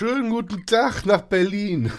Schönen 0.00 0.30
guten 0.30 0.64
Tag 0.64 1.04
nach 1.04 1.20
Berlin. 1.20 1.92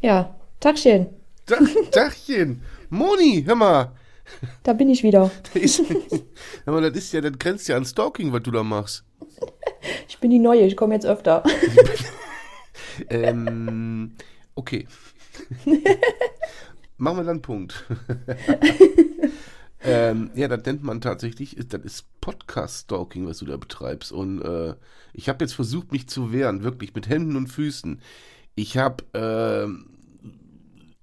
Ja, 0.00 0.34
Tagchen. 0.58 1.06
Tag, 1.46 1.60
Tagchen. 1.92 2.60
Moni, 2.90 3.44
hör 3.46 3.54
mal. 3.54 3.92
Da 4.64 4.72
bin 4.72 4.88
ich 4.90 5.04
wieder. 5.04 5.30
Das 5.54 5.62
ist, 5.62 5.82
hör 6.64 6.72
mal, 6.72 6.82
das 6.82 6.98
ist 6.98 7.12
ja, 7.12 7.20
das 7.20 7.38
grenzt 7.38 7.68
ja 7.68 7.76
an 7.76 7.84
Stalking, 7.84 8.32
was 8.32 8.42
du 8.42 8.50
da 8.50 8.64
machst. 8.64 9.04
Ich 10.08 10.18
bin 10.18 10.32
die 10.32 10.40
Neue, 10.40 10.66
ich 10.66 10.76
komme 10.76 10.94
jetzt 10.94 11.06
öfter. 11.06 11.44
Ähm, 13.10 14.16
okay. 14.56 14.88
Machen 16.96 17.16
wir 17.16 17.22
dann 17.22 17.28
einen 17.28 17.42
Punkt. 17.42 17.84
Ähm, 19.82 20.30
ja, 20.34 20.48
das 20.48 20.64
nennt 20.64 20.82
man 20.82 21.00
tatsächlich, 21.00 21.56
das 21.68 21.82
ist 21.82 22.20
Podcast-Stalking, 22.20 23.26
was 23.26 23.38
du 23.38 23.46
da 23.46 23.56
betreibst. 23.56 24.12
Und 24.12 24.42
äh, 24.42 24.74
ich 25.12 25.28
habe 25.28 25.44
jetzt 25.44 25.54
versucht, 25.54 25.92
mich 25.92 26.08
zu 26.08 26.32
wehren, 26.32 26.62
wirklich 26.62 26.94
mit 26.94 27.08
Händen 27.08 27.36
und 27.36 27.46
Füßen. 27.48 28.00
Ich 28.54 28.76
habe 28.76 29.04
ähm, 29.14 29.86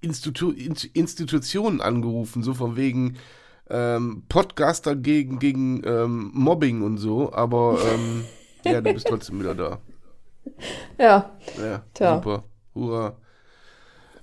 Institu 0.00 0.50
In 0.50 0.76
Institutionen 0.92 1.80
angerufen, 1.80 2.42
so 2.42 2.54
von 2.54 2.76
wegen 2.76 3.16
ähm, 3.68 4.24
Podcaster 4.28 4.94
gegen, 4.94 5.38
gegen 5.38 5.82
ähm, 5.84 6.30
Mobbing 6.34 6.82
und 6.82 6.98
so, 6.98 7.32
aber 7.32 7.78
ähm, 7.92 8.24
ja, 8.64 8.80
du 8.80 8.92
bist 8.92 9.06
trotzdem 9.08 9.40
wieder 9.40 9.54
da. 9.54 9.78
Ja, 10.98 11.36
Ja, 11.58 11.82
Tja. 11.94 12.16
super. 12.16 12.44
Hurra. 12.74 13.16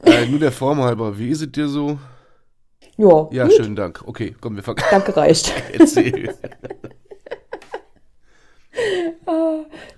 Äh, 0.04 0.28
nur 0.28 0.40
der 0.40 0.52
Form 0.52 0.80
halber, 0.80 1.18
wie 1.18 1.30
ist 1.30 1.42
es 1.42 1.52
dir 1.52 1.68
so? 1.68 1.98
Ja, 2.98 3.28
Ja, 3.32 3.50
schönen 3.50 3.76
Dank. 3.76 4.04
Okay, 4.06 4.36
komm, 4.40 4.56
wir 4.56 4.64
fangen 4.64 4.84
danke 4.92 5.16
reicht. 5.16 5.54
Erzähl. 5.74 6.36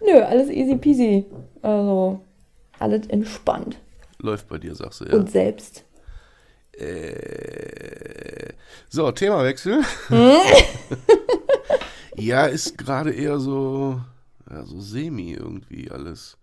Nö, 0.06 0.24
alles 0.24 0.50
easy 0.50 0.76
peasy. 0.76 1.26
Also, 1.62 2.22
alles 2.80 3.08
entspannt. 3.08 3.78
Läuft 4.20 4.48
bei 4.48 4.58
dir, 4.58 4.76
sagst 4.76 5.02
du, 5.02 5.06
ja. 5.06 5.16
Und 5.16 5.32
selbst. 5.32 5.84
Äh, 6.74 8.54
so, 8.90 9.12
Themawechsel. 9.12 9.82
ja, 12.18 12.46
ist 12.46 12.78
gerade 12.78 13.12
eher 13.12 13.40
so, 13.40 14.00
ja, 14.50 14.66
so 14.66 14.80
semi 14.80 15.34
irgendwie 15.34 15.90
alles. 15.90 16.38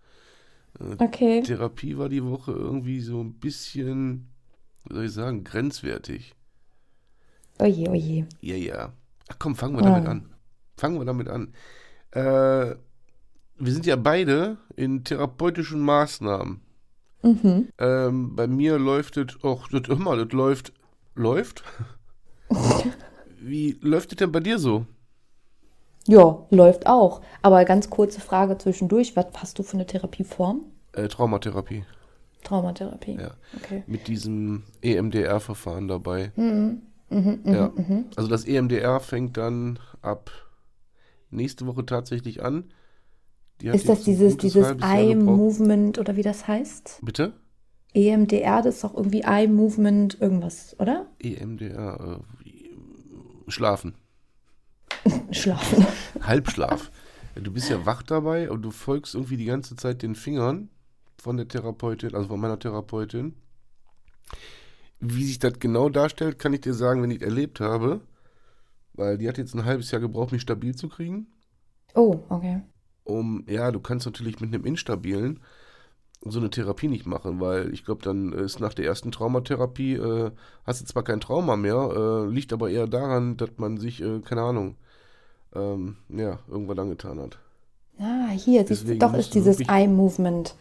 Okay. 0.97 1.43
Therapie 1.43 1.97
war 1.97 2.09
die 2.09 2.25
Woche 2.25 2.51
irgendwie 2.51 2.99
so 3.01 3.21
ein 3.21 3.33
bisschen, 3.35 4.29
wie 4.85 4.95
soll 4.95 5.05
ich 5.05 5.13
sagen, 5.13 5.43
grenzwertig. 5.43 6.33
Oje, 7.59 7.89
oje. 7.89 8.25
Ja, 8.41 8.55
ja. 8.55 8.93
Ach 9.29 9.35
komm, 9.39 9.55
fangen 9.55 9.75
wir 9.75 9.83
damit 9.83 10.03
Ja. 10.05 10.11
an. 10.11 10.29
Fangen 10.77 10.97
wir 10.99 11.05
damit 11.05 11.27
an. 11.29 11.53
Äh, 12.11 12.75
wir 13.59 13.71
sind 13.71 13.85
ja 13.85 13.95
beide 13.95 14.57
in 14.75 15.03
therapeutischen 15.03 15.79
Maßnahmen. 15.81 16.61
Mhm. 17.21 17.69
Ähm, 17.77 18.35
bei 18.35 18.47
mir 18.47 18.77
läuft 18.77 19.17
es, 19.17 19.37
ach, 19.43 19.67
das 19.71 19.87
immer, 19.87 20.17
das 20.17 20.31
läuft, 20.33 20.73
läuft? 21.15 21.63
Wie 23.39 23.77
läuft 23.81 24.11
es 24.11 24.17
denn 24.17 24.31
bei 24.31 24.39
dir 24.39 24.59
so? 24.59 24.85
Ja, 26.07 26.45
läuft 26.49 26.85
auch. 26.87 27.21
Aber 27.41 27.63
ganz 27.65 27.89
kurze 27.89 28.19
Frage 28.19 28.57
zwischendurch. 28.57 29.15
Was 29.15 29.27
hast 29.37 29.57
du 29.59 29.63
für 29.63 29.77
eine 29.77 29.85
Therapieform? 29.85 30.65
Äh, 30.93 31.07
Traumatherapie. 31.07 31.85
Traumatherapie. 32.43 33.15
Ja. 33.19 33.31
Okay. 33.55 33.83
Mit 33.87 34.07
diesem 34.07 34.63
EMDR-Verfahren 34.81 35.87
dabei. 35.87 36.33
Mhm, 36.35 36.81
ja. 37.45 37.73
Also 38.15 38.29
das 38.29 38.45
EMDR 38.45 38.99
fängt 38.99 39.37
dann 39.37 39.79
ab 40.01 40.31
nächste 41.29 41.65
Woche 41.65 41.85
tatsächlich 41.85 42.43
an. 42.43 42.71
Die 43.61 43.67
Ist 43.67 43.87
das 43.87 44.03
dieses, 44.03 44.37
dieses 44.37 44.65
halbes 44.65 44.81
Jahr 44.83 44.97
Eye 44.97 45.13
gebraucht. 45.13 45.37
Movement 45.37 45.99
oder 45.99 46.15
wie 46.15 46.21
das 46.21 46.47
heißt? 46.47 46.99
Bitte? 47.01 47.33
EMDR, 47.93 48.61
das 48.61 48.75
ist 48.75 48.83
doch 48.83 48.95
irgendwie 48.95 49.21
Eye 49.21 49.47
Movement 49.47 50.19
irgendwas, 50.19 50.75
oder? 50.79 51.05
EMDR, 51.19 52.19
äh, 52.45 53.51
schlafen. 53.51 53.95
Schlafen. 55.31 55.85
Halbschlaf. 56.21 56.91
Du 57.35 57.51
bist 57.51 57.69
ja 57.69 57.85
wach 57.85 58.03
dabei 58.03 58.49
und 58.49 58.61
du 58.61 58.71
folgst 58.71 59.15
irgendwie 59.15 59.37
die 59.37 59.45
ganze 59.45 59.75
Zeit 59.75 60.01
den 60.01 60.15
Fingern 60.15 60.69
von 61.17 61.37
der 61.37 61.47
Therapeutin, 61.47 62.15
also 62.15 62.27
von 62.27 62.39
meiner 62.39 62.59
Therapeutin. 62.59 63.35
Wie 65.05 65.25
sich 65.25 65.39
das 65.39 65.59
genau 65.59 65.89
darstellt, 65.89 66.39
kann 66.39 66.53
ich 66.53 66.61
dir 66.61 66.73
sagen, 66.73 67.01
wenn 67.01 67.11
ich 67.11 67.21
es 67.21 67.27
erlebt 67.27 67.59
habe. 67.59 68.01
Weil 68.93 69.17
die 69.17 69.27
hat 69.27 69.37
jetzt 69.37 69.53
ein 69.55 69.65
halbes 69.65 69.91
Jahr 69.91 70.01
gebraucht, 70.01 70.31
mich 70.31 70.41
stabil 70.41 70.75
zu 70.75 70.87
kriegen. 70.87 71.27
Oh, 71.95 72.19
okay. 72.29 72.61
Um, 73.03 73.43
ja, 73.47 73.71
du 73.71 73.79
kannst 73.79 74.05
natürlich 74.05 74.39
mit 74.39 74.53
einem 74.53 74.65
Instabilen 74.65 75.39
so 76.25 76.39
eine 76.39 76.49
Therapie 76.49 76.87
nicht 76.87 77.05
machen, 77.05 77.41
weil 77.41 77.73
ich 77.73 77.83
glaube, 77.83 78.01
dann 78.01 78.31
ist 78.31 78.61
nach 78.61 78.73
der 78.73 78.85
ersten 78.85 79.11
Traumatherapie, 79.11 79.95
äh, 79.95 80.31
hast 80.65 80.81
du 80.81 80.85
zwar 80.85 81.03
kein 81.03 81.19
Trauma 81.19 81.57
mehr, 81.57 81.75
äh, 81.75 82.31
liegt 82.33 82.53
aber 82.53 82.69
eher 82.69 82.87
daran, 82.87 83.35
dass 83.35 83.49
man 83.57 83.77
sich, 83.77 84.01
äh, 84.01 84.19
keine 84.21 84.41
Ahnung, 84.43 84.75
ähm, 85.53 85.97
ja, 86.07 86.39
irgendwann 86.47 86.79
angetan 86.79 87.19
hat. 87.19 87.39
Ah, 87.99 88.29
hier, 88.29 88.65
siehst 88.65 88.87
du, 88.87 88.97
doch 88.97 89.13
ist 89.15 89.33
dieses 89.35 89.59
wirklich- 89.59 89.69
Eye 89.69 89.87
Movement. 89.87 90.55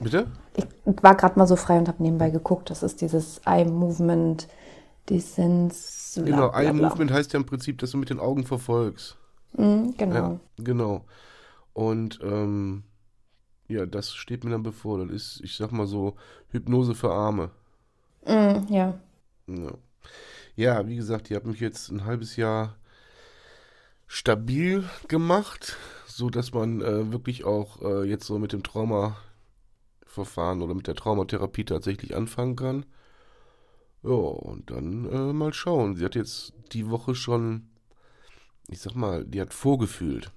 Bitte? 0.00 0.26
Ich 0.56 0.64
war 1.02 1.14
gerade 1.16 1.38
mal 1.38 1.46
so 1.46 1.56
frei 1.56 1.78
und 1.78 1.88
habe 1.88 2.02
nebenbei 2.02 2.30
geguckt. 2.30 2.70
Das 2.70 2.82
ist 2.82 3.00
dieses 3.00 3.40
Eye 3.44 3.64
Movement, 3.64 4.48
Distance. 5.08 6.22
bla, 6.22 6.24
Genau, 6.24 6.50
bla, 6.50 6.60
Eye 6.60 6.72
bla. 6.72 6.88
Movement 6.88 7.10
heißt 7.10 7.32
ja 7.32 7.40
im 7.40 7.46
Prinzip, 7.46 7.78
dass 7.78 7.90
du 7.90 7.98
mit 7.98 8.10
den 8.10 8.20
Augen 8.20 8.44
verfolgst. 8.44 9.16
Mhm, 9.56 9.94
genau. 9.96 10.14
Ja, 10.14 10.40
genau. 10.58 11.04
Und 11.72 12.20
ähm, 12.22 12.84
ja, 13.68 13.86
das 13.86 14.12
steht 14.14 14.44
mir 14.44 14.50
dann 14.50 14.62
bevor. 14.62 14.98
Das 15.04 15.10
ist, 15.14 15.40
ich 15.42 15.56
sag 15.56 15.72
mal 15.72 15.86
so, 15.86 16.16
Hypnose 16.50 16.94
für 16.94 17.12
Arme. 17.12 17.50
Mhm, 18.26 18.66
ja. 18.68 18.94
Ja. 19.46 19.72
ja, 20.56 20.86
wie 20.86 20.96
gesagt, 20.96 21.28
die 21.28 21.36
hat 21.36 21.46
mich 21.46 21.60
jetzt 21.60 21.90
ein 21.90 22.04
halbes 22.04 22.36
Jahr 22.36 22.76
stabil 24.06 24.84
gemacht, 25.06 25.76
so 26.06 26.30
dass 26.30 26.52
man 26.52 26.80
äh, 26.80 27.12
wirklich 27.12 27.44
auch 27.44 27.80
äh, 27.82 28.04
jetzt 28.04 28.26
so 28.26 28.38
mit 28.38 28.52
dem 28.52 28.62
Traumaverfahren 30.08 30.62
oder 30.62 30.74
mit 30.74 30.86
der 30.86 30.94
Traumatherapie 30.94 31.64
tatsächlich 31.64 32.16
anfangen 32.16 32.56
kann. 32.56 32.86
Ja, 34.02 34.10
und 34.10 34.70
dann 34.70 35.10
äh, 35.10 35.32
mal 35.32 35.52
schauen. 35.52 35.96
Sie 35.96 36.04
hat 36.04 36.14
jetzt 36.14 36.52
die 36.72 36.88
Woche 36.88 37.14
schon, 37.14 37.68
ich 38.68 38.80
sag 38.80 38.94
mal, 38.94 39.24
die 39.24 39.40
hat 39.40 39.52
vorgefühlt 39.52 40.30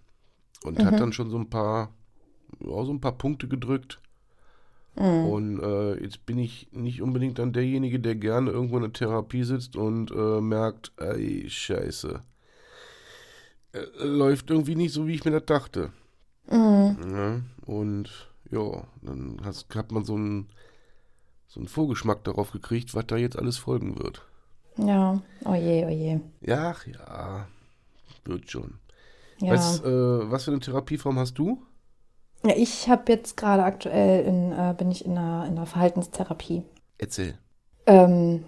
und 0.64 0.84
hat 0.84 1.00
dann 1.00 1.14
schon 1.14 1.30
so 1.30 1.38
ein 1.38 1.50
paar, 1.50 1.94
ja, 2.60 2.84
so 2.84 2.92
ein 2.92 3.02
paar 3.02 3.18
Punkte 3.18 3.48
gedrückt. 3.48 4.00
Und 5.30 5.60
äh, 5.62 6.04
jetzt 6.04 6.26
bin 6.26 6.38
ich 6.38 6.68
nicht 6.74 7.02
unbedingt 7.02 7.40
dann 7.40 7.54
derjenige, 7.54 8.00
der 8.00 8.16
gerne 8.16 8.52
irgendwo 8.52 8.76
in 8.76 8.84
der 8.84 8.94
Therapie 8.94 9.44
sitzt 9.44 9.76
und 9.78 10.12
äh, 10.12 10.42
merkt, 10.42 10.92
ey, 10.98 11.50
scheiße. 11.50 12.22
Äh, 13.74 14.04
läuft 14.04 14.50
irgendwie 14.50 14.76
nicht 14.76 14.92
so, 14.92 15.08
wie 15.08 15.14
ich 15.14 15.24
mir 15.24 15.32
das 15.32 15.46
dachte. 15.46 15.92
Ja, 16.50 16.98
Ja, 17.10 17.42
und 17.66 18.31
ja, 18.52 18.84
dann 19.02 19.40
hast, 19.44 19.74
hat 19.76 19.92
man 19.92 20.06
so 20.06 20.16
einen, 20.16 20.50
so 21.48 21.60
einen 21.60 21.68
Vorgeschmack 21.68 22.24
darauf 22.24 22.52
gekriegt, 22.52 22.94
was 22.96 23.08
da 23.08 23.18
jetzt 23.18 23.38
alles 23.38 23.58
folgen 23.58 23.98
wird. 24.00 24.26
Ja, 24.78 25.22
oje, 25.46 25.86
oje. 25.86 26.22
Ja, 26.42 26.72
ach 26.72 26.86
ja, 26.88 27.48
wird 28.26 28.50
schon. 28.50 28.76
Ja. 29.40 29.54
Was, 29.54 29.82
äh, 29.82 30.32
was 30.32 30.46
für 30.46 30.52
eine 30.52 30.60
Therapieform 30.60 31.18
hast 31.18 31.38
du? 31.38 31.62
ja 32.46 32.56
ich 32.56 32.90
habe 32.90 33.12
jetzt 33.12 33.38
gerade 33.38 33.64
aktuell, 33.64 34.26
in, 34.26 34.52
äh, 34.52 34.74
bin 34.78 34.92
ich 34.92 35.06
in 35.06 35.18
einer, 35.18 35.46
in 35.46 35.58
einer 35.58 35.66
Verhaltenstherapie. 35.66 36.64
Erzähl. 36.98 37.38
Ähm, 37.86 38.44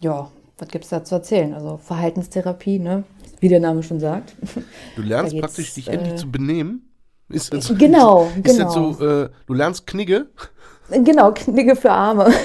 ja, 0.00 0.30
was 0.58 0.68
gibt 0.68 0.84
es 0.84 0.90
da 0.90 1.04
zu 1.04 1.14
erzählen? 1.14 1.54
Also 1.54 1.76
Verhaltenstherapie, 1.76 2.78
ne? 2.78 3.04
Wie 3.40 3.48
der 3.48 3.60
Name 3.60 3.82
schon 3.82 4.00
sagt. 4.00 4.34
Du 4.96 5.02
lernst 5.02 5.36
praktisch, 5.40 5.74
dich 5.74 5.88
äh, 5.88 5.92
endlich 5.92 6.16
zu 6.16 6.30
benehmen. 6.30 6.89
Ist 7.30 7.52
das, 7.54 7.72
Genau, 7.78 8.30
ist 8.36 8.42
genau. 8.44 8.64
das 8.64 8.98
so, 8.98 9.06
äh, 9.06 9.28
du 9.46 9.54
lernst 9.54 9.86
Knigge? 9.86 10.26
Genau, 10.90 11.32
Knigge 11.32 11.76
für 11.76 11.90
Arme. 11.90 12.32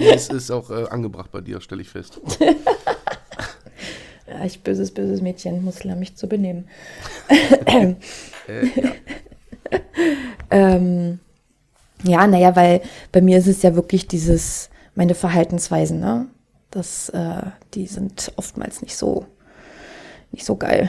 Ja, 0.00 0.12
es 0.14 0.28
ist 0.28 0.48
auch 0.52 0.70
äh, 0.70 0.86
angebracht 0.90 1.32
bei 1.32 1.40
dir, 1.40 1.60
stelle 1.60 1.82
ich 1.82 1.90
fest. 1.90 2.20
Ja, 4.28 4.44
ich 4.44 4.62
böses, 4.62 4.92
böses 4.92 5.22
Mädchen, 5.22 5.64
muss 5.64 5.84
lernen, 5.84 6.00
mich 6.00 6.16
zu 6.16 6.28
benehmen. 6.28 6.68
Äh, 8.46 8.64
ja. 8.80 8.92
Ähm, 10.50 11.18
ja, 12.02 12.26
naja, 12.26 12.56
weil 12.56 12.80
bei 13.12 13.20
mir 13.20 13.38
ist 13.38 13.46
es 13.46 13.60
ja 13.62 13.74
wirklich 13.74 14.06
dieses, 14.06 14.70
meine 14.94 15.14
Verhaltensweisen, 15.14 16.00
ne? 16.00 16.28
Das, 16.70 17.10
äh, 17.10 17.42
die 17.74 17.86
sind 17.86 18.32
oftmals 18.36 18.80
nicht 18.80 18.96
so, 18.96 19.26
nicht 20.32 20.46
so 20.46 20.56
geil. 20.56 20.88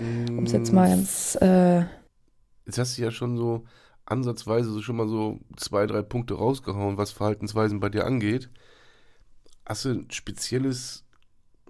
Um 0.00 0.44
es 0.44 0.52
jetzt 0.52 0.72
mal 0.72 0.88
ganz, 0.88 1.36
äh, 1.40 1.84
Jetzt 2.66 2.78
hast 2.78 2.96
du 2.96 3.02
ja 3.02 3.10
schon 3.10 3.36
so 3.36 3.64
ansatzweise 4.06 4.70
so 4.70 4.82
schon 4.82 4.96
mal 4.96 5.08
so 5.08 5.40
zwei, 5.56 5.86
drei 5.86 6.02
Punkte 6.02 6.34
rausgehauen, 6.34 6.96
was 6.96 7.12
Verhaltensweisen 7.12 7.80
bei 7.80 7.88
dir 7.88 8.04
angeht. 8.04 8.50
Hast 9.66 9.84
du 9.84 9.90
ein 9.90 10.10
spezielles 10.10 11.04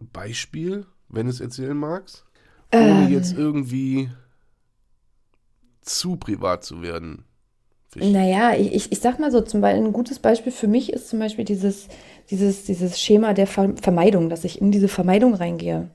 Beispiel, 0.01 0.87
wenn 1.09 1.27
du 1.27 1.31
es 1.31 1.41
erzählen 1.41 1.77
magst? 1.77 2.25
Ohne 2.73 3.07
Ähm. 3.07 3.13
jetzt 3.13 3.35
irgendwie 3.37 4.11
zu 5.83 6.17
privat 6.17 6.65
zu 6.65 6.83
werden. 6.83 7.25
Fisch. 7.89 8.05
Naja, 8.05 8.55
ich, 8.55 8.73
ich, 8.73 8.93
ich 8.93 9.01
sag 9.01 9.19
mal 9.19 9.31
so, 9.31 9.43
zum 9.43 9.61
Beispiel 9.61 9.85
ein 9.85 9.93
gutes 9.93 10.19
Beispiel 10.19 10.53
für 10.53 10.67
mich 10.69 10.93
ist 10.93 11.09
zum 11.11 11.19
Beispiel 11.19 11.45
dieses, 11.45 11.89
dieses, 12.31 12.65
dieses 12.65 12.99
Schema 12.99 13.35
der 13.35 13.47
Ver 13.47 13.75
Vermeidung, 13.77 14.31
dass 14.31 14.45
ich 14.45 14.61
in 14.61 14.71
diese 14.73 14.89
Vermeidung 14.89 15.35
reingehe. 15.35 15.91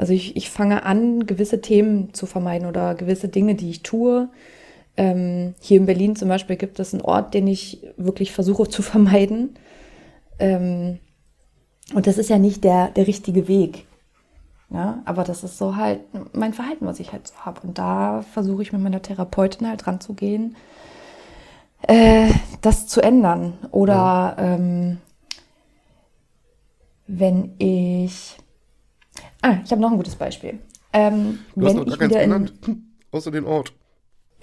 Also 0.00 0.14
ich, 0.14 0.34
ich 0.34 0.48
fange 0.48 0.86
an, 0.86 1.26
gewisse 1.26 1.60
Themen 1.60 2.14
zu 2.14 2.24
vermeiden 2.24 2.66
oder 2.66 2.94
gewisse 2.94 3.28
Dinge, 3.28 3.54
die 3.54 3.68
ich 3.68 3.82
tue. 3.82 4.30
Ähm, 4.96 5.54
hier 5.60 5.76
in 5.76 5.84
Berlin 5.84 6.16
zum 6.16 6.30
Beispiel 6.30 6.56
gibt 6.56 6.80
es 6.80 6.94
einen 6.94 7.02
Ort, 7.02 7.34
den 7.34 7.46
ich 7.46 7.82
wirklich 7.98 8.32
versuche 8.32 8.66
zu 8.66 8.80
vermeiden. 8.92 9.58
Ähm, 10.38 11.00
und 11.92 12.06
das 12.06 12.16
ist 12.16 12.30
ja 12.30 12.38
nicht 12.38 12.64
der, 12.64 12.88
der 12.88 13.06
richtige 13.06 13.46
Weg. 13.46 13.84
Ja, 14.70 15.02
aber 15.04 15.22
das 15.22 15.44
ist 15.44 15.58
so 15.58 15.76
halt 15.76 16.00
mein 16.32 16.54
Verhalten, 16.54 16.86
was 16.86 16.98
ich 16.98 17.12
halt 17.12 17.28
so 17.28 17.34
habe. 17.44 17.60
Und 17.60 17.76
da 17.76 18.22
versuche 18.22 18.62
ich 18.62 18.72
mit 18.72 18.80
meiner 18.80 19.02
Therapeutin 19.02 19.68
halt 19.68 19.86
ranzugehen, 19.86 20.56
äh, 21.82 22.30
das 22.62 22.86
zu 22.86 23.02
ändern. 23.02 23.52
Oder 23.70 24.36
ähm, 24.38 24.96
wenn 27.06 27.52
ich. 27.58 28.39
Ah, 29.42 29.56
ich 29.64 29.70
habe 29.70 29.80
noch 29.80 29.90
ein 29.90 29.96
gutes 29.96 30.16
Beispiel. 30.16 30.58
Ähm, 30.92 31.38
Du 31.54 31.66
hast 31.66 31.74
noch 31.74 31.86
gar 31.86 31.96
keins 31.96 32.14
genannt, 32.14 32.52
außer 33.10 33.30
den 33.30 33.44
Ort. 33.44 33.72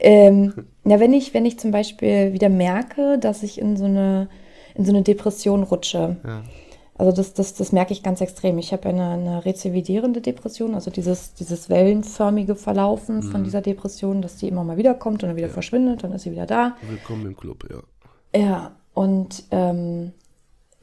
ähm, 0.00 0.54
na, 0.84 0.98
wenn 0.98 1.12
ich, 1.12 1.34
wenn 1.34 1.44
ich 1.44 1.58
zum 1.58 1.70
Beispiel 1.70 2.32
wieder 2.32 2.48
merke, 2.48 3.18
dass 3.18 3.42
ich 3.42 3.60
in 3.60 3.76
so 3.76 3.84
eine, 3.84 4.28
in 4.74 4.84
so 4.84 4.92
eine 4.92 5.02
Depression 5.02 5.62
rutsche. 5.62 6.16
Ja. 6.24 6.42
Also 6.96 7.12
das, 7.12 7.34
das, 7.34 7.54
das 7.54 7.72
merke 7.72 7.92
ich 7.92 8.02
ganz 8.02 8.20
extrem. 8.20 8.56
Ich 8.58 8.72
habe 8.72 8.88
eine, 8.88 9.08
eine 9.10 9.44
rezividierende 9.44 10.20
Depression, 10.20 10.74
also 10.74 10.90
dieses, 10.90 11.34
dieses 11.34 11.68
wellenförmige 11.68 12.54
Verlaufen 12.54 13.22
von 13.22 13.42
dieser 13.42 13.60
Depression, 13.60 14.22
dass 14.22 14.36
die 14.36 14.46
immer 14.48 14.62
mal 14.62 14.76
wieder 14.76 14.94
kommt 14.94 15.22
und 15.22 15.30
dann 15.30 15.36
wieder 15.36 15.48
verschwindet, 15.48 16.04
dann 16.04 16.12
ist 16.12 16.22
sie 16.22 16.30
wieder 16.30 16.46
da. 16.46 16.76
Willkommen 16.88 17.26
im 17.26 17.36
Club, 17.36 17.68
ja. 17.68 18.40
Ja, 18.40 18.76
und 18.94 19.44
ähm, 19.50 20.12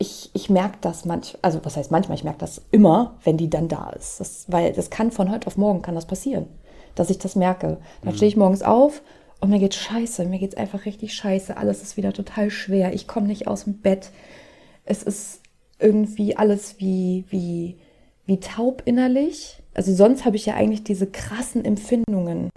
ich, 0.02 0.32
ich 0.34 0.50
merke 0.50 0.80
das 0.82 1.06
manchmal, 1.06 1.40
also 1.44 1.64
was 1.64 1.78
heißt 1.78 1.92
manchmal, 1.92 2.18
ich 2.18 2.24
merke 2.24 2.40
das 2.40 2.62
immer, 2.72 3.18
wenn 3.24 3.38
die 3.38 3.52
dann 3.52 3.68
da 3.68 3.92
ist. 3.92 4.20
Das, 4.20 4.46
weil 4.48 4.74
das 4.74 4.90
kann 4.90 5.12
von 5.12 5.30
heute 5.32 5.46
auf 5.46 5.58
morgen 5.58 5.84
kann 5.84 5.94
das 5.94 6.08
passieren, 6.08 6.48
dass 6.96 7.12
ich 7.12 7.20
das 7.20 7.36
merke. 7.36 7.78
Dann 8.04 8.16
stehe 8.16 8.28
ich 8.28 8.36
morgens 8.36 8.64
auf 8.64 9.04
und 9.40 9.52
mir 9.52 9.60
geht's 9.60 9.76
scheiße, 9.76 10.26
mir 10.26 10.40
geht's 10.40 10.58
einfach 10.58 10.86
richtig 10.86 11.14
scheiße. 11.14 11.56
Alles 11.56 11.84
ist 11.84 11.98
wieder 11.98 12.14
total 12.14 12.50
schwer. 12.50 12.94
Ich 12.94 13.08
komme 13.08 13.28
nicht 13.28 13.48
aus 13.48 13.66
dem 13.66 13.78
Bett. 13.78 14.10
Es 14.86 15.04
ist 15.04 15.42
irgendwie 15.78 16.36
alles 16.36 16.80
wie, 16.80 17.26
wie, 17.30 17.78
wie 18.26 18.40
taub 18.40 18.82
innerlich. 18.86 19.62
Also 19.76 19.94
sonst 19.94 20.26
habe 20.26 20.36
ich 20.36 20.48
ja 20.48 20.56
eigentlich 20.56 20.84
diese 20.84 21.06
krassen 21.06 21.64
Empfindungen. 21.64 22.50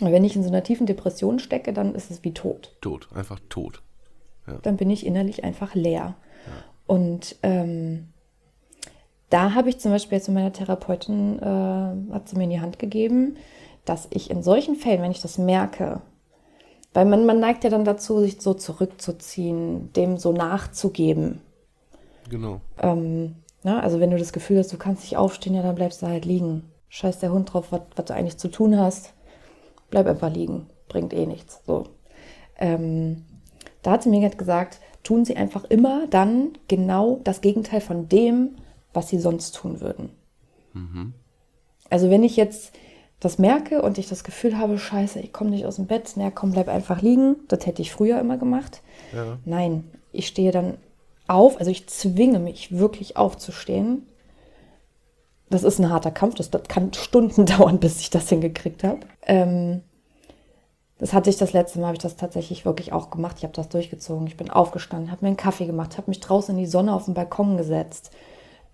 Und 0.00 0.10
wenn 0.10 0.24
ich 0.24 0.36
in 0.36 0.42
so 0.42 0.48
einer 0.48 0.64
tiefen 0.64 0.86
Depression 0.86 1.38
stecke, 1.38 1.74
dann 1.74 1.94
ist 1.94 2.10
es 2.10 2.24
wie 2.24 2.32
tot 2.32 2.74
Tot, 2.80 3.08
einfach 3.14 3.40
tot. 3.50 3.82
Dann 4.62 4.76
bin 4.76 4.90
ich 4.90 5.06
innerlich 5.06 5.44
einfach 5.44 5.74
leer. 5.74 6.14
Und 6.86 7.36
ähm, 7.42 8.08
da 9.30 9.54
habe 9.54 9.70
ich 9.70 9.78
zum 9.78 9.92
Beispiel 9.92 10.18
mit 10.18 10.28
meiner 10.28 10.52
Therapeutin, 10.52 11.38
äh, 11.38 12.12
hat 12.12 12.28
sie 12.28 12.36
mir 12.36 12.44
in 12.44 12.50
die 12.50 12.60
Hand 12.60 12.78
gegeben, 12.78 13.36
dass 13.84 14.08
ich 14.10 14.30
in 14.30 14.42
solchen 14.42 14.76
Fällen, 14.76 15.02
wenn 15.02 15.10
ich 15.10 15.22
das 15.22 15.38
merke, 15.38 16.02
weil 16.92 17.06
man, 17.06 17.24
man 17.24 17.40
neigt 17.40 17.64
ja 17.64 17.70
dann 17.70 17.84
dazu, 17.84 18.20
sich 18.20 18.40
so 18.40 18.52
zurückzuziehen, 18.54 19.92
dem 19.94 20.18
so 20.18 20.32
nachzugeben. 20.32 21.40
Genau. 22.28 22.60
Ähm, 22.78 23.36
ne? 23.62 23.82
Also 23.82 23.98
wenn 23.98 24.10
du 24.10 24.18
das 24.18 24.32
Gefühl 24.32 24.58
hast, 24.58 24.72
du 24.72 24.76
kannst 24.76 25.02
nicht 25.02 25.16
aufstehen, 25.16 25.54
ja, 25.54 25.62
dann 25.62 25.74
bleibst 25.74 26.02
du 26.02 26.06
halt 26.06 26.24
liegen. 26.24 26.64
Scheiß 26.88 27.20
der 27.20 27.32
Hund 27.32 27.52
drauf, 27.52 27.68
was, 27.70 27.80
was 27.96 28.04
du 28.04 28.14
eigentlich 28.14 28.36
zu 28.36 28.48
tun 28.48 28.78
hast. 28.78 29.14
Bleib 29.88 30.06
einfach 30.06 30.30
liegen. 30.30 30.66
Bringt 30.88 31.14
eh 31.14 31.24
nichts. 31.24 31.62
So. 31.66 31.84
Ähm, 32.58 33.24
da 33.82 33.92
hat 33.92 34.02
sie 34.02 34.10
mir 34.10 34.28
gesagt, 34.30 34.80
tun 35.02 35.24
sie 35.24 35.36
einfach 35.36 35.64
immer 35.64 36.06
dann 36.08 36.52
genau 36.68 37.20
das 37.24 37.40
Gegenteil 37.40 37.80
von 37.80 38.08
dem, 38.08 38.56
was 38.92 39.08
sie 39.08 39.18
sonst 39.18 39.54
tun 39.54 39.80
würden. 39.80 40.10
Also 41.90 42.10
wenn 42.10 42.22
ich 42.22 42.36
jetzt 42.36 42.72
das 43.20 43.38
merke 43.38 43.82
und 43.82 43.98
ich 43.98 44.08
das 44.08 44.24
Gefühl 44.24 44.58
habe, 44.58 44.78
scheiße, 44.78 45.20
ich 45.20 45.32
komme 45.32 45.50
nicht 45.50 45.64
aus 45.64 45.76
dem 45.76 45.86
Bett, 45.86 46.12
na 46.16 46.30
komm, 46.30 46.52
bleib 46.52 46.68
einfach 46.68 47.02
liegen. 47.02 47.36
Das 47.48 47.66
hätte 47.66 47.80
ich 47.80 47.92
früher 47.92 48.18
immer 48.18 48.36
gemacht. 48.36 48.82
Ja. 49.14 49.38
Nein, 49.44 49.84
ich 50.10 50.26
stehe 50.26 50.50
dann 50.50 50.78
auf, 51.28 51.58
also 51.58 51.70
ich 51.70 51.86
zwinge 51.88 52.40
mich 52.40 52.76
wirklich 52.76 53.16
aufzustehen. 53.16 54.06
Das 55.50 55.62
ist 55.62 55.78
ein 55.78 55.90
harter 55.90 56.10
Kampf, 56.10 56.34
das, 56.34 56.50
das 56.50 56.64
kann 56.64 56.92
Stunden 56.94 57.46
dauern, 57.46 57.78
bis 57.78 58.00
ich 58.00 58.10
das 58.10 58.28
hingekriegt 58.28 58.82
habe. 58.82 59.00
Ähm, 59.24 59.82
das 61.02 61.12
hatte 61.14 61.30
ich 61.30 61.36
das 61.36 61.52
letzte 61.52 61.80
Mal, 61.80 61.88
habe 61.88 61.96
ich 61.96 62.02
das 62.02 62.16
tatsächlich 62.16 62.64
wirklich 62.64 62.94
auch 62.94 63.10
gemacht. 63.10 63.36
Ich 63.38 63.44
habe 63.44 63.54
das 63.54 63.68
durchgezogen. 63.68 64.28
Ich 64.28 64.38
bin 64.38 64.50
aufgestanden, 64.50 65.10
habe 65.12 65.24
mir 65.24 65.30
einen 65.30 65.36
Kaffee 65.36 65.66
gemacht, 65.66 65.98
habe 65.98 66.10
mich 66.10 66.20
draußen 66.20 66.54
in 66.56 66.60
die 66.60 66.70
Sonne 66.70 66.94
auf 66.94 67.06
den 67.06 67.14
Balkon 67.14 67.58
gesetzt, 67.58 68.12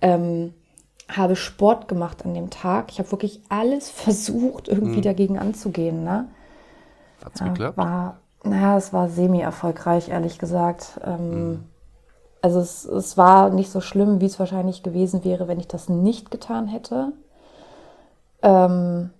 ähm, 0.03 0.55
habe 1.09 1.37
Sport 1.37 1.89
gemacht 1.89 2.25
an 2.25 2.35
dem 2.35 2.51
Tag. 2.51 2.93
Ich 2.93 2.99
habe 3.01 3.13
wirklich 3.13 3.43
alles 3.49 3.91
versucht, 3.93 4.69
irgendwie 4.69 5.03
dagegen 5.03 5.39
anzugehen. 5.39 6.05
Ne? 6.05 6.29
Hat's 7.25 7.41
Ja, 7.41 7.45
geklappt? 7.45 7.77
War, 7.77 8.21
naja, 8.45 8.77
es 8.77 8.93
war 8.93 9.09
semi-erfolgreich, 9.09 10.09
ehrlich 10.09 10.39
gesagt. 10.39 11.01
Ähm, 11.05 11.65
Also 12.43 12.61
es, 12.61 12.85
es 12.87 13.17
war 13.19 13.51
nicht 13.51 13.71
so 13.71 13.81
schlimm, 13.83 14.21
wie 14.21 14.27
es 14.27 14.39
wahrscheinlich 14.41 14.83
gewesen 14.85 15.25
wäre, 15.25 15.49
wenn 15.49 15.61
ich 15.61 15.69
das 15.69 15.89
nicht 15.89 16.31
getan 16.31 16.69
hätte. 16.69 17.13
Ähm, 18.43 19.11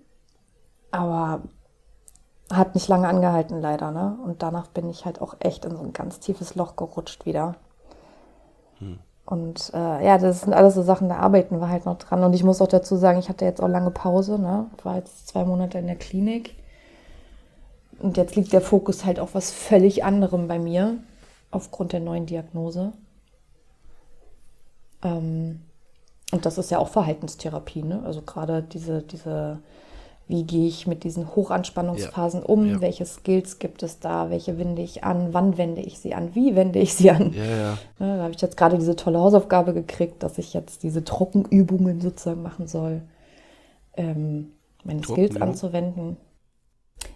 aber 0.91 1.43
hat 2.53 2.75
nicht 2.75 2.89
lange 2.89 3.09
angehalten, 3.09 3.61
leider. 3.61 3.91
Ne? 3.91 4.17
Und 4.25 4.43
danach 4.43 4.69
bin 4.69 4.89
ich 4.89 5.05
halt 5.05 5.21
auch 5.21 5.37
echt 5.41 5.65
in 5.65 5.77
so 5.77 5.83
ein 5.83 5.93
ganz 5.93 6.21
tiefes 6.21 6.55
Loch 6.55 6.77
gerutscht 6.77 7.27
wieder. 7.27 7.57
Und 9.27 9.73
äh, 9.75 10.07
ja, 10.07 10.17
das 10.17 10.41
sind 10.41 10.55
alles 10.55 10.75
so 10.75 10.83
Sachen, 10.83 11.09
da 11.09 11.17
arbeiten 11.17 11.61
wir 11.61 11.69
halt 11.69 11.85
noch 11.85 11.99
dran. 11.99 12.25
Und 12.25 12.33
ich 12.33 12.45
muss 12.45 12.63
auch 12.63 12.69
dazu 12.69 12.97
sagen, 12.97 13.19
ich 13.19 13.29
hatte 13.29 13.45
jetzt 13.45 13.63
auch 13.63 13.69
lange 13.69 13.91
Pause. 13.91 14.39
Ne? 14.39 14.67
Ich 14.79 14.85
war 14.85 14.97
jetzt 14.97 15.29
zwei 15.29 15.45
Monate 15.45 15.79
in 15.79 15.87
der 15.87 15.97
Klinik. 15.97 16.55
Und 17.99 18.17
jetzt 18.17 18.37
liegt 18.37 18.53
der 18.53 18.61
Fokus 18.61 19.05
halt 19.05 19.21
auf 19.21 19.35
was 19.35 19.51
völlig 19.51 20.05
anderem 20.05 20.49
bei 20.49 20.59
mir, 20.59 20.99
aufgrund 21.51 21.93
der 21.93 22.01
neuen 22.01 22.27
Diagnose. 22.27 22.93
Ähm, 25.03 25.61
und 26.31 26.47
das 26.47 26.59
ist 26.59 26.71
ja 26.71 26.79
auch 26.79 26.89
Verhaltenstherapie, 26.89 27.83
ne? 27.83 28.03
Also 28.05 28.23
gerade 28.23 28.63
diese, 28.63 29.03
diese, 29.03 29.59
wie 30.29 30.45
gehe 30.45 30.69
ich 30.69 30.87
mit 30.87 31.05
diesen 31.05 31.35
Hochanspannungsphasen 31.35 32.43
um? 32.43 32.67
Ja. 32.67 32.81
Welche 32.81 33.07
Skills 33.07 33.59
gibt 33.59 33.83
es 33.83 33.99
da? 33.99 34.31
Welche 34.31 34.59
wende 34.59 34.83
ich 34.83 35.03
an? 35.03 35.33
Wann 35.33 35.57
wende 35.59 35.81
ich 35.81 35.99
sie 35.99 36.15
an? 36.15 36.35
Wie 36.35 36.55
wende 36.55 36.79
ich 36.79 36.95
sie 36.95 37.11
an? 37.11 37.33
Ja, 37.33 37.45
ja. 37.45 37.79
Ne, 37.99 38.17
da 38.17 38.23
habe 38.25 38.35
ich 38.35 38.41
jetzt 38.41 38.57
gerade 38.57 38.79
diese 38.79 38.95
tolle 38.95 39.19
Hausaufgabe 39.19 39.73
gekriegt, 39.73 40.23
dass 40.23 40.39
ich 40.39 40.53
jetzt 40.53 40.83
diese 40.83 41.03
Trockenübungen 41.03 42.01
sozusagen 42.01 42.43
machen 42.43 42.67
soll. 42.67 43.03
ähm, 43.97 44.53
meine 44.85 45.03
Skills 45.03 45.35
ja. 45.35 45.43
anzuwenden. 45.43 46.17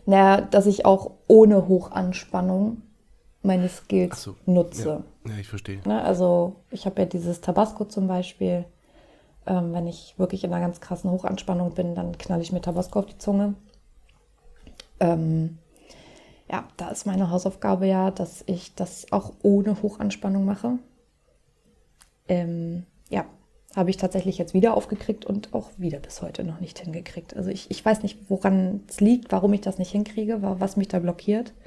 Naja, 0.07 0.41
dass 0.41 0.67
ich 0.67 0.85
auch 0.85 1.13
ohne 1.27 1.69
Hochanspannung 1.69 2.83
meine 3.43 3.69
Skills 3.69 4.23
so, 4.23 4.37
nutze. 4.47 5.05
Ja, 5.27 5.39
ich 5.41 5.49
verstehe. 5.49 5.81
Ne? 5.85 6.03
Also 6.03 6.57
ich 6.71 6.87
habe 6.87 7.03
ja 7.03 7.07
dieses 7.07 7.41
Tabasco 7.41 7.85
zum 7.85 8.07
Beispiel. 8.09 8.65
Ähm, 9.47 9.73
wenn 9.73 9.87
ich 9.87 10.15
wirklich 10.19 10.45
in 10.45 10.53
einer 10.53 10.65
ganz 10.65 10.81
krassen 10.81 11.11
Hochanspannung 11.11 11.75
bin, 11.75 11.95
dann 11.95 12.17
knalle 12.19 12.43
ich 12.43 12.53
mir 12.53 12.61
Tabasco 12.61 13.01
auf 13.01 13.07
die 13.07 13.19
Zunge. 13.19 13.55
Ähm, 15.01 15.59
ja, 16.51 16.65
da 16.77 16.89
ist 16.91 17.07
meine 17.07 17.31
Hausaufgabe 17.31 17.87
ja, 17.87 18.11
dass 18.11 18.45
ich 18.47 18.75
das 18.75 19.11
auch 19.11 19.33
ohne 19.43 19.83
Hochanspannung 19.83 20.45
mache. 20.45 20.79
Ähm, 22.29 22.85
ja, 23.09 23.25
habe 23.75 23.91
ich 23.91 23.97
tatsächlich 23.97 24.39
jetzt 24.39 24.55
wieder 24.55 24.75
aufgekriegt 24.77 25.25
und 25.25 25.55
auch 25.55 25.71
wieder 25.79 25.99
bis 25.99 26.23
heute 26.23 26.45
noch 26.45 26.61
nicht 26.61 26.79
hingekriegt. 26.79 27.35
Also 27.37 27.51
ich, 27.51 27.71
ich 27.71 27.85
weiß 27.85 28.03
nicht, 28.03 28.31
woran 28.31 28.83
es 28.89 29.01
liegt, 29.01 29.33
warum 29.33 29.53
ich 29.55 29.61
das 29.63 29.79
nicht 29.79 29.91
hinkriege, 29.91 30.43
wa- 30.43 30.57
was 30.59 30.77
mich 30.77 30.89
da 30.89 30.99
blockiert. 30.99 31.53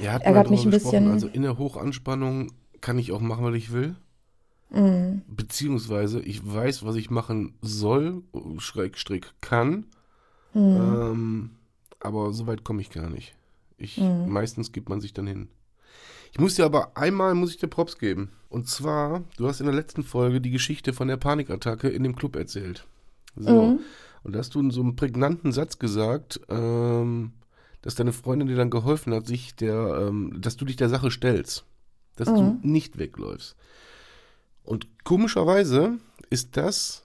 Ja, 0.00 0.12
hat 0.12 0.22
Ärgert 0.22 0.48
mich 0.50 0.64
ein 0.64 0.70
bisschen. 0.70 1.10
Also 1.10 1.28
in 1.28 1.42
der 1.42 1.58
Hochanspannung 1.58 2.52
kann 2.80 2.98
ich 2.98 3.12
auch 3.12 3.20
machen, 3.20 3.44
was 3.44 3.54
ich 3.54 3.70
will. 3.70 3.96
Mhm. 4.70 5.22
Beziehungsweise 5.28 6.20
ich 6.20 6.40
weiß, 6.46 6.84
was 6.84 6.96
ich 6.96 7.10
machen 7.10 7.54
soll, 7.60 8.22
Schrägstrich 8.58 9.24
kann. 9.40 9.86
Mhm. 10.54 10.76
Ähm, 10.76 11.50
aber 12.00 12.32
so 12.32 12.46
weit 12.46 12.64
komme 12.64 12.80
ich 12.80 12.90
gar 12.90 13.10
nicht. 13.10 13.34
Ich, 13.78 13.98
Mhm. 13.98 14.28
Meistens 14.28 14.72
gibt 14.72 14.88
man 14.88 15.00
sich 15.00 15.12
dann 15.12 15.26
hin. 15.26 15.48
Ich 16.32 16.38
muss 16.38 16.54
dir 16.54 16.64
aber 16.64 16.96
einmal 16.96 17.34
muss 17.34 17.50
ich 17.50 17.56
dir 17.58 17.66
Props 17.66 17.98
geben. 17.98 18.30
Und 18.48 18.68
zwar, 18.68 19.24
du 19.36 19.48
hast 19.48 19.60
in 19.60 19.66
der 19.66 19.74
letzten 19.74 20.04
Folge 20.04 20.40
die 20.40 20.50
Geschichte 20.50 20.92
von 20.92 21.08
der 21.08 21.16
Panikattacke 21.16 21.88
in 21.88 22.02
dem 22.04 22.14
Club 22.14 22.36
erzählt. 22.36 22.86
So. 23.36 23.62
Mhm. 23.72 23.80
Und 24.22 24.32
da 24.34 24.38
hast 24.38 24.54
du 24.54 24.60
in 24.60 24.70
so 24.70 24.80
einem 24.82 24.96
prägnanten 24.96 25.50
Satz 25.50 25.78
gesagt, 25.78 26.40
ähm, 26.48 27.32
dass 27.82 27.94
deine 27.94 28.12
Freundin 28.12 28.48
dir 28.48 28.56
dann 28.56 28.70
geholfen 28.70 29.14
hat, 29.14 29.26
sich 29.26 29.56
der, 29.56 30.06
ähm, 30.08 30.36
dass 30.40 30.56
du 30.56 30.64
dich 30.64 30.76
der 30.76 30.88
Sache 30.90 31.10
stellst. 31.10 31.64
Dass 32.16 32.28
Mhm. 32.28 32.60
du 32.62 32.68
nicht 32.68 32.98
wegläufst. 32.98 33.56
Und 34.64 34.86
komischerweise 35.04 35.98
ist 36.28 36.56
das 36.56 37.04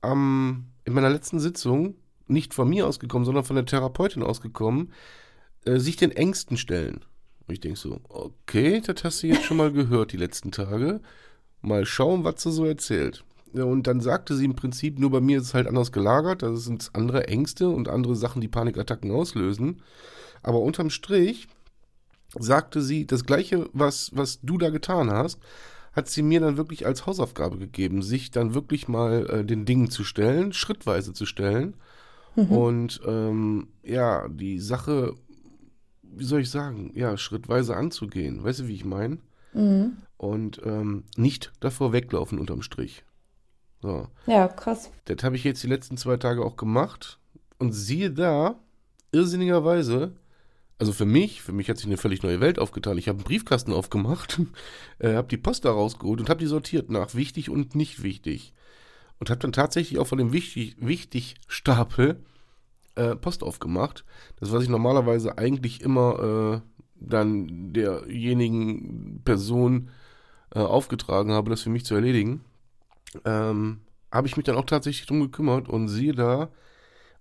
am, 0.00 0.66
in 0.84 0.94
meiner 0.94 1.10
letzten 1.10 1.40
Sitzung 1.40 1.94
nicht 2.26 2.54
von 2.54 2.68
mir 2.68 2.86
ausgekommen, 2.86 3.24
sondern 3.24 3.44
von 3.44 3.56
der 3.56 3.66
Therapeutin 3.66 4.22
ausgekommen, 4.22 4.92
äh, 5.64 5.78
sich 5.78 5.96
den 5.96 6.12
Ängsten 6.12 6.56
stellen. 6.56 7.04
Und 7.46 7.54
ich 7.54 7.60
denke 7.60 7.78
so, 7.78 8.00
okay, 8.08 8.80
das 8.80 9.04
hast 9.04 9.22
du 9.22 9.28
jetzt 9.28 9.44
schon 9.44 9.56
mal 9.56 9.72
gehört 9.72 10.12
die 10.12 10.16
letzten 10.16 10.52
Tage. 10.52 11.00
Mal 11.60 11.86
schauen, 11.86 12.24
was 12.24 12.42
sie 12.42 12.52
so 12.52 12.64
erzählt. 12.64 13.24
Und 13.52 13.86
dann 13.86 14.00
sagte 14.00 14.34
sie 14.34 14.46
im 14.46 14.56
Prinzip, 14.56 14.98
nur 14.98 15.10
bei 15.10 15.20
mir 15.20 15.38
ist 15.38 15.48
es 15.48 15.54
halt 15.54 15.66
anders 15.66 15.92
gelagert, 15.92 16.42
das 16.42 16.64
sind 16.64 16.90
andere 16.94 17.28
Ängste 17.28 17.68
und 17.68 17.88
andere 17.88 18.16
Sachen, 18.16 18.40
die 18.40 18.48
Panikattacken 18.48 19.10
auslösen. 19.10 19.82
Aber 20.42 20.60
unterm 20.60 20.88
Strich 20.88 21.48
sagte 22.38 22.80
sie, 22.80 23.06
das 23.06 23.24
Gleiche, 23.24 23.68
was, 23.72 24.10
was 24.14 24.40
du 24.40 24.56
da 24.56 24.70
getan 24.70 25.10
hast, 25.10 25.38
hat 25.92 26.08
sie 26.08 26.22
mir 26.22 26.40
dann 26.40 26.56
wirklich 26.56 26.86
als 26.86 27.06
Hausaufgabe 27.06 27.58
gegeben, 27.58 28.02
sich 28.02 28.30
dann 28.30 28.54
wirklich 28.54 28.88
mal 28.88 29.26
äh, 29.28 29.44
den 29.44 29.64
Dingen 29.64 29.90
zu 29.90 30.04
stellen, 30.04 30.52
schrittweise 30.52 31.12
zu 31.12 31.26
stellen. 31.26 31.74
Und 32.34 33.00
ähm, 33.06 33.68
ja, 33.82 34.26
die 34.28 34.58
Sache, 34.58 35.14
wie 36.02 36.24
soll 36.24 36.40
ich 36.40 36.50
sagen, 36.50 36.92
ja, 36.94 37.16
schrittweise 37.16 37.76
anzugehen. 37.76 38.42
Weißt 38.42 38.60
du, 38.60 38.68
wie 38.68 38.74
ich 38.74 38.84
meine? 38.84 39.18
Mhm. 39.52 39.98
Und 40.16 40.60
ähm, 40.64 41.04
nicht 41.16 41.52
davor 41.60 41.92
weglaufen 41.92 42.38
unterm 42.38 42.62
Strich. 42.62 43.04
So. 43.82 44.08
Ja, 44.26 44.48
krass. 44.48 44.90
Das 45.04 45.22
habe 45.24 45.36
ich 45.36 45.44
jetzt 45.44 45.62
die 45.62 45.68
letzten 45.68 45.96
zwei 45.96 46.16
Tage 46.16 46.44
auch 46.44 46.56
gemacht. 46.56 47.18
Und 47.58 47.72
siehe 47.72 48.10
da, 48.10 48.58
irrsinnigerweise, 49.10 50.12
also 50.82 50.92
für 50.92 51.04
mich, 51.04 51.42
für 51.42 51.52
mich 51.52 51.70
hat 51.70 51.76
sich 51.76 51.86
eine 51.86 51.96
völlig 51.96 52.24
neue 52.24 52.40
Welt 52.40 52.58
aufgetan. 52.58 52.98
Ich 52.98 53.06
habe 53.06 53.18
einen 53.18 53.24
Briefkasten 53.24 53.72
aufgemacht, 53.72 54.40
äh, 54.98 55.14
habe 55.14 55.28
die 55.28 55.36
Post 55.36 55.64
da 55.64 55.70
rausgeholt 55.70 56.18
und 56.18 56.28
habe 56.28 56.40
die 56.40 56.46
sortiert 56.46 56.90
nach 56.90 57.14
wichtig 57.14 57.50
und 57.50 57.76
nicht 57.76 58.02
wichtig. 58.02 58.52
Und 59.20 59.30
habe 59.30 59.38
dann 59.38 59.52
tatsächlich 59.52 60.00
auch 60.00 60.08
von 60.08 60.18
dem 60.18 60.32
wichtig, 60.32 60.74
wichtig 60.80 61.36
Stapel 61.46 62.24
äh, 62.96 63.14
Post 63.14 63.44
aufgemacht. 63.44 64.04
Das, 64.40 64.50
was 64.50 64.64
ich 64.64 64.68
normalerweise 64.68 65.38
eigentlich 65.38 65.82
immer 65.82 66.62
äh, 66.64 66.68
dann 66.96 67.72
derjenigen 67.72 69.22
Person 69.24 69.88
äh, 70.52 70.58
aufgetragen 70.58 71.30
habe, 71.30 71.50
das 71.50 71.62
für 71.62 71.70
mich 71.70 71.84
zu 71.84 71.94
erledigen 71.94 72.44
ähm, 73.24 73.82
habe 74.10 74.26
ich 74.26 74.36
mich 74.36 74.44
dann 74.44 74.56
auch 74.56 74.66
tatsächlich 74.66 75.06
drum 75.06 75.20
gekümmert 75.20 75.68
und 75.68 75.88
siehe 75.88 76.14
da, 76.14 76.50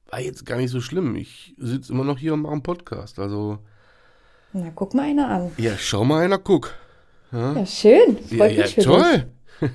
war 0.10 0.20
jetzt 0.20 0.46
gar 0.46 0.58
nicht 0.58 0.72
so 0.72 0.82
schlimm. 0.82 1.16
Ich 1.16 1.54
sitze 1.58 1.94
immer 1.94 2.04
noch 2.04 2.18
hier 2.18 2.34
und 2.34 2.42
mache 2.42 2.54
einen 2.54 2.64
Podcast. 2.64 3.20
Also, 3.20 3.60
Na, 4.54 4.72
guck 4.76 4.94
mal 4.94 5.04
einer 5.10 5.28
an. 5.30 5.52
ja, 5.58 5.78
schau 5.78 6.04
mal 6.04 6.24
einer, 6.26 6.38
guck. 6.38 6.74
Ja, 7.32 7.66
schön. 7.66 8.18
Ja, 8.30 8.38
Freut 8.38 8.52
ja 8.58 8.64
mich 8.64 8.76
für 8.76 8.82
toll. 8.82 9.28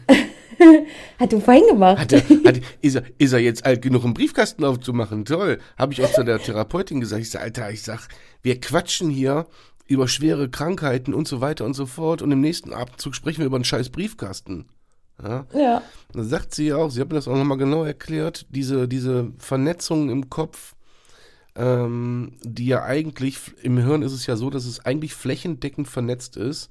Hat 1.19 1.33
du 1.33 1.41
fein 1.41 1.63
gemacht. 1.69 1.99
Hat 1.99 2.13
er, 2.13 2.21
hat, 2.45 2.61
ist, 2.81 2.97
er, 2.97 3.03
ist 3.19 3.33
er 3.33 3.39
jetzt 3.41 3.65
alt 3.65 3.83
genug, 3.83 4.05
einen 4.05 4.15
Briefkasten 4.15 4.65
aufzumachen? 4.65 5.25
Toll. 5.25 5.59
Habe 5.79 5.93
ich 5.93 6.03
auch 6.03 6.13
zu 6.13 6.25
der 6.25 6.39
Therapeutin 6.39 7.01
gesagt. 7.01 7.23
Ich 7.23 7.31
sage, 7.31 7.45
Alter, 7.45 7.71
ich 7.71 7.83
sag, 7.83 8.09
wir 8.43 8.59
quatschen 8.61 9.11
hier 9.11 9.47
über 9.87 10.09
schwere 10.09 10.49
Krankheiten 10.51 11.15
und 11.15 11.29
so 11.29 11.41
weiter 11.41 11.65
und 11.65 11.75
so 11.75 11.87
fort 11.87 12.23
und 12.23 12.31
im 12.33 12.41
nächsten 12.41 12.73
Abendzug 12.73 13.15
sprechen 13.15 13.39
wir 13.39 13.47
über 13.47 13.57
einen 13.57 13.65
scheiß 13.65 13.91
Briefkasten. 13.91 14.67
Ja? 15.23 15.47
ja. 15.55 15.83
Da 16.13 16.23
sagt 16.25 16.55
sie 16.55 16.69
ja 16.69 16.77
auch, 16.77 16.91
sie 16.91 17.01
hat 17.01 17.09
mir 17.09 17.15
das 17.15 17.29
auch 17.29 17.37
nochmal 17.37 17.59
genau 17.59 17.85
erklärt, 17.85 18.47
diese, 18.51 18.89
diese 18.89 19.33
Vernetzung 19.39 20.11
im 20.11 20.31
Kopf, 20.31 20.75
ähm, 21.55 22.33
die 22.43 22.67
ja 22.67 22.83
eigentlich, 22.85 23.39
im 23.63 23.79
Hirn 23.79 24.03
ist 24.03 24.13
es 24.13 24.27
ja 24.27 24.37
so, 24.37 24.51
dass 24.51 24.67
es 24.67 24.85
eigentlich 24.85 25.15
flächendeckend 25.15 25.89
vernetzt 25.89 26.37
ist 26.37 26.71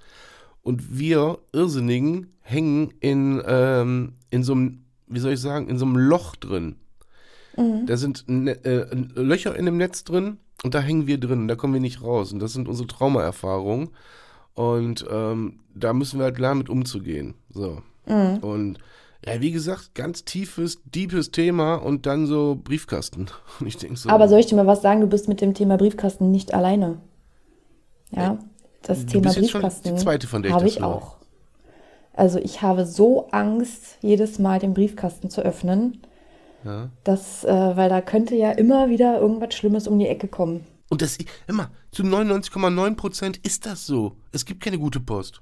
und 0.61 0.97
wir 0.97 1.39
Irrsinnigen 1.53 2.33
hängen 2.41 2.93
in, 2.99 3.41
ähm, 3.45 4.13
in 4.29 4.43
so 4.43 4.53
einem, 4.53 4.85
wie 5.07 5.19
soll 5.19 5.33
ich 5.33 5.41
sagen, 5.41 5.67
in 5.67 5.77
so 5.77 5.85
einem 5.85 5.97
Loch 5.97 6.35
drin. 6.35 6.75
Da 7.85 7.97
sind 7.97 8.25
äh, 8.27 8.85
Löcher 9.15 9.55
in 9.55 9.65
dem 9.65 9.77
Netz 9.77 10.03
drin 10.03 10.37
und 10.63 10.73
da 10.73 10.79
hängen 10.79 11.07
wir 11.07 11.19
drin, 11.19 11.47
da 11.47 11.55
kommen 11.55 11.73
wir 11.73 11.81
nicht 11.81 12.01
raus. 12.01 12.33
Und 12.33 12.39
das 12.39 12.53
sind 12.53 12.67
unsere 12.67 12.87
Traumaerfahrungen. 12.87 13.89
Und 14.53 15.05
ähm, 15.09 15.59
da 15.73 15.93
müssen 15.93 16.19
wir 16.19 16.25
halt 16.25 16.39
lernen, 16.39 16.59
mit 16.59 16.69
umzugehen. 16.69 17.35
So. 17.49 17.81
Und 18.05 18.77
ja, 19.25 19.41
wie 19.41 19.51
gesagt, 19.51 19.95
ganz 19.95 20.23
tiefes, 20.23 20.79
deepes 20.85 21.31
Thema 21.31 21.75
und 21.75 22.05
dann 22.05 22.27
so 22.27 22.59
Briefkasten. 22.63 23.27
Und 23.59 23.67
ich 23.67 23.77
denke 23.77 23.97
so. 23.97 24.09
Aber 24.09 24.27
soll 24.27 24.39
ich 24.39 24.45
dir 24.45 24.55
mal 24.55 24.67
was 24.67 24.81
sagen? 24.83 25.01
Du 25.01 25.07
bist 25.07 25.27
mit 25.27 25.41
dem 25.41 25.53
Thema 25.53 25.77
Briefkasten 25.77 26.29
nicht 26.31 26.53
alleine. 26.53 26.99
Ja, 28.11 28.37
das 28.83 28.99
du 28.99 29.13
Thema 29.13 29.23
bist 29.23 29.37
jetzt 29.37 29.49
schon 29.51 29.61
Briefkasten 29.61 29.95
die 29.95 30.01
zweite, 30.01 30.27
von 30.27 30.43
der 30.43 30.49
ich 30.49 30.53
habe 30.55 30.65
das 30.65 30.75
ich 30.75 30.83
auch. 30.83 31.15
Also 32.13 32.39
ich 32.39 32.61
habe 32.61 32.85
so 32.85 33.27
Angst, 33.31 33.97
jedes 34.01 34.39
Mal 34.39 34.59
den 34.59 34.73
Briefkasten 34.73 35.29
zu 35.29 35.41
öffnen, 35.41 36.01
Ja. 36.63 36.89
dass, 37.03 37.43
äh, 37.43 37.47
weil 37.49 37.89
da 37.89 38.01
könnte 38.01 38.35
ja 38.35 38.51
immer 38.51 38.89
wieder 38.89 39.19
irgendwas 39.19 39.53
Schlimmes 39.55 39.87
um 39.87 39.99
die 39.99 40.07
Ecke 40.07 40.27
kommen. 40.27 40.65
Und 40.89 41.01
das, 41.01 41.17
immer, 41.47 41.71
zu 41.91 42.03
99,9 42.03 42.95
Prozent 42.95 43.37
ist 43.37 43.65
das 43.65 43.85
so. 43.85 44.15
Es 44.31 44.45
gibt 44.45 44.63
keine 44.63 44.77
gute 44.77 44.99
Post. 44.99 45.41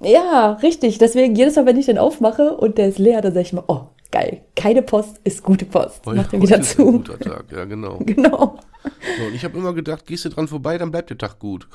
Ja, 0.00 0.52
richtig. 0.62 0.98
Deswegen 0.98 1.34
jedes 1.34 1.56
Mal, 1.56 1.66
wenn 1.66 1.76
ich 1.76 1.86
den 1.86 1.98
aufmache 1.98 2.56
und 2.56 2.78
der 2.78 2.88
ist 2.88 2.98
leer, 2.98 3.20
dann 3.20 3.32
sage 3.34 3.46
ich 3.46 3.52
mir, 3.52 3.64
oh, 3.66 3.86
geil, 4.12 4.42
keine 4.56 4.82
Post 4.82 5.20
ist 5.24 5.42
gute 5.42 5.64
Post. 5.64 6.06
Heu- 6.06 6.14
Mach 6.14 6.28
den 6.28 6.42
wieder 6.42 6.58
ist 6.60 6.78
ein 6.78 6.84
zu. 6.84 6.92
guter 6.92 7.18
Tag, 7.18 7.46
ja, 7.52 7.64
genau. 7.64 7.98
Genau. 8.04 8.58
So, 9.18 9.24
und 9.26 9.34
ich 9.34 9.44
habe 9.44 9.58
immer 9.58 9.74
gedacht, 9.74 10.06
gehst 10.06 10.24
du 10.24 10.28
dran 10.28 10.48
vorbei, 10.48 10.78
dann 10.78 10.90
bleibt 10.90 11.10
der 11.10 11.18
Tag 11.18 11.38
gut. 11.38 11.68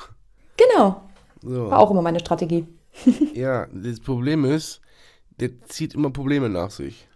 Genau. 0.58 1.02
So. 1.42 1.70
War 1.70 1.80
auch 1.80 1.92
immer 1.92 2.02
meine 2.02 2.20
Strategie. 2.20 2.66
Ja, 3.34 3.68
das 3.74 4.00
Problem 4.00 4.46
ist, 4.46 4.80
der 5.40 5.60
zieht 5.66 5.96
immer 5.96 6.12
Probleme 6.12 6.48
nach 6.50 6.70
sich. 6.72 7.08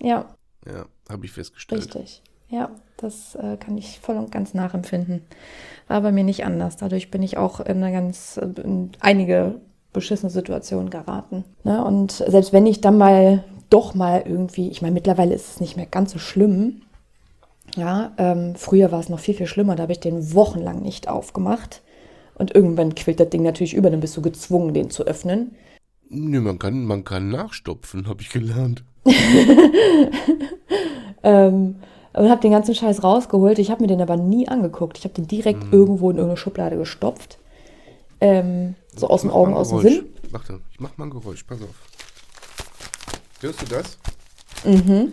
Ja, 0.00 0.34
Ja, 0.66 0.86
habe 1.08 1.26
ich 1.26 1.32
festgestellt. 1.32 1.82
richtig. 1.82 2.22
Ja, 2.48 2.70
das 2.96 3.34
äh, 3.34 3.58
kann 3.58 3.76
ich 3.76 4.00
voll 4.00 4.16
und 4.16 4.32
ganz 4.32 4.54
nachempfinden. 4.54 5.22
War 5.86 6.00
bei 6.00 6.12
mir 6.12 6.24
nicht 6.24 6.44
anders. 6.46 6.78
Dadurch 6.78 7.10
bin 7.10 7.22
ich 7.22 7.36
auch 7.36 7.60
in 7.60 7.82
eine 7.82 7.92
ganz, 7.92 8.38
äh, 8.38 8.60
in 8.62 8.92
einige 9.00 9.60
beschissene 9.92 10.30
Situationen 10.30 10.90
geraten. 10.90 11.44
Ne? 11.64 11.84
Und 11.84 12.12
selbst 12.12 12.52
wenn 12.52 12.66
ich 12.66 12.80
dann 12.80 12.98
mal 12.98 13.44
doch 13.70 13.94
mal 13.94 14.22
irgendwie, 14.26 14.68
ich 14.68 14.82
meine, 14.82 14.94
mittlerweile 14.94 15.34
ist 15.34 15.48
es 15.48 15.60
nicht 15.60 15.76
mehr 15.76 15.86
ganz 15.86 16.12
so 16.12 16.18
schlimm. 16.18 16.82
Ja, 17.76 18.12
ähm, 18.16 18.54
früher 18.56 18.90
war 18.92 19.00
es 19.00 19.08
noch 19.08 19.18
viel, 19.18 19.34
viel 19.34 19.46
schlimmer. 19.46 19.76
Da 19.76 19.82
habe 19.82 19.92
ich 19.92 20.00
den 20.00 20.34
wochenlang 20.34 20.80
nicht 20.80 21.08
aufgemacht. 21.08 21.82
Und 22.34 22.54
irgendwann 22.54 22.94
quillt 22.94 23.20
das 23.20 23.28
Ding 23.30 23.42
natürlich 23.42 23.74
über, 23.74 23.90
dann 23.90 24.00
bist 24.00 24.16
du 24.16 24.22
gezwungen, 24.22 24.72
den 24.72 24.90
zu 24.90 25.04
öffnen. 25.04 25.54
Nö, 26.08 26.40
man 26.40 26.58
kann, 26.58 26.84
man 26.84 27.04
kann 27.04 27.28
nachstopfen, 27.28 28.08
habe 28.08 28.22
ich 28.22 28.30
gelernt. 28.30 28.84
Ähm, 31.22 31.76
und 32.12 32.30
habe 32.30 32.40
den 32.40 32.52
ganzen 32.52 32.74
Scheiß 32.74 33.02
rausgeholt. 33.02 33.58
Ich 33.58 33.70
habe 33.70 33.82
mir 33.82 33.88
den 33.88 34.00
aber 34.00 34.16
nie 34.16 34.48
angeguckt. 34.48 34.98
Ich 34.98 35.04
habe 35.04 35.14
den 35.14 35.26
direkt 35.26 35.64
Mhm. 35.64 35.72
irgendwo 35.72 36.10
in 36.10 36.16
irgendeine 36.16 36.36
Schublade 36.36 36.76
gestopft. 36.76 37.38
Ähm, 38.20 38.74
so 38.94 39.08
aus 39.08 39.22
den 39.22 39.28
Mach 39.28 39.36
Augen, 39.36 39.54
aus 39.54 39.68
dem. 39.70 39.80
Sinn. 39.80 40.06
Warte, 40.30 40.60
ich 40.70 40.80
mach 40.80 40.96
mal 40.96 41.04
ein 41.04 41.10
Geräusch, 41.10 41.42
pass 41.44 41.62
auf. 41.62 41.74
Hörst 43.40 43.62
du 43.62 43.66
das? 43.66 43.98
Mhm. 44.64 45.12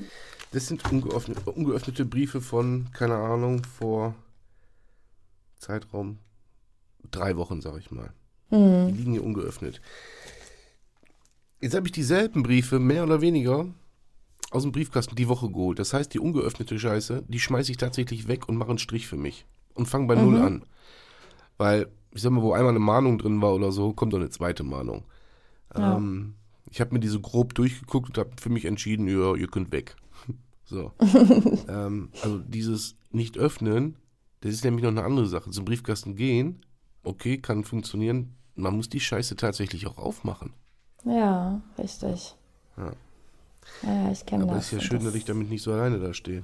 Das 0.51 0.67
sind 0.67 0.89
ungeöffnete, 0.91 1.51
ungeöffnete 1.51 2.05
Briefe 2.05 2.41
von, 2.41 2.87
keine 2.93 3.15
Ahnung, 3.15 3.63
vor 3.63 4.15
Zeitraum 5.59 6.17
drei 7.11 7.37
Wochen, 7.37 7.61
sag 7.61 7.77
ich 7.77 7.91
mal. 7.91 8.11
Die 8.51 8.91
liegen 8.91 9.11
hier 9.13 9.23
ungeöffnet. 9.23 9.81
Jetzt 11.61 11.75
habe 11.75 11.87
ich 11.87 11.91
dieselben 11.91 12.43
Briefe, 12.43 12.79
mehr 12.79 13.03
oder 13.03 13.21
weniger, 13.21 13.67
aus 14.51 14.63
dem 14.63 14.71
Briefkasten 14.71 15.15
die 15.15 15.27
Woche 15.27 15.49
geholt. 15.49 15.79
Das 15.79 15.93
heißt, 15.93 16.13
die 16.13 16.19
ungeöffnete 16.19 16.77
Scheiße, 16.77 17.23
die 17.27 17.39
schmeiße 17.39 17.71
ich 17.71 17.77
tatsächlich 17.77 18.27
weg 18.27 18.47
und 18.47 18.55
mache 18.55 18.69
einen 18.69 18.77
Strich 18.77 19.07
für 19.07 19.17
mich. 19.17 19.45
Und 19.73 19.87
fange 19.87 20.07
bei 20.07 20.15
Null 20.15 20.37
an. 20.41 20.63
Weil, 21.57 21.87
ich 22.15 22.21
sag 22.21 22.31
mal, 22.31 22.41
wo 22.41 22.53
einmal 22.53 22.69
eine 22.71 22.79
Mahnung 22.79 23.17
drin 23.19 23.41
war 23.41 23.53
oder 23.53 23.71
so, 23.71 23.93
kommt 23.93 24.13
doch 24.13 24.17
eine 24.19 24.29
zweite 24.29 24.63
Mahnung. 24.63 25.03
Ja. 25.77 25.97
Ähm, 25.97 26.35
ich 26.71 26.81
habe 26.81 26.93
mir 26.93 26.99
die 26.99 27.07
so 27.09 27.19
grob 27.19 27.53
durchgeguckt 27.53 28.09
und 28.09 28.17
habe 28.17 28.31
für 28.41 28.49
mich 28.49 28.65
entschieden, 28.65 29.07
ja, 29.07 29.35
ihr 29.35 29.47
könnt 29.47 29.71
weg. 29.71 29.95
So. 30.67 30.91
ähm, 31.69 32.09
also 32.23 32.39
dieses 32.39 32.95
Nicht-Öffnen, 33.11 33.97
das 34.41 34.51
ist 34.53 34.63
nämlich 34.63 34.81
noch 34.83 34.89
eine 34.89 35.03
andere 35.03 35.27
Sache. 35.27 35.51
Zum 35.51 35.63
Briefkasten 35.63 36.15
gehen, 36.15 36.65
okay, 37.03 37.37
kann 37.37 37.63
funktionieren. 37.63 38.33
Man 38.55 38.75
muss 38.75 38.89
die 38.89 38.99
Scheiße 38.99 39.35
tatsächlich 39.35 39.85
auch 39.85 39.99
aufmachen. 39.99 40.53
Ja, 41.05 41.61
richtig. 41.77 42.33
Ja. 42.77 42.93
Ja, 43.83 44.11
ich 44.11 44.25
kenne 44.25 44.45
Aber 44.45 44.55
das. 44.55 44.65
ist 44.65 44.71
ja 44.71 44.79
schön, 44.79 44.97
das- 44.97 45.05
dass 45.09 45.13
ich 45.15 45.25
damit 45.25 45.49
nicht 45.51 45.61
so 45.61 45.71
alleine 45.71 45.99
da 45.99 46.15
stehe. 46.15 46.43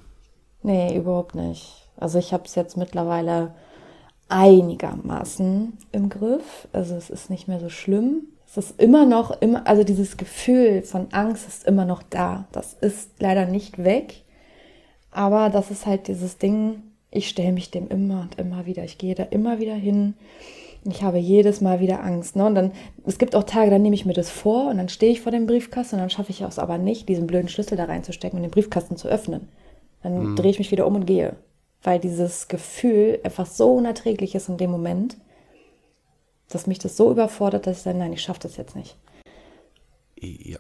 Nee, 0.62 0.96
überhaupt 0.96 1.34
nicht. 1.34 1.90
Also 1.98 2.20
ich 2.20 2.32
habe 2.32 2.44
es 2.46 2.54
jetzt 2.54 2.78
mittlerweile 2.78 3.56
einigermaßen 4.32 5.78
im 5.92 6.10
Griff. 6.10 6.68
Also 6.74 6.96
es 6.96 7.10
ist 7.10 7.30
nicht 7.30 7.48
mehr 7.48 7.60
so 7.60 7.70
schlimm. 7.70 8.24
Es 8.48 8.58
ist 8.58 8.82
immer 8.82 9.06
noch, 9.06 9.42
immer, 9.42 9.68
also 9.68 9.84
dieses 9.84 10.18
Gefühl 10.18 10.82
von 10.82 11.08
Angst 11.12 11.48
ist 11.48 11.66
immer 11.66 11.86
noch 11.86 12.04
da. 12.04 12.48
Das 12.52 12.74
ist 12.74 13.12
leider 13.20 13.46
nicht 13.46 13.84
weg. 13.84 14.24
Aber 15.12 15.50
das 15.50 15.72
ist 15.72 15.86
halt 15.86 16.08
dieses 16.08 16.38
Ding, 16.38 16.84
ich 17.12 17.28
stelle 17.28 17.52
mich 17.52 17.72
dem 17.72 17.90
immer 17.90 18.22
und 18.22 18.40
immer 18.40 18.66
wieder. 18.66 18.84
Ich 18.84 18.98
gehe 18.98 19.16
da 19.16 19.24
immer 19.24 19.60
wieder 19.60 19.76
hin. 19.76 20.16
Ich 20.90 21.04
habe 21.04 21.18
jedes 21.18 21.62
Mal 21.62 21.80
wieder 21.80 22.04
Angst. 22.04 22.36
Ne? 22.36 22.46
Und 22.46 22.56
dann, 22.56 22.72
es 23.06 23.18
gibt 23.18 23.36
auch 23.36 23.44
Tage, 23.44 23.70
dann 23.70 23.82
nehme 23.82 23.96
ich 23.96 24.06
mir 24.06 24.14
das 24.14 24.30
vor 24.30 24.70
und 24.70 24.78
dann 24.78 24.90
stehe 24.90 25.12
ich 25.12 25.22
vor 25.22 25.32
dem 25.32 25.46
Briefkasten 25.46 25.96
und 25.96 26.02
dann 26.02 26.10
schaffe 26.10 26.32
ich 26.32 26.42
es 26.42 26.58
aber 26.58 26.78
nicht, 26.78 27.08
diesen 27.08 27.28
blöden 27.28 27.50
Schlüssel 27.50 27.78
da 27.78 27.86
reinzustecken 27.86 28.38
und 28.38 28.44
den 28.44 28.52
Briefkasten 28.52 28.96
zu 28.96 29.08
öffnen. 29.08 29.50
Dann 30.02 30.36
drehe 30.36 30.52
ich 30.52 30.60
mich 30.60 30.72
wieder 30.72 30.88
um 30.88 30.96
und 30.96 31.06
gehe. 31.06 31.36
Weil 31.84 32.00
dieses 32.00 32.48
Gefühl 32.48 33.20
einfach 33.24 33.46
so 33.48 33.74
unerträglich 33.76 34.36
ist 34.36 34.50
in 34.50 34.58
dem 34.58 34.70
Moment, 34.72 35.18
dass 36.50 36.68
mich 36.68 36.80
das 36.80 36.96
so 36.98 37.10
überfordert, 37.12 37.66
dass 37.66 37.78
ich 37.78 37.84
sage, 37.84 37.98
nein, 37.98 38.14
ich 38.14 38.22
schaffe 38.22 38.42
das 38.42 38.58
jetzt 38.58 38.76
nicht. 38.76 38.98
Ja. 40.20 40.60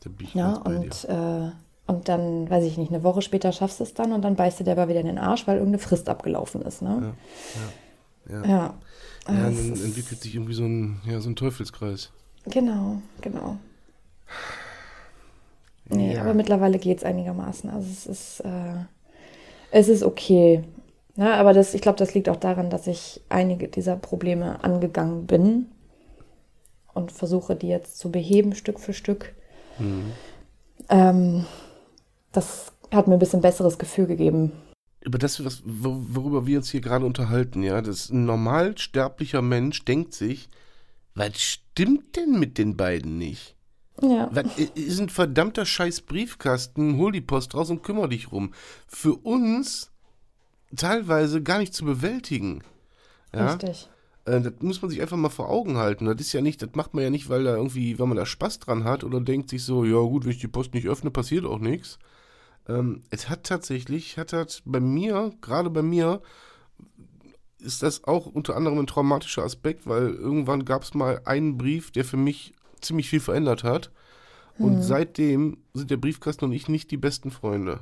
Da 0.00 0.10
bin 0.10 0.26
ich 0.28 0.34
Ja, 0.34 0.54
und, 0.58 1.04
äh, 1.08 1.50
und 1.88 2.08
dann, 2.08 2.48
weiß 2.48 2.64
ich 2.64 2.76
nicht, 2.78 2.92
eine 2.92 3.02
Woche 3.02 3.22
später 3.22 3.50
schaffst 3.50 3.80
du 3.80 3.84
es 3.84 3.94
dann 3.94 4.12
und 4.12 4.22
dann 4.22 4.36
beißt 4.36 4.60
du 4.60 4.64
dir 4.64 4.72
aber 4.72 4.88
wieder 4.88 5.00
in 5.00 5.06
den 5.06 5.18
Arsch, 5.18 5.46
weil 5.48 5.56
irgendeine 5.56 5.82
Frist 5.82 6.08
abgelaufen 6.08 6.62
ist. 6.62 6.82
Ne? 6.82 7.14
Ja. 8.28 8.34
Ja. 8.34 8.44
Ja, 8.46 8.74
Ah, 9.24 9.32
dann 9.32 9.52
es 9.54 9.58
ist- 9.60 9.84
entwickelt 9.84 10.22
sich 10.22 10.34
irgendwie 10.34 10.54
so 10.54 10.64
ein, 10.64 11.00
ja, 11.06 11.20
so 11.20 11.28
ein 11.30 11.34
Teufelskreis. 11.36 12.12
Genau, 12.44 13.02
genau. 13.20 13.56
Nee, 15.86 16.14
Ja. 16.14 16.20
aber 16.22 16.34
mittlerweile 16.34 16.78
geht 16.78 16.98
es 16.98 17.04
einigermaßen. 17.04 17.70
Also 17.70 17.88
es 17.90 18.06
ist, 18.06 18.40
äh, 18.40 18.74
es 19.70 19.88
ist 19.88 20.02
okay. 20.02 20.64
Ja, 21.16 21.34
aber 21.34 21.52
das, 21.52 21.74
ich 21.74 21.80
glaube, 21.80 21.98
das 21.98 22.14
liegt 22.14 22.28
auch 22.28 22.36
daran, 22.36 22.70
dass 22.70 22.86
ich 22.86 23.20
einige 23.28 23.68
dieser 23.68 23.96
Probleme 23.96 24.62
angegangen 24.62 25.26
bin 25.26 25.66
und 26.94 27.10
versuche, 27.12 27.56
die 27.56 27.68
jetzt 27.68 27.98
zu 27.98 28.10
beheben, 28.10 28.54
Stück 28.54 28.78
für 28.78 28.92
Stück. 28.92 29.34
Ähm, 30.88 31.44
das 32.32 32.72
hat 32.92 33.08
mir 33.08 33.14
ein 33.14 33.18
bisschen 33.18 33.40
besseres 33.40 33.78
Gefühl 33.78 34.06
gegeben. 34.06 34.52
Über 35.00 35.18
das, 35.18 35.44
was, 35.44 35.62
wo- 35.64 36.02
worüber 36.08 36.46
wir 36.46 36.58
uns 36.58 36.70
hier 36.70 36.80
gerade 36.80 37.04
unterhalten, 37.06 37.62
ja, 37.62 37.82
das 37.82 38.10
ein 38.10 38.24
normal 38.24 38.78
sterblicher 38.78 39.42
Mensch 39.42 39.84
denkt 39.84 40.14
sich, 40.14 40.48
was 41.14 41.40
stimmt 41.40 42.16
denn 42.16 42.38
mit 42.38 42.58
den 42.58 42.76
beiden 42.76 43.18
nicht? 43.18 43.56
Ja, 44.00 44.28
Was 44.32 44.46
i- 44.58 44.70
ist 44.74 45.00
ein 45.00 45.08
verdammter 45.08 45.66
scheiß 45.66 46.02
Briefkasten, 46.02 46.96
hol 46.96 47.12
die 47.12 47.20
Post 47.20 47.54
raus 47.54 47.70
und 47.70 47.82
kümmere 47.82 48.08
dich 48.10 48.30
rum. 48.32 48.52
Für 48.86 49.14
uns 49.14 49.90
teilweise 50.76 51.42
gar 51.42 51.58
nicht 51.58 51.74
zu 51.74 51.84
bewältigen. 51.84 52.62
Ja, 53.34 53.52
richtig. 53.52 53.88
Äh, 54.24 54.40
das 54.40 54.52
muss 54.60 54.80
man 54.82 54.90
sich 54.90 55.00
einfach 55.00 55.16
mal 55.16 55.30
vor 55.30 55.48
Augen 55.48 55.78
halten. 55.78 56.04
Das 56.04 56.20
ist 56.20 56.32
ja 56.32 56.40
nicht, 56.40 56.62
das 56.62 56.70
macht 56.74 56.94
man 56.94 57.02
ja 57.02 57.10
nicht, 57.10 57.28
weil 57.28 57.44
da 57.44 57.56
irgendwie, 57.56 57.98
weil 57.98 58.06
man 58.06 58.16
da 58.16 58.26
Spaß 58.26 58.60
dran 58.60 58.84
hat 58.84 59.02
oder 59.04 59.20
denkt 59.20 59.50
sich 59.50 59.64
so, 59.64 59.84
ja 59.84 59.98
gut, 60.00 60.24
wenn 60.24 60.32
ich 60.32 60.38
die 60.40 60.48
Post 60.48 60.74
nicht 60.74 60.86
öffne, 60.86 61.10
passiert 61.10 61.44
auch 61.44 61.58
nichts. 61.58 61.98
Ähm, 62.68 63.02
es 63.10 63.28
hat 63.28 63.44
tatsächlich, 63.44 64.18
hat 64.18 64.32
das 64.32 64.62
bei 64.64 64.80
mir, 64.80 65.32
gerade 65.40 65.70
bei 65.70 65.82
mir, 65.82 66.20
ist 67.58 67.82
das 67.82 68.04
auch 68.04 68.26
unter 68.26 68.54
anderem 68.56 68.78
ein 68.78 68.86
traumatischer 68.86 69.42
Aspekt, 69.42 69.86
weil 69.86 70.10
irgendwann 70.14 70.64
gab 70.64 70.84
es 70.84 70.94
mal 70.94 71.20
einen 71.24 71.58
Brief, 71.58 71.90
der 71.90 72.04
für 72.04 72.16
mich 72.16 72.54
ziemlich 72.80 73.08
viel 73.08 73.20
verändert 73.20 73.64
hat. 73.64 73.90
Und 74.58 74.82
seitdem 74.82 75.58
sind 75.72 75.90
der 75.90 75.98
Briefkasten 75.98 76.46
und 76.46 76.52
ich 76.52 76.68
nicht 76.68 76.90
die 76.90 76.96
besten 76.96 77.30
Freunde. 77.30 77.78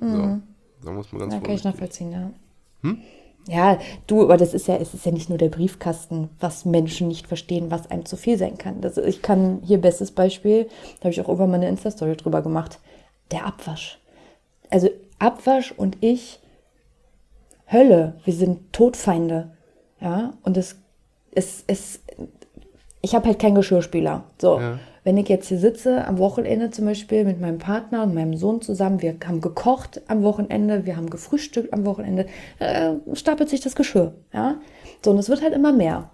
So, 0.00 0.06
sagen 0.06 0.42
wir 0.82 0.98
es 0.98 1.12
mal 1.12 1.20
ganz 1.20 1.34
Ja, 1.34 1.40
kann 1.40 1.54
ich 1.54 1.64
nachvollziehen, 1.64 2.10
ja. 2.10 2.30
Ja, 3.48 3.78
du, 4.08 4.22
aber 4.22 4.36
das 4.36 4.54
ist 4.54 4.66
ja, 4.66 4.76
es 4.76 4.92
ist 4.92 5.06
ja 5.06 5.12
nicht 5.12 5.28
nur 5.28 5.38
der 5.38 5.48
Briefkasten, 5.48 6.30
was 6.40 6.64
Menschen 6.64 7.06
nicht 7.06 7.28
verstehen, 7.28 7.70
was 7.70 7.90
einem 7.90 8.04
zu 8.04 8.16
viel 8.16 8.38
sein 8.38 8.58
kann. 8.58 8.80
Das, 8.80 8.96
ich 8.96 9.22
kann 9.22 9.60
hier 9.64 9.80
bestes 9.80 10.10
Beispiel, 10.10 10.64
da 10.98 11.04
habe 11.04 11.10
ich 11.10 11.20
auch 11.20 11.28
irgendwann 11.28 11.50
mal 11.50 11.56
eine 11.56 11.68
Insta-Story 11.68 12.16
drüber 12.16 12.42
gemacht, 12.42 12.80
der 13.30 13.46
Abwasch. 13.46 14.00
Also 14.68 14.90
Abwasch 15.20 15.72
und 15.72 15.98
ich, 16.00 16.40
Hölle, 17.70 18.18
wir 18.24 18.34
sind 18.34 18.72
Todfeinde. 18.72 19.52
Ja, 20.00 20.34
und 20.42 20.56
es, 20.56 20.76
es, 21.32 21.62
es, 21.68 22.00
ich 23.02 23.14
habe 23.14 23.26
halt 23.28 23.38
keinen 23.38 23.54
Geschirrspüler. 23.54 24.24
So, 24.40 24.58
Ja. 24.60 24.78
wenn 25.04 25.16
ich 25.16 25.28
jetzt 25.28 25.48
hier 25.48 25.58
sitze, 25.58 26.04
am 26.06 26.18
Wochenende 26.18 26.70
zum 26.70 26.84
Beispiel 26.86 27.24
mit 27.24 27.40
meinem 27.40 27.58
Partner 27.58 28.02
und 28.02 28.14
meinem 28.14 28.36
Sohn 28.36 28.60
zusammen, 28.60 29.02
wir 29.02 29.16
haben 29.26 29.40
gekocht 29.40 30.02
am 30.08 30.22
Wochenende, 30.22 30.84
wir 30.86 30.96
haben 30.96 31.08
gefrühstückt 31.10 31.72
am 31.72 31.84
Wochenende, 31.86 32.26
äh, 32.58 32.92
stapelt 33.12 33.48
sich 33.48 33.60
das 33.60 33.76
Geschirr. 33.76 34.14
Ja, 34.32 34.56
so, 35.04 35.10
und 35.12 35.18
es 35.18 35.28
wird 35.28 35.42
halt 35.42 35.54
immer 35.54 35.72
mehr. 35.72 36.10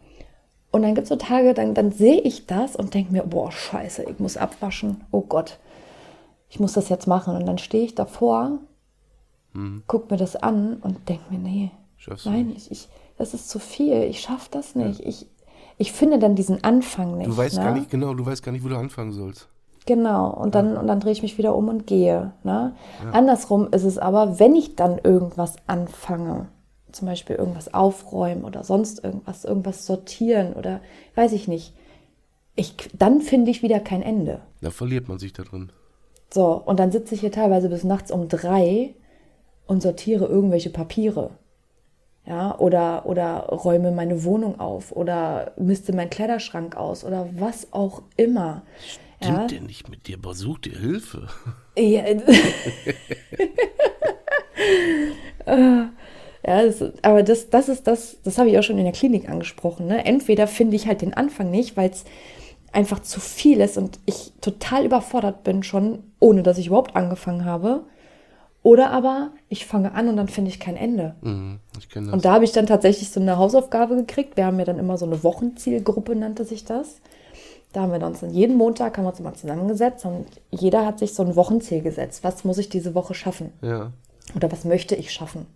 Und 0.70 0.82
dann 0.82 0.94
gibt 0.94 1.04
es 1.04 1.08
so 1.10 1.16
Tage, 1.16 1.52
dann, 1.54 1.74
dann 1.74 1.90
sehe 1.92 2.20
ich 2.20 2.46
das 2.46 2.76
und 2.76 2.94
denke 2.94 3.12
mir, 3.12 3.22
boah, 3.24 3.52
scheiße, 3.52 4.04
ich 4.04 4.18
muss 4.18 4.36
abwaschen. 4.38 5.02
Oh 5.10 5.20
Gott, 5.20 5.58
ich 6.48 6.60
muss 6.60 6.72
das 6.72 6.88
jetzt 6.88 7.06
machen. 7.06 7.36
Und 7.36 7.46
dann 7.46 7.58
stehe 7.58 7.84
ich 7.84 7.94
davor, 7.94 8.58
guck 9.86 10.10
mir 10.10 10.16
das 10.16 10.34
an 10.34 10.78
und 10.80 11.08
denke 11.10 11.24
mir, 11.30 11.38
nee, 11.38 11.70
Schaffst 11.98 12.24
du 12.24 12.30
nein, 12.30 12.52
ich, 12.56 12.70
ich, 12.70 12.88
das 13.18 13.34
ist 13.34 13.50
zu 13.50 13.58
viel. 13.58 14.02
Ich 14.04 14.20
schaffe 14.20 14.48
das 14.50 14.74
nicht. 14.74 15.00
Ich, 15.00 15.26
ich 15.78 15.92
finde 15.92 16.18
dann 16.18 16.34
diesen 16.34 16.62
Anfang 16.64 17.18
nicht. 17.18 17.28
Du 17.28 17.36
weißt 17.36 17.58
ne? 17.58 17.64
gar 17.64 17.74
nicht, 17.74 17.90
genau, 17.90 18.14
du 18.14 18.24
weißt 18.24 18.42
gar 18.42 18.52
nicht, 18.52 18.64
wo 18.64 18.68
du 18.68 18.76
anfangen 18.76 19.12
sollst. 19.12 19.48
Genau, 19.84 20.30
und 20.30 20.54
dann, 20.54 20.76
und 20.76 20.86
dann 20.86 21.00
drehe 21.00 21.12
ich 21.12 21.22
mich 21.22 21.38
wieder 21.38 21.56
um 21.56 21.68
und 21.68 21.86
gehe. 21.86 22.32
Ne? 22.44 22.74
Andersrum 23.10 23.68
ist 23.72 23.82
es 23.82 23.98
aber, 23.98 24.38
wenn 24.38 24.54
ich 24.54 24.76
dann 24.76 24.98
irgendwas 25.02 25.56
anfange, 25.66 26.46
zum 26.92 27.08
Beispiel 27.08 27.36
irgendwas 27.36 27.74
aufräumen 27.74 28.44
oder 28.44 28.62
sonst 28.62 29.02
irgendwas, 29.02 29.44
irgendwas 29.44 29.84
sortieren 29.86 30.52
oder 30.52 30.80
weiß 31.16 31.32
ich 31.32 31.48
nicht, 31.48 31.74
ich, 32.54 32.74
dann 32.92 33.20
finde 33.20 33.50
ich 33.50 33.62
wieder 33.62 33.80
kein 33.80 34.02
Ende. 34.02 34.40
Da 34.60 34.70
verliert 34.70 35.08
man 35.08 35.18
sich 35.18 35.32
da 35.32 35.42
drin. 35.42 35.72
So, 36.32 36.52
und 36.64 36.78
dann 36.78 36.92
sitze 36.92 37.14
ich 37.14 37.20
hier 37.20 37.32
teilweise 37.32 37.68
bis 37.68 37.82
nachts 37.82 38.12
um 38.12 38.28
drei 38.28 38.94
und 39.66 39.82
sortiere 39.82 40.26
irgendwelche 40.26 40.70
Papiere. 40.70 41.30
Ja, 42.24 42.56
oder, 42.58 43.04
oder 43.06 43.46
räume 43.48 43.90
meine 43.90 44.22
Wohnung 44.22 44.60
auf 44.60 44.92
oder 44.92 45.52
misste 45.56 45.92
meinen 45.92 46.10
Kleiderschrank 46.10 46.76
aus 46.76 47.04
oder 47.04 47.28
was 47.36 47.72
auch 47.72 48.02
immer. 48.16 48.62
Stimmt 49.20 49.38
Ja. 49.38 49.46
der 49.48 49.60
nicht 49.62 49.88
mit 49.88 50.06
dir? 50.06 50.18
Aber 50.18 50.32
such 50.34 50.58
dir 50.58 50.78
Hilfe. 50.78 51.26
Ja, 51.76 52.04
ja 55.46 55.90
das, 56.44 56.82
aber 57.02 57.22
das, 57.22 57.50
das 57.50 57.68
ist 57.68 57.86
das, 57.86 58.16
das 58.22 58.38
habe 58.38 58.50
ich 58.50 58.58
auch 58.58 58.62
schon 58.62 58.78
in 58.78 58.84
der 58.84 58.92
Klinik 58.92 59.28
angesprochen. 59.28 59.86
Ne? 59.86 60.04
Entweder 60.04 60.46
finde 60.46 60.76
ich 60.76 60.86
halt 60.86 61.02
den 61.02 61.14
Anfang 61.14 61.50
nicht, 61.50 61.76
weil 61.76 61.90
es 61.90 62.04
einfach 62.72 63.00
zu 63.00 63.20
viel 63.20 63.60
ist 63.60 63.76
und 63.76 63.98
ich 64.06 64.32
total 64.40 64.84
überfordert 64.86 65.44
bin 65.44 65.62
schon, 65.62 66.04
ohne 66.20 66.42
dass 66.42 66.58
ich 66.58 66.68
überhaupt 66.68 66.96
angefangen 66.96 67.44
habe. 67.44 67.84
Oder 68.62 68.90
aber 68.92 69.32
ich 69.48 69.66
fange 69.66 69.92
an 69.94 70.08
und 70.08 70.16
dann 70.16 70.28
finde 70.28 70.48
ich 70.50 70.60
kein 70.60 70.76
Ende. 70.76 71.16
Mhm, 71.20 71.58
ich 71.82 71.88
kenne 71.88 72.06
das. 72.06 72.14
Und 72.14 72.24
da 72.24 72.32
habe 72.32 72.44
ich 72.44 72.52
dann 72.52 72.66
tatsächlich 72.66 73.10
so 73.10 73.20
eine 73.20 73.36
Hausaufgabe 73.36 73.96
gekriegt. 73.96 74.36
Wir 74.36 74.46
haben 74.46 74.58
ja 74.58 74.64
dann 74.64 74.78
immer 74.78 74.96
so 74.98 75.06
eine 75.06 75.22
Wochenzielgruppe, 75.22 76.14
nannte 76.16 76.44
sich 76.44 76.64
das. 76.64 77.00
Da 77.72 77.82
haben 77.82 77.92
wir 77.92 78.06
uns 78.06 78.20
dann 78.20 78.30
jeden 78.30 78.56
Montag 78.56 78.98
haben 78.98 79.04
wir 79.04 79.10
uns 79.10 79.20
immer 79.20 79.34
zusammengesetzt 79.34 80.04
und 80.04 80.26
jeder 80.50 80.84
hat 80.84 80.98
sich 80.98 81.14
so 81.14 81.22
ein 81.22 81.36
Wochenziel 81.36 81.80
gesetzt. 81.80 82.22
Was 82.22 82.44
muss 82.44 82.58
ich 82.58 82.68
diese 82.68 82.94
Woche 82.94 83.14
schaffen? 83.14 83.52
ja. 83.62 83.92
Oder 84.36 84.52
was 84.52 84.64
möchte 84.64 84.94
ich 84.94 85.12
schaffen? 85.12 85.46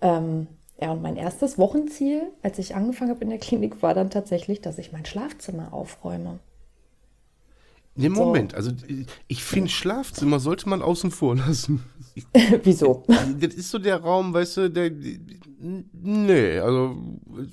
Ähm, 0.00 0.46
ja, 0.80 0.90
und 0.92 1.02
mein 1.02 1.16
erstes 1.16 1.58
Wochenziel, 1.58 2.22
als 2.42 2.58
ich 2.58 2.74
angefangen 2.74 3.10
habe 3.10 3.22
in 3.22 3.28
der 3.28 3.38
Klinik, 3.38 3.82
war 3.82 3.92
dann 3.92 4.10
tatsächlich, 4.10 4.60
dass 4.62 4.78
ich 4.78 4.92
mein 4.92 5.04
Schlafzimmer 5.04 5.72
aufräume. 5.72 6.38
Nee, 7.94 8.08
Moment, 8.08 8.52
so. 8.52 8.56
also 8.56 8.70
ich 9.28 9.44
finde, 9.44 9.68
Schlafzimmer 9.68 10.40
sollte 10.40 10.68
man 10.68 10.80
außen 10.80 11.10
vor 11.10 11.36
lassen. 11.36 11.84
Wieso? 12.62 13.04
Das 13.38 13.54
ist 13.54 13.70
so 13.70 13.78
der 13.78 13.98
Raum, 13.98 14.32
weißt 14.32 14.56
du, 14.56 14.70
der. 14.70 14.90
Nee, 15.60 16.58
also 16.58 16.96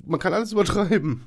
man 0.06 0.18
kann 0.18 0.32
alles 0.32 0.52
übertreiben. 0.52 1.22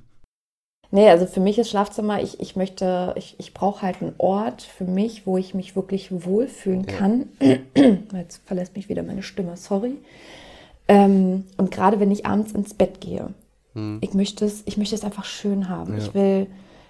Nee, 0.94 1.10
also 1.10 1.26
für 1.26 1.40
mich 1.40 1.58
ist 1.58 1.72
Schlafzimmer, 1.72 2.22
ich, 2.22 2.40
ich 2.40 2.56
möchte, 2.56 3.14
ich, 3.18 3.36
ich 3.40 3.56
brauche 3.56 3.82
halt 3.82 4.02
einen 4.02 4.14
Ort 4.20 4.62
für 4.62 4.84
mich, 4.84 5.26
wo 5.26 5.38
ich 5.38 5.56
mich 5.56 5.76
wirklich 5.76 6.10
wohlfühlen 6.12 6.86
kann. 6.86 7.30
Jetzt 7.40 8.42
verlässt 8.46 8.76
mich 8.76 8.90
wieder 8.90 9.02
meine 9.02 9.24
Stimme, 9.24 9.58
sorry. 9.58 9.96
Ähm, 10.88 11.46
und 11.58 11.72
gerade 11.72 12.00
wenn 12.00 12.12
ich 12.12 12.28
abends 12.28 12.52
ins 12.52 12.76
Bett 12.76 13.02
gehe, 13.02 13.34
hm. 13.74 14.00
ich, 14.02 14.14
möchte 14.14 14.46
es, 14.46 14.62
ich 14.66 14.78
möchte 14.78 14.94
es 14.94 15.04
einfach 15.04 15.26
schön 15.26 15.68
haben. 15.68 15.94
Ja. 15.94 15.98
Ich 15.98 16.14
will, 16.14 16.46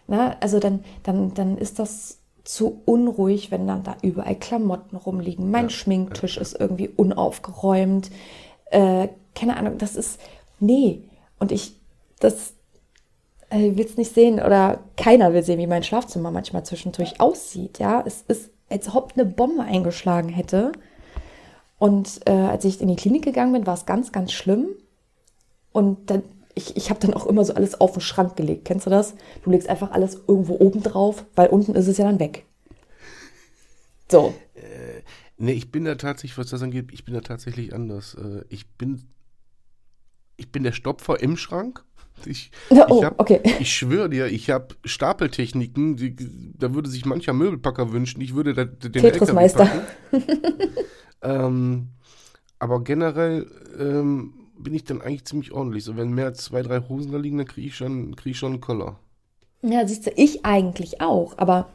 ne, 0.07 0.41
also 0.41 0.59
dann, 0.59 0.83
dann, 1.03 1.33
dann 1.33 1.57
ist 1.57 1.79
das 1.79 2.19
zu 2.43 2.81
unruhig, 2.85 3.51
wenn 3.51 3.67
dann 3.67 3.83
da 3.83 3.95
überall 4.01 4.35
Klamotten 4.35 4.97
rumliegen. 4.97 5.49
Mein 5.49 5.65
ja. 5.65 5.69
Schminktisch 5.69 6.37
ist 6.37 6.59
irgendwie 6.59 6.89
unaufgeräumt. 6.89 8.11
Äh, 8.65 9.09
keine 9.33 9.57
Ahnung, 9.57 9.77
das 9.77 9.95
ist, 9.95 10.19
nee. 10.59 11.03
Und 11.39 11.51
ich, 11.51 11.75
das, 12.19 12.53
äh, 13.53 13.75
will 13.77 13.85
es 13.85 13.97
nicht 13.97 14.13
sehen 14.13 14.35
oder 14.35 14.79
keiner 14.97 15.33
will 15.33 15.43
sehen, 15.43 15.59
wie 15.59 15.67
mein 15.67 15.83
Schlafzimmer 15.83 16.31
manchmal 16.31 16.65
zwischendurch 16.65 17.21
aussieht. 17.21 17.79
Ja, 17.79 18.03
es 18.05 18.23
ist, 18.27 18.49
als 18.69 18.93
ob 18.93 19.13
eine 19.13 19.25
Bombe 19.25 19.63
eingeschlagen 19.63 20.29
hätte. 20.29 20.71
Und 21.77 22.21
äh, 22.25 22.31
als 22.31 22.65
ich 22.65 22.81
in 22.81 22.87
die 22.87 22.95
Klinik 22.95 23.23
gegangen 23.23 23.53
bin, 23.53 23.67
war 23.67 23.75
es 23.75 23.85
ganz, 23.85 24.11
ganz 24.11 24.31
schlimm. 24.31 24.69
Und 25.71 26.09
dann, 26.09 26.23
ich, 26.55 26.75
ich 26.75 26.89
habe 26.89 26.99
dann 26.99 27.13
auch 27.13 27.25
immer 27.25 27.43
so 27.43 27.53
alles 27.53 27.79
auf 27.79 27.93
den 27.93 28.01
Schrank 28.01 28.35
gelegt. 28.35 28.65
Kennst 28.65 28.85
du 28.85 28.89
das? 28.89 29.15
Du 29.43 29.49
legst 29.49 29.69
einfach 29.69 29.91
alles 29.91 30.21
irgendwo 30.27 30.55
oben 30.55 30.83
drauf, 30.83 31.25
weil 31.35 31.49
unten 31.49 31.75
ist 31.75 31.87
es 31.87 31.97
ja 31.97 32.05
dann 32.05 32.19
weg. 32.19 32.45
So. 34.11 34.33
Äh, 34.55 35.01
nee, 35.37 35.53
ich 35.53 35.71
bin 35.71 35.85
da 35.85 35.95
tatsächlich, 35.95 36.37
was 36.37 36.49
das 36.49 36.61
angeht, 36.61 36.89
ich 36.91 37.05
bin 37.05 37.13
da 37.13 37.21
tatsächlich 37.21 37.73
anders. 37.73 38.15
Äh, 38.15 38.43
ich 38.49 38.69
bin, 38.71 39.07
ich 40.37 40.51
bin 40.51 40.63
der 40.63 40.73
Stopfer 40.73 41.21
im 41.21 41.37
Schrank 41.37 41.83
ich, 42.25 42.51
oh, 42.69 42.75
ich, 42.99 43.03
hab, 43.03 43.19
okay. 43.19 43.41
ich 43.59 43.73
schwöre 43.73 44.09
dir, 44.09 44.27
ich 44.27 44.49
habe 44.49 44.75
Stapeltechniken, 44.85 45.97
die, 45.97 46.15
da 46.57 46.73
würde 46.73 46.89
sich 46.89 47.05
mancher 47.05 47.33
Möbelpacker 47.33 47.91
wünschen. 47.91 48.21
Ich 48.21 48.33
würde 48.35 48.53
da, 48.53 48.65
den 48.65 48.91
Tetrismeister. 48.93 49.69
ähm, 51.21 51.89
aber 52.59 52.83
generell 52.83 53.47
ähm, 53.77 54.33
bin 54.57 54.73
ich 54.73 54.83
dann 54.83 55.01
eigentlich 55.01 55.25
ziemlich 55.25 55.51
ordentlich. 55.51 55.83
So, 55.83 55.97
wenn 55.97 56.11
mehr 56.11 56.25
als 56.25 56.43
zwei, 56.43 56.61
drei 56.61 56.81
Hosen 56.87 57.11
da 57.11 57.17
liegen, 57.17 57.37
dann 57.37 57.47
kriege 57.47 57.67
ich, 57.67 57.75
schon, 57.75 58.15
krieg 58.15 58.31
ich 58.31 58.39
schon 58.39 58.53
einen 58.53 58.61
Koller. 58.61 58.99
Ja, 59.61 59.87
siehst 59.87 60.07
du, 60.07 60.11
ich 60.15 60.45
eigentlich 60.45 61.01
auch. 61.01 61.37
Aber 61.37 61.69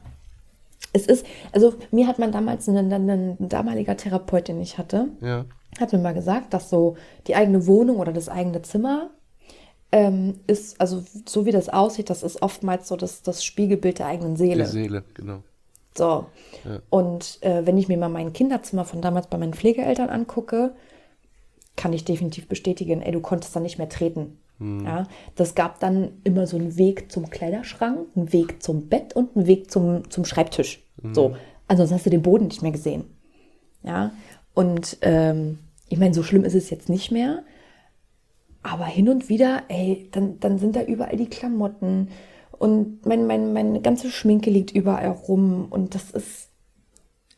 es 0.93 1.07
ist, 1.07 1.27
also 1.53 1.75
mir 1.91 2.07
hat 2.07 2.19
man 2.19 2.33
damals, 2.33 2.69
ein, 2.69 2.93
ein 2.93 3.37
damaliger 3.49 3.97
Therapeut, 3.97 4.49
den 4.49 4.61
ich 4.61 4.79
hatte, 4.79 5.09
ja. 5.21 5.45
hat 5.81 5.93
mir 5.93 5.99
mal 5.99 6.15
gesagt, 6.15 6.55
dass 6.55 6.71
so 6.71 6.97
die 7.27 7.35
eigene 7.35 7.67
Wohnung 7.67 7.99
oder 7.99 8.13
das 8.13 8.29
eigene 8.29 8.63
Zimmer 8.63 9.11
ähm, 9.91 10.41
ist, 10.47 10.81
also 10.81 11.03
so 11.27 11.47
wie 11.47 11.51
das 11.51 11.69
aussieht, 11.69 12.11
das 12.11 12.23
ist 12.23 12.43
oftmals 12.43 12.89
so 12.89 12.97
das, 12.97 13.23
das 13.23 13.45
Spiegelbild 13.45 13.99
der 13.99 14.07
eigenen 14.07 14.37
Seele. 14.37 14.57
Der 14.57 14.67
Seele, 14.67 15.05
genau. 15.15 15.43
So. 15.97 16.27
Ja. 16.65 16.81
Und 16.91 17.39
äh, 17.43 17.67
wenn 17.67 17.79
ich 17.79 17.89
mir 17.89 17.97
mal 17.97 18.09
mein 18.09 18.33
Kinderzimmer 18.33 18.85
von 18.85 19.01
damals 19.01 19.27
bei 19.27 19.39
meinen 19.39 19.55
Pflegeeltern 19.55 20.11
angucke, 20.11 20.75
kann 21.79 21.95
ich 21.95 22.05
definitiv 22.05 22.49
bestätigen, 22.49 23.01
ey, 23.01 23.13
du 23.13 23.21
konntest 23.21 23.57
da 23.57 23.61
nicht 23.61 23.79
mehr 23.79 23.89
treten. 23.89 24.39
Hm. 24.59 24.85
Ja, 24.85 25.07
das 25.37 25.55
gab 25.55 25.81
dann 25.81 26.11
immer 26.25 26.47
so 26.47 26.59
einen 26.59 26.77
Weg 26.77 27.11
zum 27.11 27.31
Kleiderschrank, 27.31 28.09
einen 28.15 28.33
Weg 28.33 28.63
zum 28.63 28.89
Bett 28.89 29.15
und 29.17 29.35
einen 29.35 29.47
Weg 29.47 29.71
zum, 29.71 30.11
zum 30.11 30.27
Schreibtisch. 30.27 30.85
Hm. 31.01 31.15
So. 31.15 31.37
Ansonsten 31.69 31.95
hast 31.95 32.07
du 32.07 32.11
den 32.11 32.23
Boden 32.23 32.49
nicht 32.49 32.63
mehr 32.63 32.73
gesehen. 32.73 33.05
Ja. 33.83 34.13
Und 34.55 34.99
ähm, 35.03 35.59
ich 35.89 35.99
meine, 35.99 36.15
so 36.15 36.23
schlimm 36.23 36.45
ist 36.45 36.55
es 36.55 36.69
jetzt 36.69 36.89
nicht 36.89 37.11
mehr. 37.11 37.45
Aber 38.63 38.85
hin 38.85 39.09
und 39.09 39.29
wieder, 39.29 39.63
ey, 39.69 40.09
dann, 40.11 40.41
dann 40.41 40.59
sind 40.59 40.77
da 40.77 40.83
überall 40.83 41.17
die 41.17 41.31
Klamotten 41.31 42.09
und 42.59 43.07
mein, 43.07 43.27
mein, 43.27 43.53
meine 43.53 43.81
ganze 43.81 44.11
Schminke 44.11 44.51
liegt 44.51 44.73
überall 44.73 45.11
rum 45.11 45.69
und 45.71 45.95
das 45.95 46.11
ist 46.11 46.51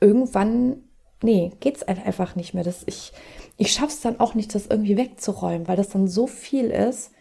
irgendwann, 0.00 0.78
nee, 1.22 1.52
geht's 1.60 1.82
einfach 1.82 2.36
nicht 2.36 2.54
mehr. 2.54 2.64
Das, 2.64 2.82
ich 2.86 3.12
ich 3.60 3.72
schaff's 3.72 4.00
dann 4.00 4.18
auch 4.20 4.34
nicht, 4.34 4.54
das 4.54 4.68
irgendwie 4.68 4.96
wegzuräumen, 4.96 5.68
weil 5.68 5.76
das 5.76 5.90
dann 5.90 6.08
so 6.08 6.26
viel 6.26 6.70
ist. 6.70 7.12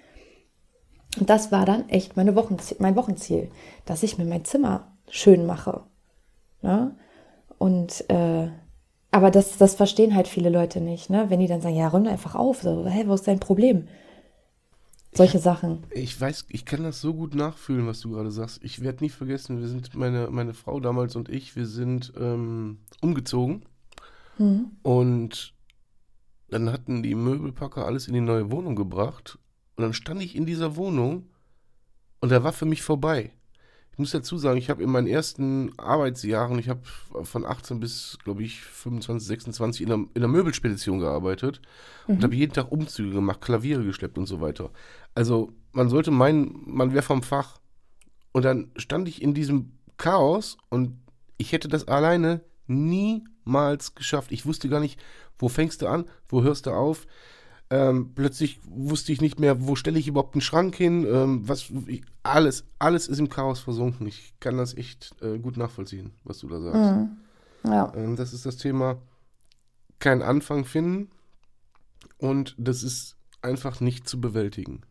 Und 1.19 1.29
das 1.29 1.51
war 1.51 1.65
dann 1.65 1.89
echt 1.89 2.15
meine 2.15 2.33
Wochenziel, 2.33 2.77
mein 2.79 2.95
Wochenziel, 2.95 3.51
dass 3.85 4.03
ich 4.03 4.17
mir 4.17 4.23
mein 4.23 4.45
Zimmer 4.45 4.95
schön 5.09 5.45
mache. 5.45 5.83
Ja? 6.61 6.77
Ne? 6.77 6.95
Und 7.57 8.09
äh, 8.09 8.47
aber 9.11 9.31
das, 9.31 9.57
das 9.57 9.75
verstehen 9.75 10.15
halt 10.15 10.29
viele 10.29 10.49
Leute 10.49 10.79
nicht, 10.79 11.09
ne? 11.09 11.29
Wenn 11.29 11.39
die 11.41 11.47
dann 11.47 11.61
sagen, 11.61 11.75
ja, 11.75 11.87
räum 11.89 12.07
einfach 12.07 12.35
auf, 12.35 12.61
so, 12.61 12.85
hä, 12.87 13.03
wo 13.07 13.15
ist 13.15 13.27
dein 13.27 13.39
Problem? 13.39 13.89
Solche 15.11 15.39
ich, 15.39 15.43
Sachen. 15.43 15.83
Ich 15.91 16.21
weiß, 16.21 16.45
ich 16.49 16.63
kann 16.63 16.83
das 16.83 17.01
so 17.01 17.15
gut 17.15 17.35
nachfühlen, 17.35 17.85
was 17.85 17.99
du 17.99 18.11
gerade 18.11 18.31
sagst. 18.31 18.63
Ich 18.63 18.81
werde 18.81 19.03
nie 19.03 19.09
vergessen, 19.09 19.59
wir 19.59 19.67
sind, 19.67 19.93
meine, 19.95 20.29
meine 20.29 20.53
Frau 20.53 20.79
damals 20.79 21.17
und 21.17 21.27
ich, 21.27 21.55
wir 21.57 21.65
sind 21.65 22.13
ähm, 22.17 22.77
umgezogen. 23.01 23.65
Mhm. 24.37 24.71
Und 24.83 25.53
dann 26.51 26.71
hatten 26.71 27.03
die 27.03 27.15
Möbelpacker 27.15 27.85
alles 27.85 28.07
in 28.07 28.13
die 28.13 28.21
neue 28.21 28.51
Wohnung 28.51 28.75
gebracht. 28.75 29.37
Und 29.75 29.83
dann 29.83 29.93
stand 29.93 30.21
ich 30.21 30.35
in 30.35 30.45
dieser 30.45 30.75
Wohnung 30.75 31.29
und 32.21 32.31
da 32.31 32.43
war 32.43 32.53
für 32.53 32.65
mich 32.65 32.81
vorbei. 32.81 33.31
Ich 33.91 33.99
muss 33.99 34.11
dazu 34.11 34.37
sagen, 34.37 34.57
ich 34.57 34.69
habe 34.69 34.81
in 34.81 34.89
meinen 34.89 35.07
ersten 35.07 35.77
Arbeitsjahren, 35.77 36.57
ich 36.57 36.69
habe 36.69 36.81
von 37.23 37.45
18 37.45 37.79
bis, 37.81 38.17
glaube 38.23 38.43
ich, 38.43 38.61
25, 38.61 39.27
26 39.27 39.81
in 39.81 39.87
der, 39.87 39.97
in 39.97 40.21
der 40.21 40.27
Möbelspedition 40.27 40.99
gearbeitet 40.99 41.61
mhm. 42.07 42.15
und 42.15 42.23
habe 42.23 42.35
jeden 42.35 42.53
Tag 42.53 42.71
Umzüge 42.71 43.11
gemacht, 43.11 43.41
Klaviere 43.41 43.83
geschleppt 43.83 44.17
und 44.17 44.25
so 44.25 44.39
weiter. 44.39 44.71
Also 45.15 45.51
man 45.73 45.89
sollte 45.89 46.11
meinen, 46.11 46.63
man 46.65 46.93
wäre 46.93 47.03
vom 47.03 47.23
Fach. 47.23 47.59
Und 48.31 48.45
dann 48.45 48.71
stand 48.77 49.07
ich 49.07 49.21
in 49.21 49.33
diesem 49.33 49.73
Chaos 49.97 50.57
und 50.69 50.97
ich 51.37 51.51
hätte 51.51 51.67
das 51.67 51.87
alleine 51.87 52.41
niemals 52.69 53.95
geschafft. 53.95 54.31
Ich 54.31 54.45
wusste 54.45 54.69
gar 54.69 54.79
nicht, 54.79 54.99
wo 55.37 55.49
fängst 55.49 55.81
du 55.81 55.87
an, 55.87 56.05
wo 56.27 56.43
hörst 56.43 56.65
du 56.65 56.71
auf. 56.71 57.07
Ähm, 57.71 58.13
plötzlich 58.15 58.59
wusste 58.63 59.11
ich 59.11 59.21
nicht 59.21 59.39
mehr, 59.39 59.67
wo 59.67 59.75
stelle 59.75 59.99
ich 59.99 60.07
überhaupt 60.07 60.33
einen 60.33 60.41
Schrank 60.41 60.75
hin. 60.75 61.05
Ähm, 61.05 61.47
was, 61.47 61.69
ich, 61.87 62.03
alles, 62.23 62.65
alles 62.79 63.07
ist 63.07 63.19
im 63.19 63.29
Chaos 63.29 63.59
versunken. 63.59 64.07
Ich 64.07 64.33
kann 64.39 64.57
das 64.57 64.75
echt 64.75 65.15
äh, 65.21 65.37
gut 65.37 65.57
nachvollziehen, 65.57 66.11
was 66.23 66.39
du 66.39 66.47
da 66.47 66.59
sagst. 66.61 66.95
Mhm. 66.95 67.17
Ja. 67.71 67.93
Ähm, 67.95 68.15
das 68.15 68.33
ist 68.33 68.45
das 68.45 68.57
Thema 68.57 68.97
kein 69.99 70.21
Anfang 70.21 70.65
finden 70.65 71.09
und 72.17 72.55
das 72.57 72.83
ist 72.83 73.17
einfach 73.41 73.81
nicht 73.81 74.09
zu 74.09 74.19
bewältigen. 74.19 74.81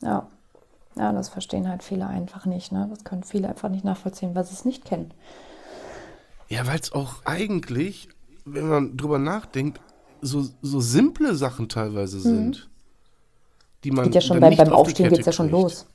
Ja. 0.00 0.28
Ja, 0.96 1.12
das 1.12 1.28
verstehen 1.28 1.68
halt 1.68 1.82
viele 1.82 2.06
einfach 2.06 2.44
nicht. 2.44 2.72
Ne? 2.72 2.86
Das 2.90 3.04
können 3.04 3.22
viele 3.22 3.48
einfach 3.48 3.68
nicht 3.68 3.84
nachvollziehen, 3.84 4.34
weil 4.34 4.44
sie 4.44 4.54
es 4.54 4.64
nicht 4.64 4.84
kennen. 4.84 5.12
Ja, 6.48 6.66
weil 6.66 6.80
es 6.80 6.92
auch 6.92 7.16
eigentlich, 7.24 8.08
wenn 8.44 8.68
man 8.68 8.96
drüber 8.96 9.18
nachdenkt, 9.18 9.80
so, 10.20 10.48
so 10.62 10.80
simple 10.80 11.34
Sachen 11.34 11.68
teilweise 11.68 12.18
mhm. 12.18 12.22
sind. 12.22 12.56
Mhm. 12.56 12.70
Die 13.84 13.90
man 13.92 14.04
geht 14.06 14.14
ja 14.14 14.20
schon 14.20 14.40
beim, 14.40 14.56
beim 14.56 14.72
Aufstehen 14.72 15.08
geht 15.08 15.20
es 15.20 15.26
ja 15.26 15.32
schon 15.32 15.50
los. 15.50 15.86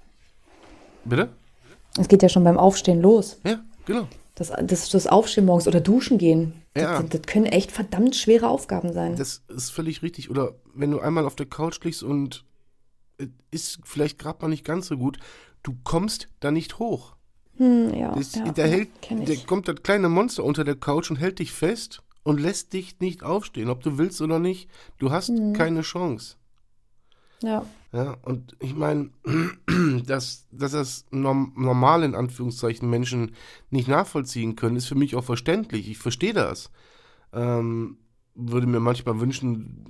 Bitte? 1.04 1.30
Es 1.98 2.08
geht 2.08 2.24
ja 2.24 2.30
schon 2.30 2.44
beim 2.44 2.58
Aufstehen 2.58 3.02
los. 3.02 3.38
Ja, 3.44 3.60
genau. 3.86 4.08
Das, 4.36 4.52
das, 4.64 4.90
das 4.90 5.08
Aufstehen 5.08 5.46
morgens 5.46 5.68
oder 5.68 5.82
duschen 5.82 6.18
gehen. 6.18 6.64
Ja. 6.76 7.02
Das, 7.02 7.10
das, 7.10 7.22
können 7.24 7.46
echt 7.46 7.72
verdammt 7.72 8.16
schwere 8.16 8.48
Aufgaben 8.48 8.94
sein. 8.94 9.16
Das 9.16 9.44
ist 9.48 9.72
völlig 9.72 10.02
richtig. 10.02 10.30
Oder 10.30 10.56
wenn 10.74 10.92
du 10.92 11.00
einmal 11.00 11.26
auf 11.26 11.36
der 11.36 11.46
Couch 11.46 11.80
liegst 11.84 12.04
und 12.04 12.46
ist 13.52 13.80
vielleicht 13.84 14.18
gerade 14.18 14.40
mal 14.42 14.48
nicht 14.48 14.66
ganz 14.66 14.88
so 14.88 14.98
gut, 14.98 15.20
du 15.62 15.78
kommst 15.84 16.30
da 16.40 16.52
nicht 16.52 16.80
hoch. 16.80 17.16
Hm, 17.58 17.94
ja, 17.94 18.16
das, 18.16 18.36
ja, 18.36 18.52
da 18.52 18.64
hält, 18.64 18.90
der 19.10 19.38
kommt 19.38 19.68
das 19.68 19.84
kleine 19.84 20.10
Monster 20.10 20.44
unter 20.44 20.64
der 20.64 20.76
Couch 20.76 21.12
und 21.12 21.18
hält 21.18 21.40
dich 21.40 21.52
fest 21.52 22.02
und 22.24 22.40
lässt 22.40 22.74
dich 22.74 23.00
nicht 23.00 23.24
aufstehen, 23.24 23.70
ob 23.70 23.84
du 23.84 23.98
willst 23.98 24.22
oder 24.22 24.40
nicht. 24.40 24.70
Du 24.98 25.12
hast 25.12 25.30
mhm. 25.30 25.54
keine 25.54 25.82
Chance. 25.82 26.38
Ja. 27.44 27.66
Ja, 27.92 28.18
und 28.24 28.56
ich 28.60 28.74
meine, 28.74 29.12
dass, 30.06 30.48
dass 30.52 30.72
das 30.72 31.06
normal 31.12 32.04
in 32.04 32.16
Anführungszeichen 32.16 32.90
Menschen 32.90 33.36
nicht 33.70 33.88
nachvollziehen 33.88 34.56
können, 34.56 34.78
ist 34.78 34.88
für 34.88 34.96
mich 34.96 35.16
auch 35.16 35.24
verständlich. 35.24 35.90
Ich 35.90 36.00
verstehe 36.00 36.34
das. 36.34 36.72
Ähm, 37.34 37.98
würde 38.34 38.66
mir 38.66 38.80
manchmal 38.80 39.20
wünschen, 39.20 39.86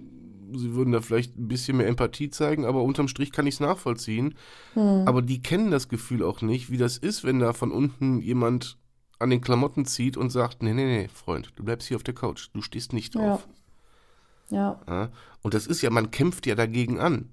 sie 0.57 0.73
würden 0.73 0.91
da 0.91 1.01
vielleicht 1.01 1.37
ein 1.37 1.47
bisschen 1.47 1.77
mehr 1.77 1.87
Empathie 1.87 2.29
zeigen, 2.29 2.65
aber 2.65 2.83
unterm 2.83 3.07
Strich 3.07 3.31
kann 3.31 3.47
ich 3.47 3.55
es 3.55 3.59
nachvollziehen. 3.59 4.35
Hm. 4.73 5.07
Aber 5.07 5.21
die 5.21 5.41
kennen 5.41 5.71
das 5.71 5.89
Gefühl 5.89 6.23
auch 6.23 6.41
nicht, 6.41 6.69
wie 6.69 6.77
das 6.77 6.97
ist, 6.97 7.23
wenn 7.23 7.39
da 7.39 7.53
von 7.53 7.71
unten 7.71 8.19
jemand 8.19 8.77
an 9.19 9.29
den 9.29 9.41
Klamotten 9.41 9.85
zieht 9.85 10.17
und 10.17 10.29
sagt, 10.29 10.63
nee, 10.63 10.73
nee, 10.73 10.85
nee, 10.85 11.07
Freund, 11.07 11.53
du 11.55 11.63
bleibst 11.63 11.87
hier 11.87 11.97
auf 11.97 12.03
der 12.03 12.13
Couch, 12.13 12.49
du 12.53 12.61
stehst 12.61 12.93
nicht 12.93 13.15
drauf. 13.15 13.47
Ja. 14.49 14.79
ja. 14.87 15.09
Und 15.41 15.53
das 15.53 15.67
ist 15.67 15.81
ja, 15.81 15.89
man 15.89 16.11
kämpft 16.11 16.45
ja 16.45 16.55
dagegen 16.55 16.99
an. 16.99 17.29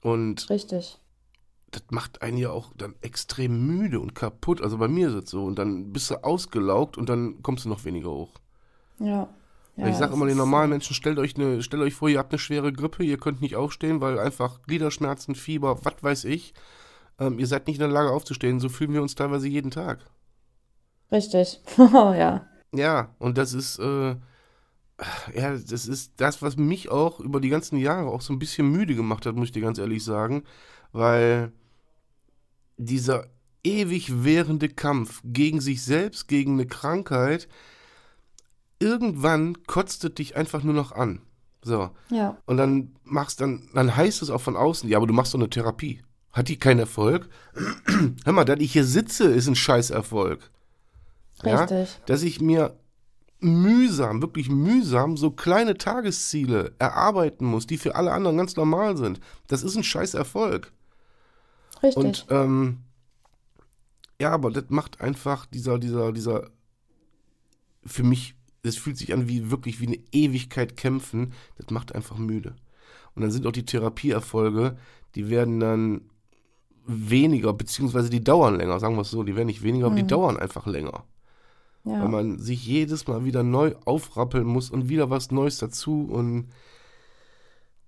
Und 0.00 0.48
Richtig. 0.50 0.98
das 1.70 1.82
macht 1.90 2.22
einen 2.22 2.38
ja 2.38 2.50
auch 2.50 2.72
dann 2.76 2.94
extrem 3.00 3.66
müde 3.66 4.00
und 4.00 4.14
kaputt. 4.14 4.60
Also 4.60 4.78
bei 4.78 4.88
mir 4.88 5.08
ist 5.08 5.24
es 5.24 5.30
so. 5.30 5.44
Und 5.44 5.58
dann 5.58 5.92
bist 5.92 6.10
du 6.10 6.22
ausgelaugt 6.24 6.96
und 6.96 7.08
dann 7.08 7.42
kommst 7.42 7.64
du 7.64 7.68
noch 7.68 7.84
weniger 7.84 8.10
hoch. 8.10 8.34
Ja. 8.98 9.28
Ja 9.78 9.88
ich 9.88 9.96
sage 9.96 10.12
immer 10.12 10.26
den 10.26 10.36
normalen 10.36 10.70
Menschen, 10.70 10.94
stellt 10.94 11.18
euch, 11.18 11.36
eine, 11.36 11.62
stellt 11.62 11.82
euch 11.82 11.94
vor, 11.94 12.08
ihr 12.08 12.18
habt 12.18 12.32
eine 12.32 12.38
schwere 12.38 12.72
Grippe, 12.72 13.04
ihr 13.04 13.18
könnt 13.18 13.40
nicht 13.40 13.56
aufstehen, 13.56 14.00
weil 14.00 14.18
einfach 14.18 14.62
Gliederschmerzen, 14.62 15.34
Fieber, 15.34 15.84
was 15.84 16.02
weiß 16.02 16.24
ich. 16.24 16.54
Ähm, 17.18 17.38
ihr 17.38 17.46
seid 17.46 17.66
nicht 17.66 17.76
in 17.76 17.80
der 17.80 17.88
Lage 17.88 18.10
aufzustehen. 18.10 18.60
So 18.60 18.68
fühlen 18.68 18.92
wir 18.92 19.02
uns 19.02 19.14
teilweise 19.14 19.48
jeden 19.48 19.70
Tag. 19.70 20.06
Richtig. 21.10 21.60
ja. 21.78 22.46
Ja, 22.72 23.14
und 23.18 23.38
das 23.38 23.54
ist, 23.54 23.78
äh, 23.78 24.16
ja, 25.34 25.56
das 25.56 25.86
ist 25.86 26.12
das, 26.16 26.42
was 26.42 26.56
mich 26.56 26.90
auch 26.90 27.20
über 27.20 27.40
die 27.40 27.48
ganzen 27.48 27.78
Jahre 27.78 28.08
auch 28.08 28.20
so 28.20 28.32
ein 28.32 28.38
bisschen 28.38 28.70
müde 28.70 28.94
gemacht 28.94 29.26
hat, 29.26 29.34
muss 29.36 29.46
ich 29.48 29.52
dir 29.52 29.62
ganz 29.62 29.78
ehrlich 29.78 30.04
sagen, 30.04 30.44
weil 30.92 31.52
dieser 32.76 33.26
ewig 33.64 34.24
währende 34.24 34.68
Kampf 34.68 35.20
gegen 35.24 35.60
sich 35.60 35.82
selbst, 35.82 36.28
gegen 36.28 36.52
eine 36.54 36.66
Krankheit, 36.66 37.48
irgendwann 38.78 39.64
kotzt 39.66 40.04
es 40.04 40.14
dich 40.14 40.36
einfach 40.36 40.62
nur 40.62 40.74
noch 40.74 40.92
an. 40.92 41.20
So. 41.62 41.90
Ja. 42.10 42.36
Und 42.46 42.56
dann 42.56 42.96
machst 43.04 43.40
dann, 43.40 43.68
dann 43.74 43.94
heißt 43.94 44.22
es 44.22 44.30
auch 44.30 44.40
von 44.40 44.56
außen, 44.56 44.88
ja, 44.88 44.96
aber 44.96 45.06
du 45.06 45.14
machst 45.14 45.34
doch 45.34 45.38
eine 45.38 45.50
Therapie. 45.50 46.02
Hat 46.32 46.48
die 46.48 46.58
keinen 46.58 46.80
Erfolg? 46.80 47.28
Hör 48.24 48.32
mal, 48.32 48.44
dass 48.44 48.60
ich 48.60 48.72
hier 48.72 48.84
sitze, 48.84 49.24
ist 49.24 49.48
ein 49.48 49.56
Scheißerfolg. 49.56 50.50
Ja? 51.44 51.64
Richtig. 51.64 52.00
Dass 52.06 52.22
ich 52.22 52.40
mir 52.40 52.78
mühsam, 53.40 54.20
wirklich 54.20 54.48
mühsam 54.48 55.16
so 55.16 55.30
kleine 55.30 55.78
Tagesziele 55.78 56.72
erarbeiten 56.78 57.46
muss, 57.46 57.66
die 57.66 57.78
für 57.78 57.94
alle 57.94 58.12
anderen 58.12 58.36
ganz 58.36 58.56
normal 58.56 58.96
sind. 58.96 59.20
Das 59.46 59.62
ist 59.62 59.76
ein 59.76 59.84
Scheißerfolg. 59.84 60.72
Richtig. 61.82 61.96
Und 61.96 62.26
ähm, 62.30 62.78
ja, 64.20 64.32
aber 64.32 64.50
das 64.50 64.64
macht 64.68 65.00
einfach 65.00 65.46
dieser, 65.46 65.78
dieser, 65.78 66.12
dieser, 66.12 66.50
für 67.84 68.02
mich, 68.02 68.34
es 68.62 68.76
fühlt 68.76 68.96
sich 68.96 69.12
an 69.12 69.28
wie 69.28 69.50
wirklich 69.50 69.80
wie 69.80 69.86
eine 69.86 69.98
Ewigkeit 70.12 70.76
kämpfen, 70.76 71.32
das 71.56 71.70
macht 71.70 71.94
einfach 71.94 72.18
müde. 72.18 72.54
Und 73.14 73.22
dann 73.22 73.30
sind 73.30 73.46
auch 73.46 73.52
die 73.52 73.64
Therapieerfolge, 73.64 74.76
die 75.14 75.28
werden 75.30 75.60
dann 75.60 76.02
weniger, 76.86 77.52
beziehungsweise 77.52 78.10
die 78.10 78.22
dauern 78.24 78.56
länger, 78.56 78.78
sagen 78.80 78.94
wir 78.96 79.02
es 79.02 79.10
so, 79.10 79.22
die 79.22 79.36
werden 79.36 79.46
nicht 79.48 79.62
weniger, 79.62 79.86
aber 79.86 79.96
die 79.96 80.06
dauern 80.06 80.36
einfach 80.38 80.66
länger. 80.66 81.04
ja. 81.84 82.00
Weil 82.02 82.08
man 82.08 82.38
sich 82.38 82.66
jedes 82.66 83.06
Mal 83.06 83.24
wieder 83.24 83.42
neu 83.42 83.74
aufrappeln 83.84 84.46
muss 84.46 84.70
und 84.70 84.88
wieder 84.88 85.10
was 85.10 85.30
Neues 85.30 85.58
dazu 85.58 86.08
und 86.10 86.48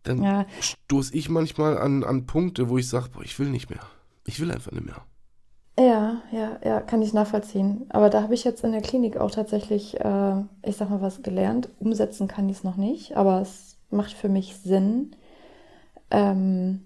dann 0.03 0.23
Ja. 0.23 0.47
stoße 0.61 1.15
ich 1.15 1.29
manchmal 1.29 1.77
an, 1.79 2.05
an 2.05 2.27
Punkte, 2.27 2.69
wo 2.69 2.79
ich 2.79 2.89
sage, 2.89 3.11
boah, 3.13 3.23
ich 3.23 3.39
will 3.39 3.51
nicht 3.51 3.69
mehr. 3.71 3.85
Ich 4.25 4.41
will 4.41 4.51
einfach 4.51 4.73
nicht 4.73 4.87
mehr. 4.87 5.05
Ja, 5.81 6.21
ja, 6.31 6.59
ja, 6.63 6.81
kann 6.81 7.01
ich 7.01 7.15
nachvollziehen. 7.15 7.87
Aber 7.89 8.11
da 8.11 8.23
habe 8.23 8.35
ich 8.35 8.45
jetzt 8.45 8.63
in 8.65 8.73
der 8.73 8.83
Klinik 8.83 9.17
auch 9.17 9.31
tatsächlich, 9.31 9.99
äh, 9.99 10.35
ich 10.63 10.77
sag 10.77 10.91
mal, 10.91 11.01
was 11.01 11.23
gelernt. 11.23 11.71
Umsetzen 11.79 12.29
kann 12.29 12.51
ich 12.51 12.59
es 12.59 12.65
noch 12.65 12.77
nicht, 12.77 13.17
aber 13.17 13.41
es 13.41 13.79
macht 13.89 14.13
für 14.13 14.29
mich 14.29 14.57
Sinn, 14.57 15.17
ähm, 16.11 16.83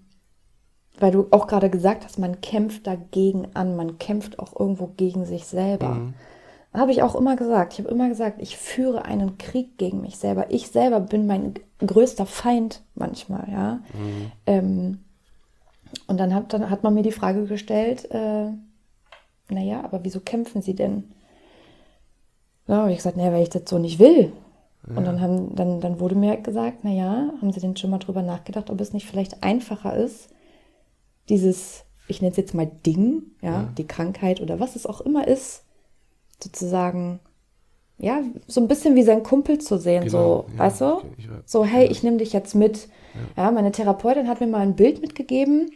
weil 0.97 1.11
du 1.11 1.27
auch 1.31 1.47
gerade 1.47 1.69
gesagt 1.69 2.05
hast, 2.05 2.19
man 2.19 2.39
kämpft 2.39 2.87
dagegen 2.87 3.49
an, 3.53 3.75
man 3.75 3.99
kämpft 3.99 4.39
auch 4.39 4.57
irgendwo 4.57 4.87
gegen 4.95 5.25
sich 5.25 5.45
selber. 5.45 5.97
Habe 6.73 6.91
ich 6.93 7.03
auch 7.03 7.15
immer 7.15 7.35
gesagt. 7.35 7.73
Ich 7.73 7.79
habe 7.79 7.89
immer 7.89 8.07
gesagt, 8.07 8.41
ich 8.41 8.55
führe 8.57 9.03
einen 9.03 9.37
Krieg 9.37 9.77
gegen 9.77 10.01
mich 10.01 10.17
selber. 10.17 10.45
Ich 10.51 10.69
selber 10.69 11.01
bin 11.01 11.27
mein 11.27 11.55
größter 11.79 12.25
Feind 12.25 12.81
manchmal, 12.95 13.49
ja. 13.51 13.79
Ähm, 14.45 14.99
und 16.07 16.17
dann 16.17 16.33
hat, 16.33 16.53
dann 16.53 16.69
hat 16.69 16.83
man 16.83 16.93
mir 16.93 17.03
die 17.03 17.11
Frage 17.11 17.45
gestellt, 17.45 18.09
äh, 18.11 18.47
naja, 19.49 19.83
aber 19.83 20.03
wieso 20.03 20.19
kämpfen 20.19 20.61
Sie 20.61 20.73
denn? 20.75 21.11
Ja, 22.67 22.77
habe 22.77 22.91
ich 22.91 22.97
gesagt, 22.97 23.17
naja, 23.17 23.31
weil 23.31 23.43
ich 23.43 23.49
das 23.49 23.63
so 23.67 23.77
nicht 23.77 23.99
will. 23.99 24.31
Und 24.87 25.03
dann, 25.05 25.19
haben, 25.19 25.55
dann, 25.55 25.81
dann 25.81 25.99
wurde 25.99 26.13
mir 26.13 26.37
gesagt, 26.37 26.83
naja, 26.83 27.31
haben 27.41 27.51
Sie 27.51 27.59
denn 27.59 27.75
schon 27.75 27.89
mal 27.89 27.97
drüber 27.97 28.21
nachgedacht, 28.21 28.69
ob 28.69 28.79
es 28.79 28.93
nicht 28.93 29.07
vielleicht 29.07 29.41
einfacher 29.43 29.95
ist, 29.95 30.29
dieses, 31.27 31.85
ich 32.07 32.21
nenne 32.21 32.31
es 32.31 32.37
jetzt 32.37 32.53
mal 32.53 32.69
Ding, 32.85 33.23
ja, 33.41 33.73
die 33.79 33.87
Krankheit 33.87 34.41
oder 34.41 34.59
was 34.59 34.75
es 34.75 34.85
auch 34.85 35.01
immer 35.01 35.27
ist, 35.27 35.63
sozusagen, 36.39 37.19
ja, 37.97 38.21
so 38.45 38.61
ein 38.61 38.67
bisschen 38.67 38.93
wie 38.95 39.01
sein 39.01 39.23
Kumpel 39.23 39.57
zu 39.57 39.79
sehen, 39.79 40.03
Genau, 40.05 40.45
so, 40.47 40.53
ja, 40.53 40.59
weißt 40.59 40.81
du? 40.81 41.01
ich 41.17 41.31
weiß. 41.31 41.37
So, 41.45 41.65
hey, 41.65 41.87
ich 41.87 42.03
nehme 42.03 42.17
dich 42.17 42.31
jetzt 42.31 42.53
mit. 42.53 42.87
Ja. 43.37 43.49
meine 43.49 43.71
Therapeutin 43.71 44.27
hat 44.27 44.39
mir 44.39 44.47
mal 44.47 44.59
ein 44.59 44.75
Bild 44.75 45.01
mitgegeben, 45.01 45.71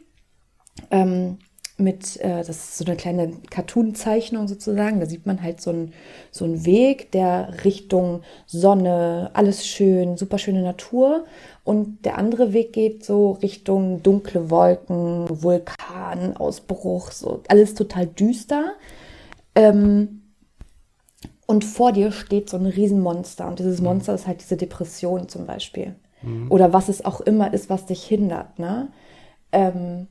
ähm, 0.91 1.39
mit, 1.79 2.17
äh, 2.21 2.37
das 2.37 2.49
ist 2.49 2.77
so 2.77 2.85
eine 2.85 2.95
kleine 2.95 3.31
Cartoon-Zeichnung 3.49 4.47
sozusagen. 4.47 4.99
Da 4.99 5.05
sieht 5.05 5.25
man 5.25 5.41
halt 5.41 5.61
so 5.61 5.71
einen 5.71 5.93
so 6.31 6.45
einen 6.45 6.65
Weg, 6.65 7.11
der 7.11 7.63
Richtung 7.63 8.21
Sonne, 8.45 9.31
alles 9.33 9.65
schön, 9.65 10.17
super 10.17 10.37
schöne 10.37 10.61
Natur. 10.61 11.25
Und 11.63 12.05
der 12.05 12.17
andere 12.17 12.53
Weg 12.53 12.73
geht 12.73 13.05
so 13.05 13.31
Richtung 13.31 14.03
dunkle 14.03 14.49
Wolken, 14.49 15.27
Vulkan, 15.29 16.35
Ausbruch, 16.37 17.11
so 17.11 17.41
alles 17.47 17.75
total 17.75 18.07
düster. 18.07 18.73
Ähm, 19.55 20.21
und 21.45 21.65
vor 21.65 21.91
dir 21.91 22.11
steht 22.11 22.49
so 22.49 22.57
ein 22.57 22.65
Riesenmonster. 22.65 23.47
Und 23.47 23.59
dieses 23.59 23.81
Monster 23.81 24.13
ist 24.13 24.27
halt 24.27 24.41
diese 24.41 24.57
Depression 24.57 25.29
zum 25.29 25.45
Beispiel. 25.47 25.95
Oder 26.49 26.73
was 26.73 26.89
es 26.89 27.05
auch 27.05 27.21
immer 27.21 27.53
ist, 27.53 27.69
was 27.69 27.85
dich 27.85 28.03
hindert. 28.03 28.59
Ne? 28.59 28.89
Ähm, 29.51 30.07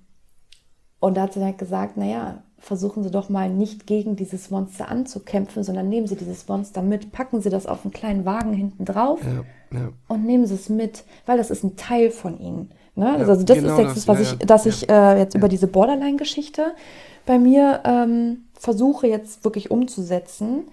und 1.01 1.17
da 1.17 1.23
hat 1.23 1.33
sie 1.35 1.45
halt 1.45 1.59
gesagt, 1.59 1.97
naja, 1.97 2.43
versuchen 2.61 3.05
Sie 3.05 3.11
doch 3.11 3.29
mal 3.29 3.49
nicht 3.49 3.87
gegen 3.87 4.17
dieses 4.17 4.51
Monster 4.51 4.89
anzukämpfen, 4.89 5.63
sondern 5.63 5.89
nehmen 5.89 6.07
Sie 6.09 6.17
dieses 6.17 6.49
Monster 6.49 6.83
mit, 6.83 7.13
packen 7.13 7.41
Sie 7.41 7.51
das 7.51 7.67
auf 7.67 7.85
einen 7.85 7.93
kleinen 7.93 8.25
Wagen 8.25 8.53
hinten 8.53 8.85
drauf 8.85 9.21
Ja, 9.25 9.79
ja. 9.79 9.89
und 10.09 10.25
nehmen 10.27 10.45
Sie 10.47 10.55
es 10.55 10.69
mit, 10.69 11.05
weil 11.27 11.39
das 11.39 11.51
ist 11.51 11.63
ein 11.63 11.77
Teil 11.77 12.11
von 12.11 12.39
Ihnen. 12.41 12.71
Ne? 12.97 13.13
also 13.13 13.45
das 13.45 13.59
genau 13.59 13.75
ist 13.75 13.79
jetzt 13.79 13.97
das, 13.97 14.09
was 14.09 14.19
ja, 14.19 14.25
ich, 14.25 14.31
ja, 14.33 14.47
dass 14.47 14.65
ja. 14.65 14.71
ich 14.71 14.89
äh, 14.91 15.19
jetzt 15.19 15.37
über 15.37 15.49
diese 15.49 15.69
Borderline-Geschichte 15.69 16.73
bei 17.27 17.39
mir 17.39 17.81
ähm, 17.85 18.39
versuche 18.55 19.07
jetzt 19.07 19.45
wirklich 19.45 19.71
umzusetzen 19.71 20.65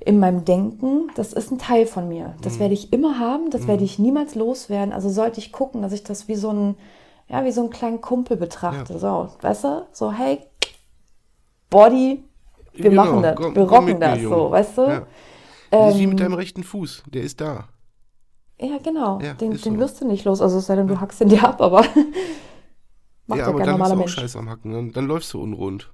in 0.00 0.18
meinem 0.18 0.44
Denken. 0.44 1.10
Das 1.14 1.32
ist 1.32 1.50
ein 1.50 1.58
Teil 1.58 1.86
von 1.86 2.06
mir. 2.06 2.34
Das 2.42 2.56
Mhm. 2.56 2.60
werde 2.60 2.74
ich 2.74 2.92
immer 2.92 3.18
haben, 3.18 3.48
das 3.48 3.66
werde 3.66 3.82
ich 3.84 3.98
niemals 3.98 4.34
loswerden. 4.34 4.92
Also 4.92 5.08
sollte 5.08 5.40
ich 5.40 5.50
gucken, 5.50 5.80
dass 5.80 5.92
ich 5.92 6.04
das 6.04 6.28
wie 6.28 6.34
so 6.34 6.50
ein, 6.50 6.74
ja, 7.28 7.44
wie 7.44 7.52
so 7.52 7.60
einen 7.62 7.70
kleinen 7.70 8.00
Kumpel 8.00 8.36
betrachte. 8.36 8.98
So, 8.98 9.30
weißt 9.40 9.64
du? 9.64 9.86
So, 9.92 10.12
hey, 10.12 10.46
Body, 11.70 12.24
wir 12.80 12.90
Genau, 12.90 12.96
machen 12.96 13.22
das, 13.22 13.36
komm- 13.36 13.54
wir 13.54 13.64
komm 13.66 13.84
rocken 13.86 14.00
mir, 14.00 14.00
das, 14.00 14.20
Junge. 14.22 14.30
so, 14.30 14.50
weißt 14.50 14.78
du? 14.78 14.82
Ja. 14.90 15.06
Das 15.76 15.86
ist 15.86 15.98
wie 15.98 16.06
Ähm, 16.06 16.08
mit 16.08 16.20
deinem 16.20 16.34
rechten 16.34 16.64
Fuß, 16.64 17.04
der 17.06 17.22
ist 17.22 17.40
da. 17.40 17.68
Ja, 18.60 18.78
genau. 18.78 19.22
Ja, 19.22 19.34
den 19.40 19.52
ist 19.52 19.64
den 19.64 19.78
so. 19.78 19.78
wirst 19.78 20.00
du 20.00 20.06
nicht 20.06 20.24
los. 20.24 20.40
Also 20.40 20.58
es 20.58 20.66
sei 20.66 20.76
denn, 20.76 20.88
du 20.88 21.00
hackst 21.00 21.20
ihn 21.20 21.28
dir 21.28 21.44
ab, 21.44 21.60
aber 21.60 21.84
macht 23.26 23.46
ja, 23.46 23.48
ja, 23.48 23.48
aber 23.48 23.54
kein 23.54 23.68
dann 23.68 23.70
normaler 23.70 23.94
du 23.94 24.00
auch 24.00 24.08
Mensch. 24.08 24.08
Scheiß 24.08 24.36
am 24.36 24.48
Hacken, 24.50 24.72
dann, 24.72 24.92
dann 24.92 25.06
läufst 25.06 25.32
du 25.32 25.40
unrund. 25.42 25.92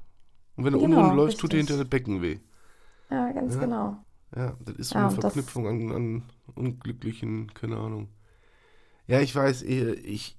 Und 0.56 0.64
wenn 0.64 0.72
du 0.74 0.78
Genau, 0.78 0.80
unrund 0.80 1.12
läufst, 1.14 1.40
tut 1.40 1.52
dir 1.52 1.58
richtig. 1.58 1.58
hinter 1.58 1.78
das 1.78 1.88
Becken 1.88 2.22
weh. 2.22 2.38
Ja, 3.10 3.32
ganz 3.32 3.54
Ja. 3.54 3.58
genau. 3.58 4.04
Ja, 4.36 4.56
das 4.60 4.76
ist 4.76 4.90
so 4.90 4.98
Ja, 4.98 5.00
eine 5.00 5.10
Verknüpfung 5.10 5.68
an, 5.68 5.92
an 5.92 6.22
unglücklichen, 6.54 7.54
keine 7.54 7.78
Ahnung. 7.78 8.08
Ja, 9.06 9.20
ich 9.20 9.34
weiß, 9.34 9.62
eh, 9.64 9.92
ich 9.94 10.38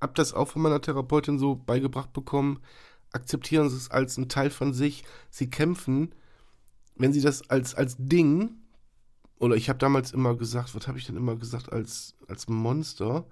hab 0.00 0.14
das 0.14 0.32
auch 0.32 0.48
von 0.48 0.62
meiner 0.62 0.80
Therapeutin 0.80 1.38
so 1.38 1.56
beigebracht 1.56 2.12
bekommen. 2.12 2.60
Akzeptieren 3.12 3.70
Sie 3.70 3.76
es 3.76 3.90
als 3.90 4.16
ein 4.16 4.28
Teil 4.28 4.50
von 4.50 4.72
sich. 4.72 5.04
Sie 5.30 5.48
kämpfen, 5.48 6.14
wenn 6.96 7.12
Sie 7.12 7.20
das 7.20 7.48
als, 7.50 7.74
als 7.74 7.96
Ding, 7.98 8.56
oder 9.38 9.56
ich 9.56 9.68
habe 9.68 9.78
damals 9.78 10.12
immer 10.12 10.34
gesagt, 10.34 10.74
was 10.74 10.88
habe 10.88 10.98
ich 10.98 11.06
denn 11.06 11.16
immer 11.16 11.36
gesagt, 11.36 11.72
als, 11.72 12.14
als 12.28 12.48
Monster, 12.48 13.26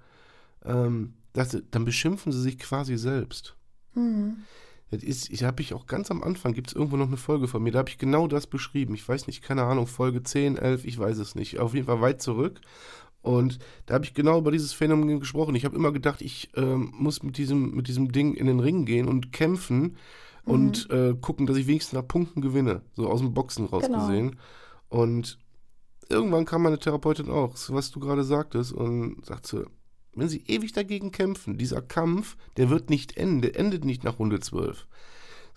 ähm, 0.63 1.13
das, 1.33 1.57
dann 1.71 1.85
beschimpfen 1.85 2.31
Sie 2.31 2.41
sich 2.41 2.57
quasi 2.59 2.97
selbst. 2.97 3.55
Mhm. 3.93 4.37
Das 4.91 5.01
ist, 5.03 5.29
ich 5.29 5.43
habe 5.43 5.61
ich 5.61 5.73
auch 5.73 5.87
ganz 5.87 6.11
am 6.11 6.23
Anfang, 6.23 6.53
gibt 6.53 6.69
es 6.69 6.75
irgendwo 6.75 6.95
noch 6.95 7.07
eine 7.07 7.17
Folge 7.17 7.47
von 7.47 7.63
mir, 7.63 7.71
da 7.71 7.79
habe 7.79 7.89
ich 7.89 7.97
genau 7.97 8.27
das 8.27 8.47
beschrieben. 8.47 8.93
Ich 8.93 9.07
weiß 9.07 9.27
nicht, 9.27 9.41
keine 9.41 9.63
Ahnung, 9.63 9.87
Folge 9.87 10.21
10, 10.21 10.57
11, 10.57 10.85
ich 10.85 10.97
weiß 10.97 11.17
es 11.17 11.35
nicht. 11.35 11.59
Auf 11.59 11.73
jeden 11.73 11.87
Fall 11.87 12.01
weit 12.01 12.21
zurück. 12.21 12.61
Und 13.25 13.57
da 13.87 13.95
habe 13.95 14.05
ich 14.05 14.13
genau 14.13 14.37
über 14.37 14.51
dieses 14.51 14.71
Phänomen 14.73 15.19
gesprochen. 15.19 15.55
Ich 15.55 15.65
habe 15.65 15.75
immer 15.75 15.91
gedacht, 15.91 16.21
ich 16.21 16.51
ähm, 16.55 16.93
muss 16.95 17.23
mit 17.23 17.37
diesem, 17.39 17.71
mit 17.75 17.87
diesem 17.87 18.11
Ding 18.11 18.35
in 18.35 18.45
den 18.45 18.59
Ring 18.59 18.85
gehen 18.85 19.07
und 19.07 19.31
kämpfen 19.31 19.97
und 20.43 20.87
äh, 20.91 21.15
gucken, 21.19 21.47
dass 21.47 21.57
ich 21.57 21.65
wenigstens 21.65 21.93
nach 21.93 22.07
Punkten 22.07 22.41
gewinne. 22.41 22.83
So 22.93 23.09
aus 23.09 23.21
dem 23.21 23.33
Boxen 23.33 23.65
raus 23.65 23.83
Genau. 23.87 24.05
gesehen. 24.05 24.35
Und 24.89 25.39
irgendwann 26.07 26.45
kam 26.45 26.61
meine 26.61 26.77
Therapeutin 26.77 27.31
auch, 27.31 27.57
so 27.57 27.73
was 27.73 27.89
du 27.89 27.99
gerade 27.99 28.23
sagtest, 28.23 28.71
und 28.71 29.25
sagte, 29.25 29.65
wenn 30.13 30.29
sie 30.29 30.43
ewig 30.45 30.71
dagegen 30.73 31.11
kämpfen, 31.11 31.57
dieser 31.57 31.81
Kampf, 31.81 32.37
der 32.57 32.69
wird 32.69 32.91
nicht 32.91 33.17
enden, 33.17 33.41
der 33.41 33.59
endet 33.59 33.85
nicht 33.85 34.03
nach 34.03 34.19
Runde 34.19 34.39
12, 34.39 34.85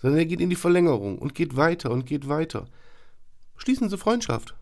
sondern 0.01 0.17
er 0.17 0.25
geht 0.25 0.41
in 0.41 0.49
die 0.49 0.55
Verlängerung 0.55 1.19
und 1.19 1.35
geht 1.35 1.55
weiter 1.55 1.91
und 1.91 2.07
geht 2.07 2.27
weiter. 2.27 2.65
Schließen 3.57 3.89
Sie 3.89 3.97
Freundschaft. 3.97 4.55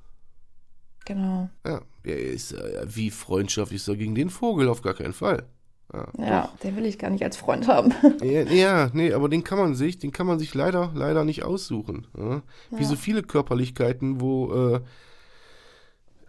Genau. 1.07 1.49
Ja, 1.65 1.81
ja 2.05 2.15
ist, 2.15 2.51
äh, 2.51 2.85
wie 2.85 3.11
Freundschaft 3.11 3.71
ist 3.71 3.87
da 3.87 3.95
gegen 3.95 4.13
den 4.13 4.29
Vogel 4.29 4.67
auf 4.67 4.81
gar 4.81 4.93
keinen 4.93 5.13
Fall. 5.13 5.45
Ja, 5.93 6.07
Ja, 6.17 6.51
den 6.63 6.75
will 6.75 6.85
ich 6.85 6.99
gar 6.99 7.09
nicht 7.09 7.23
als 7.23 7.37
Freund 7.37 7.69
haben. 7.69 7.93
Ja, 8.21 8.41
ja, 8.43 8.89
nee, 8.91 9.13
aber 9.13 9.29
den 9.29 9.45
kann 9.45 9.57
man 9.57 9.73
sich, 9.73 9.97
den 9.99 10.11
kann 10.11 10.27
man 10.27 10.37
sich 10.37 10.53
leider, 10.53 10.91
leider 10.93 11.23
nicht 11.23 11.43
aussuchen. 11.43 12.07
Ja? 12.17 12.41
Wie 12.71 12.83
so 12.83 12.97
viele 12.97 13.23
Körperlichkeiten, 13.23 14.19
wo, 14.19 14.53
äh, 14.75 14.81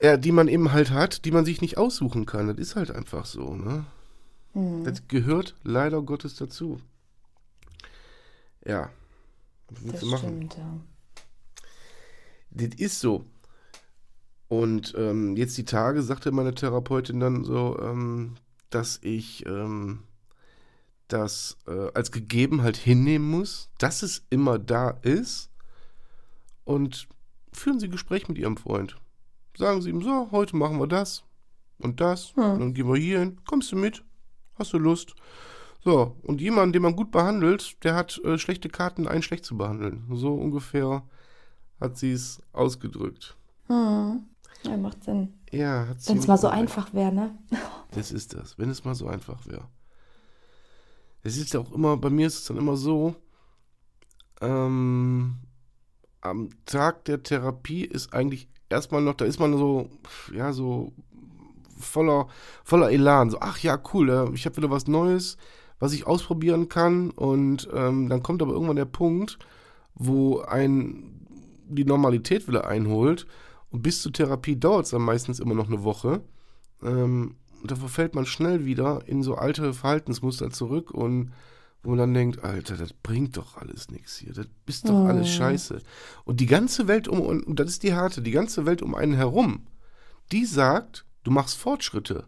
ja, 0.01 0.17
die 0.17 0.31
man 0.31 0.47
eben 0.47 0.71
halt 0.71 0.93
hat, 0.93 1.25
die 1.25 1.33
man 1.33 1.45
sich 1.45 1.61
nicht 1.61 1.77
aussuchen 1.77 2.25
kann. 2.25 2.47
Das 2.47 2.57
ist 2.59 2.77
halt 2.77 2.93
einfach 2.93 3.27
so, 3.27 3.57
ne? 3.57 3.85
Das 4.85 5.09
gehört 5.09 5.57
leider 5.65 6.03
Gottes 6.03 6.37
dazu. 6.37 6.79
Ja. 8.65 8.91
Was 9.71 9.83
willst 9.83 9.95
Das 9.95 10.01
du 10.01 10.07
machen? 10.07 10.29
stimmt, 10.29 10.57
ja. 10.57 10.81
Das 12.51 12.75
ist 12.79 13.01
so. 13.01 13.25
Und 14.49 14.95
ähm, 14.97 15.37
jetzt 15.37 15.59
die 15.59 15.65
Tage 15.65 16.03
sagte 16.03 16.33
meine 16.33 16.55
Therapeutin 16.55 17.21
dann 17.21 17.45
so, 17.45 17.79
ähm, 17.81 18.37
dass 18.71 18.99
ich 19.03 19.45
ähm, 19.47 20.05
das 21.09 21.57
äh, 21.67 21.91
als 21.95 22.13
gegeben 22.13 22.63
halt 22.63 22.77
hinnehmen 22.77 23.29
muss, 23.29 23.71
dass 23.79 24.03
es 24.03 24.25
immer 24.31 24.59
da 24.59 24.91
ist. 25.03 25.51
Und 26.65 27.09
führen 27.53 27.81
Sie 27.81 27.89
Gespräch 27.89 28.29
mit 28.29 28.39
Ihrem 28.39 28.57
Freund. 28.57 28.97
Sagen 29.57 29.83
Sie 29.83 29.91
ihm 29.91 30.03
so, 30.03 30.31
heute 30.31 30.57
machen 30.57 30.79
wir 30.79 30.87
das 30.87 31.25
und 31.79 32.01
das. 32.01 32.33
Und 32.53 32.61
dann 32.61 32.75
gehen 32.75 32.89
wir 32.89 32.99
hier 32.99 33.21
hin. 33.21 33.41
Kommst 33.47 33.73
du 33.73 33.77
mit? 33.77 34.05
Hast 34.55 34.73
du 34.73 34.79
Lust? 34.79 35.15
So, 35.81 36.17
und 36.23 36.41
jemand, 36.41 36.75
den 36.75 36.83
man 36.83 36.97
gut 36.97 37.11
behandelt, 37.11 37.83
der 37.85 37.95
hat 37.95 38.19
äh, 38.25 38.39
schlechte 38.39 38.69
Karten, 38.69 39.07
einen 39.07 39.23
schlecht 39.23 39.45
zu 39.45 39.57
behandeln. 39.57 40.05
So 40.13 40.35
ungefähr 40.35 41.03
hat 41.81 41.97
sie 41.97 42.13
es 42.13 42.43
ausgedrückt. 42.53 43.37
Ja, 44.63 44.77
macht 44.77 45.05
Sinn. 45.05 45.35
Ja, 45.51 45.87
hat 45.89 46.09
Wenn 46.09 46.19
es 46.19 46.27
mal 46.27 46.39
so 46.39 46.49
einfach 46.49 46.93
wäre, 46.93 47.13
ne? 47.13 47.39
Das 47.93 48.13
ist 48.13 48.35
das, 48.35 48.59
wenn 48.59 48.69
es 48.69 48.85
mal 48.85 48.95
so 48.95 49.07
einfach 49.07 49.47
wäre. 49.47 49.67
Es 51.23 51.39
ist 51.39 51.55
ja 51.55 51.61
auch 51.61 51.73
immer, 51.73 51.97
bei 51.97 52.11
mir 52.11 52.27
ist 52.27 52.39
es 52.39 52.45
dann 52.45 52.59
immer 52.59 52.77
so, 52.77 53.15
ähm, 54.41 55.39
am 56.21 56.51
Tag 56.67 57.05
der 57.07 57.23
Therapie 57.23 57.85
ist 57.85 58.13
eigentlich 58.13 58.49
erstmal 58.69 59.03
noch, 59.03 59.15
da 59.15 59.25
ist 59.25 59.41
man 59.41 59.57
so, 59.57 59.89
ja, 60.35 60.53
so 60.53 60.93
voller, 61.79 62.29
voller 62.65 62.91
Elan. 62.91 63.31
So, 63.31 63.39
ach 63.41 63.59
ja, 63.59 63.81
cool, 63.93 64.11
äh, 64.11 64.35
ich 64.35 64.45
habe 64.45 64.57
wieder 64.57 64.71
was 64.71 64.87
Neues, 64.87 65.37
was 65.79 65.93
ich 65.93 66.07
ausprobieren 66.07 66.69
kann. 66.69 67.11
Und 67.11 67.69
ähm, 67.73 68.09
dann 68.09 68.23
kommt 68.23 68.43
aber 68.43 68.53
irgendwann 68.53 68.77
der 68.77 68.85
Punkt, 68.85 69.39
wo 69.95 70.41
ein 70.41 71.15
die 71.71 71.85
Normalität 71.85 72.49
wieder 72.49 72.67
einholt. 72.67 73.27
Und 73.71 73.83
bis 73.83 74.03
zur 74.03 74.13
Therapie 74.13 74.59
dauert 74.59 74.87
es 74.87 74.91
dann 74.91 75.03
meistens 75.03 75.41
immer 75.41 75.55
noch 75.55 75.69
eine 75.69 75.83
Woche. 75.85 76.23
Ähm, 76.83 77.37
und 77.61 77.71
da 77.71 77.77
verfällt 77.77 78.15
man 78.15 78.25
schnell 78.27 78.65
wieder 78.65 79.03
in 79.07 79.23
so 79.23 79.35
alte 79.35 79.75
Verhaltensmuster 79.75 80.51
zurück 80.51 80.91
und 80.93 81.33
wo 81.83 81.91
man 81.91 81.99
dann 81.99 82.15
denkt, 82.15 82.43
Alter, 82.45 82.77
das 82.77 82.93
bringt 82.93 83.37
doch 83.37 83.57
alles 83.57 83.91
nichts 83.91 84.17
hier. 84.17 84.33
Das 84.33 84.47
ist 84.67 84.89
doch 84.89 85.05
alles 85.05 85.29
scheiße. 85.29 85.81
Und 86.25 86.41
die 86.41 86.47
ganze 86.47 86.89
Welt 86.89 87.09
um, 87.09 87.21
und 87.21 87.59
das 87.61 87.69
ist 87.69 87.83
die 87.83 87.95
harte, 87.95 88.21
die 88.21 88.33
ganze 88.33 88.67
Welt 88.67 88.83
um 88.83 88.95
einen 88.95 89.15
herum, 89.15 89.67
die 90.33 90.45
sagt, 90.45 91.05
du 91.23 91.31
machst 91.31 91.57
Fortschritte. 91.57 92.27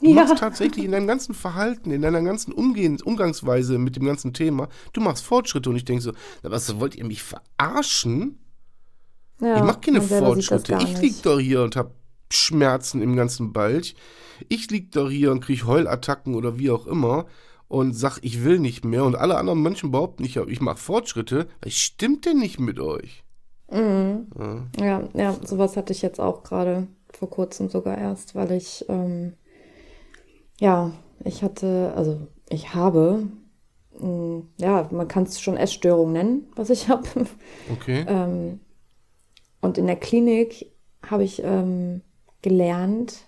Du 0.00 0.08
Ja. 0.08 0.14
machst 0.24 0.38
tatsächlich 0.38 0.86
in 0.86 0.92
deinem 0.92 1.06
ganzen 1.06 1.34
Verhalten, 1.34 1.90
in 1.90 2.00
deiner 2.00 2.22
ganzen 2.22 2.52
Umgehens, 2.52 3.02
Umgangsweise 3.02 3.78
mit 3.78 3.96
dem 3.96 4.04
ganzen 4.06 4.32
Thema, 4.32 4.68
du 4.94 5.02
machst 5.02 5.24
Fortschritte. 5.24 5.68
Und 5.68 5.76
ich 5.76 5.84
denke 5.84 6.02
so, 6.02 6.12
was 6.42 6.80
wollt 6.80 6.94
ihr 6.94 7.04
mich 7.04 7.22
verarschen? 7.22 8.38
Ja, 9.40 9.56
ich 9.56 9.62
mache 9.62 9.80
keine 9.80 10.02
Fortschritte. 10.02 10.78
Ich 10.82 11.00
lieg 11.00 11.22
doch 11.22 11.38
hier 11.38 11.62
und 11.62 11.76
hab 11.76 11.92
Schmerzen 12.30 13.02
im 13.02 13.16
ganzen 13.16 13.52
Balch. 13.52 13.94
Ich 14.48 14.70
lieg 14.70 14.92
doch 14.92 15.10
hier 15.10 15.32
und 15.32 15.40
krieg 15.40 15.66
Heulattacken 15.66 16.34
oder 16.34 16.58
wie 16.58 16.70
auch 16.70 16.86
immer 16.86 17.26
und 17.68 17.92
sag, 17.94 18.18
ich 18.22 18.44
will 18.44 18.58
nicht 18.58 18.84
mehr. 18.84 19.04
Und 19.04 19.16
alle 19.16 19.36
anderen 19.36 19.62
Menschen 19.62 19.90
behaupten, 19.90 20.24
ich, 20.24 20.36
ich 20.36 20.60
mache 20.60 20.78
Fortschritte. 20.78 21.46
Was 21.62 21.74
stimmt 21.74 22.26
denn 22.26 22.38
nicht 22.38 22.58
mit 22.58 22.80
euch? 22.80 23.22
Ja, 24.80 25.08
ja, 25.14 25.36
sowas 25.44 25.76
hatte 25.76 25.92
ich 25.92 26.02
jetzt 26.02 26.20
auch 26.20 26.42
gerade 26.42 26.88
vor 27.12 27.30
kurzem 27.30 27.68
sogar 27.68 27.96
erst, 27.96 28.34
weil 28.34 28.50
ich, 28.52 28.84
ähm, 28.88 29.34
ja, 30.58 30.92
ich 31.24 31.42
hatte, 31.42 31.92
also 31.94 32.26
ich 32.48 32.74
habe, 32.74 33.28
mh, 34.00 34.42
ja, 34.58 34.88
man 34.90 35.06
kann 35.06 35.22
es 35.22 35.40
schon 35.40 35.56
Essstörung 35.56 36.12
nennen, 36.12 36.48
was 36.56 36.70
ich 36.70 36.88
habe. 36.88 37.06
Okay. 37.72 38.04
Ähm, 38.08 38.60
und 39.60 39.78
in 39.78 39.86
der 39.86 39.96
Klinik 39.96 40.70
habe 41.02 41.24
ich 41.24 41.42
ähm, 41.44 42.02
gelernt, 42.42 43.26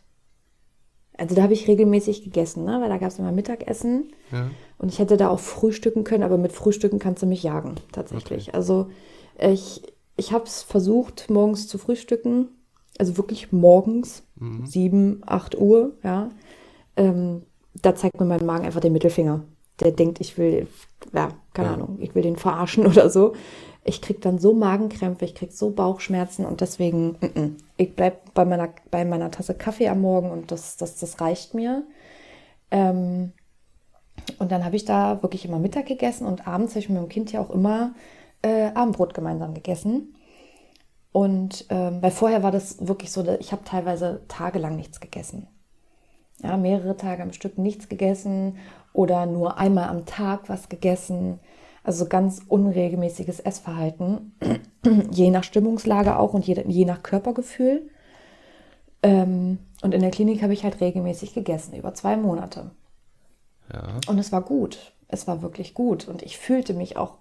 also 1.18 1.34
da 1.34 1.42
habe 1.42 1.52
ich 1.52 1.68
regelmäßig 1.68 2.24
gegessen, 2.24 2.64
ne? 2.64 2.80
weil 2.80 2.88
da 2.88 2.96
gab 2.98 3.08
es 3.10 3.18
immer 3.18 3.32
Mittagessen. 3.32 4.12
ja. 4.30 4.50
Und 4.78 4.88
ich 4.88 4.98
hätte 4.98 5.16
da 5.16 5.28
auch 5.28 5.38
frühstücken 5.38 6.02
können, 6.04 6.24
aber 6.24 6.38
mit 6.38 6.50
Frühstücken 6.52 6.98
kannst 6.98 7.22
du 7.22 7.26
mich 7.26 7.42
jagen, 7.44 7.76
tatsächlich. 7.92 8.54
Also 8.54 8.88
ich, 9.38 9.82
ich 10.16 10.32
habe 10.32 10.44
es 10.44 10.62
versucht, 10.62 11.30
morgens 11.30 11.68
zu 11.68 11.78
frühstücken. 11.78 12.48
Also 12.98 13.16
wirklich 13.16 13.52
morgens, 13.52 14.24
Mhm. 14.36 14.66
7, 14.66 15.22
8 15.24 15.56
Uhr, 15.56 15.96
ja. 16.02 16.30
Ähm, 16.96 17.42
da 17.80 17.94
zeigt 17.94 18.18
mir 18.18 18.26
mein 18.26 18.44
Magen 18.44 18.64
einfach 18.64 18.80
den 18.80 18.92
Mittelfinger. 18.92 19.44
Der 19.80 19.92
denkt, 19.92 20.20
ich 20.20 20.36
will, 20.36 20.66
ja, 21.14 21.28
keine 21.54 21.68
Ja. 21.68 21.74
Ahnung, 21.74 21.98
ich 22.00 22.14
will 22.14 22.22
den 22.22 22.36
verarschen 22.36 22.86
oder 22.86 23.10
so. 23.10 23.34
Ich 23.84 24.00
krieg 24.00 24.20
dann 24.20 24.38
so 24.38 24.52
Magenkrämpfe, 24.54 25.24
ich 25.24 25.34
krieg 25.34 25.52
so 25.52 25.70
Bauchschmerzen 25.70 26.46
und 26.46 26.60
deswegen, 26.60 27.16
mm 27.20 27.24
-mm. 27.24 27.50
ich 27.76 27.96
bleib 27.96 28.32
bei 28.34 28.44
meiner, 28.44 28.68
bei 28.90 29.04
meiner 29.04 29.30
Tasse 29.30 29.54
Kaffee 29.54 29.88
am 29.88 30.00
Morgen 30.00 30.30
und 30.30 30.52
das, 30.52 30.76
das, 30.76 30.98
das 30.98 31.20
reicht 31.20 31.54
mir. 31.54 31.82
Ähm, 32.70 33.32
und 34.38 34.52
dann 34.52 34.64
habe 34.64 34.76
ich 34.76 34.84
da 34.84 35.22
wirklich 35.22 35.44
immer 35.44 35.58
Mittag 35.58 35.86
gegessen 35.86 36.26
und 36.26 36.46
abends 36.46 36.72
habe 36.72 36.80
ich 36.80 36.88
mit 36.88 36.98
dem 36.98 37.08
Kind 37.08 37.32
ja 37.32 37.40
auch 37.40 37.50
immer 37.50 37.94
äh, 38.42 38.70
Abendbrot 38.74 39.14
gemeinsam 39.14 39.54
gegessen. 39.54 40.14
Und 41.12 41.66
ähm, 41.68 42.00
weil 42.02 42.10
vorher 42.10 42.42
war 42.42 42.52
das 42.52 42.86
wirklich 42.86 43.12
so, 43.12 43.24
ich 43.38 43.52
habe 43.52 43.64
teilweise 43.64 44.22
tagelang 44.28 44.76
nichts 44.76 45.00
gegessen. 45.00 45.46
Ja, 46.42 46.56
mehrere 46.56 46.96
Tage 46.96 47.22
am 47.22 47.32
Stück 47.32 47.58
nichts 47.58 47.88
gegessen 47.88 48.56
oder 48.92 49.26
nur 49.26 49.58
einmal 49.58 49.88
am 49.88 50.06
Tag 50.06 50.48
was 50.48 50.68
gegessen. 50.68 51.38
Also 51.84 52.06
ganz 52.06 52.42
unregelmäßiges 52.46 53.40
Essverhalten, 53.40 54.36
je 55.10 55.30
nach 55.30 55.44
Stimmungslage 55.44 56.16
auch 56.16 56.32
und 56.32 56.46
je, 56.46 56.62
je 56.68 56.84
nach 56.84 57.02
Körpergefühl. 57.02 57.88
Ähm, 59.02 59.58
und 59.82 59.92
in 59.94 60.00
der 60.00 60.12
Klinik 60.12 60.42
habe 60.42 60.52
ich 60.52 60.62
halt 60.62 60.80
regelmäßig 60.80 61.34
gegessen, 61.34 61.74
über 61.74 61.92
zwei 61.94 62.16
Monate. 62.16 62.70
Ja. 63.72 63.98
Und 64.06 64.18
es 64.18 64.30
war 64.30 64.42
gut. 64.42 64.92
Es 65.08 65.26
war 65.26 65.42
wirklich 65.42 65.74
gut. 65.74 66.06
Und 66.06 66.22
ich 66.22 66.38
fühlte 66.38 66.72
mich 66.72 66.96
auch 66.96 67.18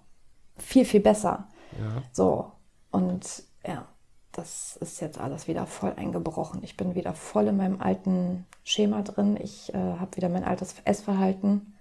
viel, 0.56 0.84
viel 0.84 1.00
besser. 1.00 1.48
Ja. 1.78 2.02
So. 2.12 2.52
Und 2.90 3.44
ja, 3.66 3.86
das 4.32 4.76
ist 4.78 5.00
jetzt 5.00 5.18
alles 5.18 5.46
wieder 5.46 5.66
voll 5.66 5.92
eingebrochen. 5.96 6.62
Ich 6.62 6.76
bin 6.76 6.94
wieder 6.94 7.14
voll 7.14 7.48
in 7.48 7.56
meinem 7.56 7.80
alten 7.80 8.46
Schema 8.64 9.02
drin. 9.02 9.38
Ich 9.40 9.72
äh, 9.74 9.76
habe 9.76 10.16
wieder 10.16 10.30
mein 10.30 10.44
altes 10.44 10.74
Essverhalten. 10.84 11.74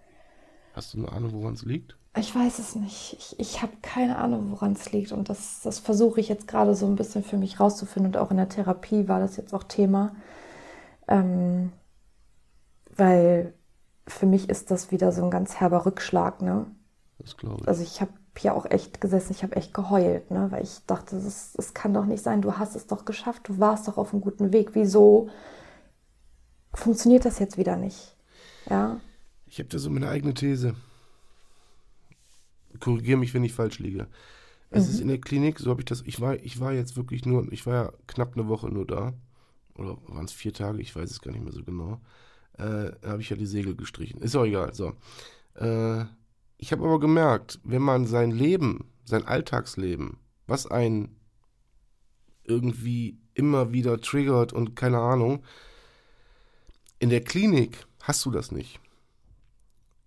Hast 0.73 0.93
du 0.93 0.99
eine 0.99 1.11
Ahnung, 1.11 1.31
woran 1.33 1.53
es 1.53 1.63
liegt? 1.63 1.97
Ich 2.17 2.35
weiß 2.35 2.59
es 2.59 2.75
nicht. 2.75 3.13
Ich, 3.17 3.39
ich 3.39 3.61
habe 3.61 3.71
keine 3.81 4.17
Ahnung, 4.17 4.51
woran 4.51 4.73
es 4.73 4.91
liegt. 4.91 5.13
Und 5.13 5.29
das, 5.29 5.61
das 5.61 5.79
versuche 5.79 6.19
ich 6.19 6.27
jetzt 6.27 6.47
gerade 6.47 6.75
so 6.75 6.85
ein 6.85 6.97
bisschen 6.97 7.23
für 7.23 7.37
mich 7.37 7.59
rauszufinden. 7.59 8.13
Und 8.13 8.17
auch 8.17 8.31
in 8.31 8.37
der 8.37 8.49
Therapie 8.49 9.07
war 9.07 9.21
das 9.21 9.37
jetzt 9.37 9.53
auch 9.53 9.63
Thema. 9.63 10.13
Ähm, 11.07 11.71
weil 12.93 13.53
für 14.07 14.25
mich 14.25 14.49
ist 14.49 14.71
das 14.71 14.91
wieder 14.91 15.13
so 15.13 15.23
ein 15.23 15.31
ganz 15.31 15.61
herber 15.61 15.85
Rückschlag. 15.85 16.41
Ne? 16.41 16.65
Das 17.19 17.37
glaube 17.37 17.61
ich. 17.61 17.67
Also 17.67 17.81
ich 17.81 18.01
habe 18.01 18.11
hier 18.37 18.55
auch 18.55 18.65
echt 18.69 19.01
gesessen, 19.01 19.33
ich 19.33 19.43
habe 19.43 19.55
echt 19.55 19.73
geheult, 19.73 20.31
ne? 20.31 20.47
weil 20.51 20.63
ich 20.63 20.79
dachte, 20.87 21.15
das, 21.21 21.53
das 21.53 21.73
kann 21.73 21.93
doch 21.93 22.05
nicht 22.05 22.23
sein, 22.23 22.41
du 22.41 22.57
hast 22.57 22.75
es 22.75 22.87
doch 22.87 23.05
geschafft, 23.05 23.47
du 23.47 23.59
warst 23.59 23.87
doch 23.87 23.97
auf 23.97 24.13
einem 24.13 24.21
guten 24.21 24.53
Weg. 24.53 24.71
Wieso 24.73 25.29
funktioniert 26.73 27.25
das 27.25 27.39
jetzt 27.39 27.57
wieder 27.57 27.75
nicht? 27.75 28.15
Ja, 28.69 28.99
Ich 29.47 29.59
habe 29.59 29.69
da 29.69 29.79
so 29.79 29.89
meine 29.89 30.07
eigene 30.09 30.33
These. 30.33 30.75
Korrigiere 32.79 33.17
mich, 33.17 33.33
wenn 33.33 33.43
ich 33.43 33.53
falsch 33.53 33.79
liege. 33.79 34.07
Es 34.69 34.87
ist 34.87 35.01
in 35.01 35.09
der 35.09 35.19
Klinik, 35.19 35.59
so 35.59 35.69
habe 35.69 35.81
ich 35.81 35.85
das. 35.85 36.01
Ich 36.05 36.21
war, 36.21 36.35
ich 36.35 36.61
war 36.61 36.71
jetzt 36.71 36.95
wirklich 36.95 37.25
nur, 37.25 37.51
ich 37.51 37.65
war 37.65 37.73
ja 37.73 37.93
knapp 38.07 38.37
eine 38.37 38.47
Woche 38.47 38.69
nur 38.69 38.87
da. 38.87 39.13
Oder 39.75 39.97
waren 40.07 40.23
es 40.23 40.31
vier 40.31 40.53
Tage? 40.53 40.79
Ich 40.79 40.95
weiß 40.95 41.11
es 41.11 41.21
gar 41.21 41.31
nicht 41.31 41.43
mehr 41.43 41.51
so 41.51 41.63
genau. 41.63 41.99
Äh, 42.53 42.91
da 43.01 43.09
habe 43.09 43.21
ich 43.21 43.29
ja 43.29 43.35
die 43.35 43.45
Segel 43.45 43.75
gestrichen. 43.75 44.21
Ist 44.21 44.35
auch 44.35 44.45
egal. 44.45 44.73
So. 44.73 44.93
Äh, 45.55 46.05
ich 46.61 46.71
habe 46.71 46.85
aber 46.85 46.99
gemerkt, 46.99 47.59
wenn 47.63 47.81
man 47.81 48.05
sein 48.05 48.31
Leben, 48.31 48.91
sein 49.03 49.25
Alltagsleben, 49.25 50.17
was 50.47 50.65
einen 50.65 51.19
irgendwie 52.43 53.17
immer 53.33 53.73
wieder 53.73 53.99
triggert 53.99 54.53
und 54.53 54.75
keine 54.75 54.99
Ahnung, 54.99 55.43
in 56.99 57.09
der 57.09 57.23
Klinik 57.23 57.85
hast 58.03 58.23
du 58.25 58.31
das 58.31 58.51
nicht. 58.51 58.79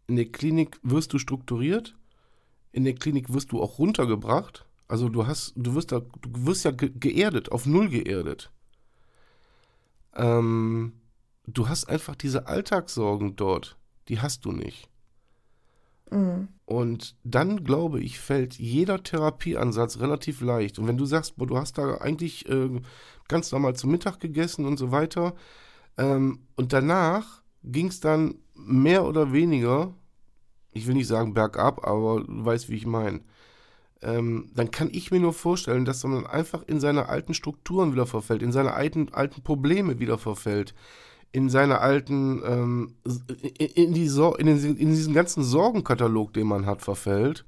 In 0.06 0.16
der 0.16 0.30
Klinik 0.30 0.78
wirst 0.82 1.12
du 1.12 1.18
strukturiert, 1.18 1.96
in 2.72 2.84
der 2.84 2.94
Klinik 2.94 3.32
wirst 3.32 3.52
du 3.52 3.60
auch 3.62 3.78
runtergebracht. 3.78 4.64
Also 4.88 5.08
du 5.08 5.26
hast, 5.26 5.52
du 5.56 5.74
wirst 5.74 5.92
da, 5.92 6.00
du 6.00 6.46
wirst 6.46 6.64
ja 6.64 6.70
ge 6.70 6.90
geerdet, 6.94 7.50
auf 7.52 7.66
null 7.66 7.88
geerdet. 7.88 8.50
Ähm, 10.14 10.92
du 11.46 11.68
hast 11.68 11.88
einfach 11.88 12.14
diese 12.14 12.46
Alltagssorgen 12.46 13.36
dort 13.36 13.76
die 14.08 14.20
hast 14.20 14.44
du 14.44 14.52
nicht. 14.52 14.88
Und 16.66 17.16
dann, 17.24 17.64
glaube 17.64 18.00
ich, 18.00 18.18
fällt 18.18 18.54
jeder 18.54 19.02
Therapieansatz 19.02 20.00
relativ 20.00 20.40
leicht. 20.40 20.78
Und 20.78 20.86
wenn 20.86 20.98
du 20.98 21.04
sagst, 21.04 21.36
boah, 21.36 21.46
du 21.46 21.56
hast 21.56 21.78
da 21.78 21.96
eigentlich 21.98 22.48
äh, 22.48 22.80
ganz 23.28 23.52
normal 23.52 23.74
zu 23.74 23.86
Mittag 23.86 24.20
gegessen 24.20 24.64
und 24.64 24.78
so 24.78 24.90
weiter, 24.90 25.34
ähm, 25.96 26.40
und 26.56 26.72
danach 26.72 27.42
ging 27.62 27.88
es 27.88 28.00
dann 28.00 28.36
mehr 28.54 29.04
oder 29.04 29.32
weniger, 29.32 29.94
ich 30.72 30.86
will 30.86 30.94
nicht 30.94 31.06
sagen 31.06 31.34
bergab, 31.34 31.86
aber 31.86 32.24
du 32.24 32.44
weißt, 32.44 32.68
wie 32.68 32.76
ich 32.76 32.86
meine. 32.86 33.20
Ähm, 34.02 34.50
dann 34.54 34.70
kann 34.70 34.90
ich 34.92 35.10
mir 35.10 35.20
nur 35.20 35.32
vorstellen, 35.32 35.84
dass 35.84 36.04
man 36.04 36.26
einfach 36.26 36.62
in 36.66 36.80
seine 36.80 37.08
alten 37.08 37.32
Strukturen 37.32 37.92
wieder 37.92 38.06
verfällt, 38.06 38.42
in 38.42 38.52
seine 38.52 38.74
alten, 38.74 39.12
alten 39.12 39.42
Probleme 39.42 39.98
wieder 39.98 40.18
verfällt 40.18 40.74
in 41.34 41.50
seiner 41.50 41.80
alten, 41.80 42.42
ähm, 42.46 42.94
in, 43.58 43.92
die 43.92 44.06
Sor 44.06 44.38
in, 44.38 44.46
den, 44.46 44.76
in, 44.76 44.90
diesen 44.90 45.14
ganzen 45.14 45.42
Sorgenkatalog, 45.42 46.32
den 46.32 46.46
man 46.46 46.64
hat, 46.64 46.80
verfällt. 46.80 47.44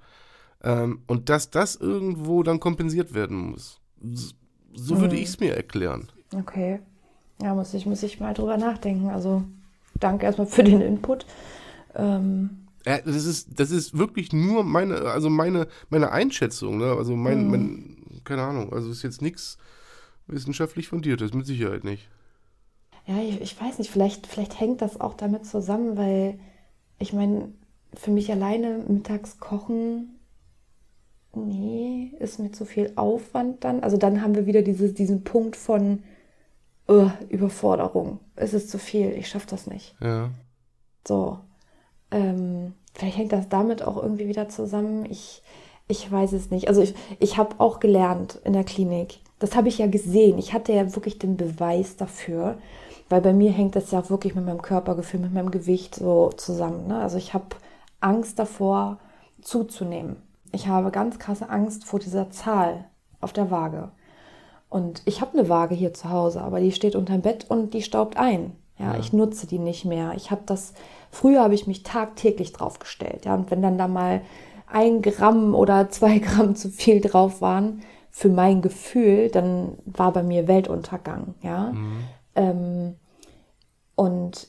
Ähm, 0.64 1.02
und 1.06 1.28
dass 1.28 1.50
das 1.50 1.76
irgendwo 1.76 2.42
dann 2.42 2.58
kompensiert 2.58 3.14
werden 3.14 3.50
muss. 3.50 3.80
So 4.74 5.00
würde 5.00 5.14
hm. 5.14 5.22
ich 5.22 5.28
es 5.28 5.38
mir 5.38 5.54
erklären. 5.54 6.08
Okay. 6.34 6.80
Ja, 7.40 7.54
muss 7.54 7.74
ich, 7.74 7.86
muss 7.86 8.02
ich 8.02 8.18
mal 8.18 8.34
drüber 8.34 8.56
nachdenken. 8.56 9.08
Also 9.10 9.44
danke 9.94 10.26
erstmal 10.26 10.48
für 10.48 10.64
den 10.64 10.80
Input. 10.80 11.24
Ähm. 11.94 12.66
Ja, 12.84 12.98
das 12.98 13.24
ist, 13.24 13.60
das 13.60 13.70
ist 13.70 13.96
wirklich 13.96 14.32
nur 14.32 14.64
meine, 14.64 14.96
also 15.02 15.30
meine, 15.30 15.68
meine 15.90 16.10
Einschätzung, 16.10 16.78
ne? 16.78 16.96
Also 16.98 17.14
mein, 17.14 17.38
hm. 17.38 17.50
mein 17.50 17.96
keine 18.24 18.42
Ahnung, 18.42 18.72
also 18.72 18.90
ist 18.90 19.04
jetzt 19.04 19.22
nichts 19.22 19.58
wissenschaftlich 20.26 20.88
fundiertes, 20.88 21.34
mit 21.34 21.46
Sicherheit 21.46 21.84
nicht. 21.84 22.08
Ja, 23.06 23.18
ich, 23.18 23.40
ich 23.40 23.60
weiß 23.60 23.78
nicht, 23.78 23.90
vielleicht, 23.90 24.26
vielleicht 24.26 24.58
hängt 24.60 24.82
das 24.82 25.00
auch 25.00 25.14
damit 25.14 25.46
zusammen, 25.46 25.96
weil 25.96 26.38
ich 26.98 27.12
meine, 27.12 27.52
für 27.94 28.10
mich 28.10 28.30
alleine 28.30 28.84
mittags 28.88 29.38
kochen, 29.38 30.18
nee, 31.34 32.12
ist 32.18 32.38
mir 32.38 32.52
zu 32.52 32.64
viel 32.64 32.92
Aufwand 32.96 33.64
dann. 33.64 33.82
Also 33.82 33.96
dann 33.96 34.22
haben 34.22 34.34
wir 34.34 34.46
wieder 34.46 34.62
dieses, 34.62 34.94
diesen 34.94 35.24
Punkt 35.24 35.56
von 35.56 36.02
uh, 36.88 37.10
Überforderung. 37.28 38.20
Es 38.34 38.54
ist 38.54 38.70
zu 38.70 38.78
viel, 38.78 39.12
ich 39.12 39.28
schaffe 39.28 39.46
das 39.50 39.66
nicht. 39.66 39.94
Ja. 40.00 40.30
So. 41.06 41.38
Ähm, 42.10 42.74
vielleicht 42.94 43.18
hängt 43.18 43.32
das 43.32 43.48
damit 43.48 43.82
auch 43.82 44.02
irgendwie 44.02 44.28
wieder 44.28 44.48
zusammen. 44.48 45.06
Ich, 45.06 45.42
ich 45.88 46.10
weiß 46.10 46.32
es 46.32 46.50
nicht. 46.50 46.68
Also 46.68 46.82
ich, 46.82 46.94
ich 47.18 47.38
habe 47.38 47.56
auch 47.58 47.80
gelernt 47.80 48.40
in 48.44 48.52
der 48.52 48.64
Klinik. 48.64 49.20
Das 49.38 49.54
habe 49.54 49.68
ich 49.68 49.78
ja 49.78 49.86
gesehen. 49.86 50.38
Ich 50.38 50.52
hatte 50.52 50.72
ja 50.72 50.94
wirklich 50.94 51.18
den 51.18 51.36
Beweis 51.36 51.96
dafür. 51.96 52.58
Weil 53.08 53.20
bei 53.20 53.32
mir 53.32 53.52
hängt 53.52 53.76
das 53.76 53.90
ja 53.90 54.00
auch 54.00 54.10
wirklich 54.10 54.34
mit 54.34 54.44
meinem 54.44 54.62
Körpergefühl, 54.62 55.20
mit 55.20 55.32
meinem 55.32 55.50
Gewicht 55.50 55.94
so 55.94 56.30
zusammen. 56.36 56.88
Ne? 56.88 56.98
Also 56.98 57.18
ich 57.18 57.34
habe 57.34 57.46
Angst 58.00 58.38
davor, 58.38 58.98
zuzunehmen. 59.42 60.16
Ich 60.52 60.66
habe 60.66 60.90
ganz 60.90 61.18
krasse 61.18 61.48
Angst 61.48 61.84
vor 61.84 62.00
dieser 62.00 62.30
Zahl 62.30 62.86
auf 63.20 63.32
der 63.32 63.50
Waage. 63.50 63.90
Und 64.68 65.02
ich 65.04 65.20
habe 65.20 65.38
eine 65.38 65.48
Waage 65.48 65.74
hier 65.74 65.94
zu 65.94 66.10
Hause, 66.10 66.40
aber 66.40 66.60
die 66.60 66.72
steht 66.72 66.96
unterm 66.96 67.20
Bett 67.20 67.46
und 67.48 67.74
die 67.74 67.82
staubt 67.82 68.16
ein. 68.16 68.52
Ja, 68.78 68.94
ja. 68.94 69.00
ich 69.00 69.12
nutze 69.12 69.46
die 69.46 69.58
nicht 69.58 69.84
mehr. 69.84 70.12
Ich 70.16 70.30
habe 70.30 70.42
das, 70.44 70.74
früher 71.10 71.42
habe 71.42 71.54
ich 71.54 71.66
mich 71.66 71.82
tagtäglich 71.82 72.52
draufgestellt. 72.52 73.24
Ja, 73.24 73.34
und 73.34 73.50
wenn 73.50 73.62
dann 73.62 73.78
da 73.78 73.88
mal 73.88 74.22
ein 74.66 75.02
Gramm 75.02 75.54
oder 75.54 75.88
zwei 75.90 76.18
Gramm 76.20 76.56
zu 76.56 76.68
viel 76.70 77.00
drauf 77.00 77.40
waren, 77.40 77.82
für 78.10 78.28
mein 78.30 78.62
Gefühl, 78.62 79.30
dann 79.30 79.76
war 79.84 80.12
bei 80.12 80.22
mir 80.22 80.48
Weltuntergang. 80.48 81.34
Ja, 81.42 81.72
mhm. 81.72 81.98
Ähm, 82.36 82.96
und 83.96 84.48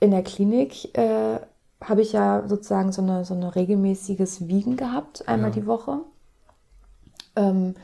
in 0.00 0.12
der 0.12 0.22
Klinik 0.22 0.96
äh, 0.96 1.40
habe 1.82 2.00
ich 2.00 2.12
ja 2.12 2.44
sozusagen 2.46 2.92
so 2.92 3.02
eine, 3.02 3.24
so 3.24 3.34
eine 3.34 3.54
regelmäßiges 3.54 4.48
Wiegen 4.48 4.76
gehabt, 4.76 5.28
einmal 5.28 5.50
ja. 5.50 5.56
die 5.56 5.66
Woche. 5.66 6.00
Ähm, 7.36 7.74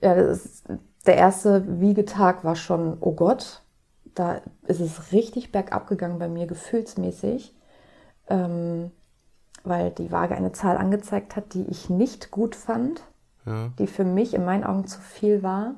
ja, 0.00 0.14
ist, 0.14 0.64
der 1.06 1.16
erste 1.16 1.80
Wiegetag 1.80 2.44
war 2.44 2.56
schon, 2.56 2.96
oh 3.00 3.12
Gott, 3.12 3.62
da 4.14 4.40
ist 4.66 4.80
es 4.80 5.12
richtig 5.12 5.52
bergab 5.52 5.86
gegangen 5.88 6.18
bei 6.18 6.28
mir, 6.28 6.46
gefühlsmäßig, 6.46 7.54
ähm, 8.28 8.90
weil 9.64 9.90
die 9.90 10.10
Waage 10.10 10.36
eine 10.36 10.52
Zahl 10.52 10.76
angezeigt 10.76 11.36
hat, 11.36 11.54
die 11.54 11.64
ich 11.64 11.90
nicht 11.90 12.30
gut 12.30 12.56
fand, 12.56 13.02
ja. 13.44 13.70
die 13.78 13.86
für 13.86 14.04
mich 14.04 14.34
in 14.34 14.44
meinen 14.44 14.64
Augen 14.64 14.86
zu 14.86 15.00
viel 15.00 15.42
war. 15.42 15.74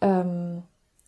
Ähm, 0.00 0.62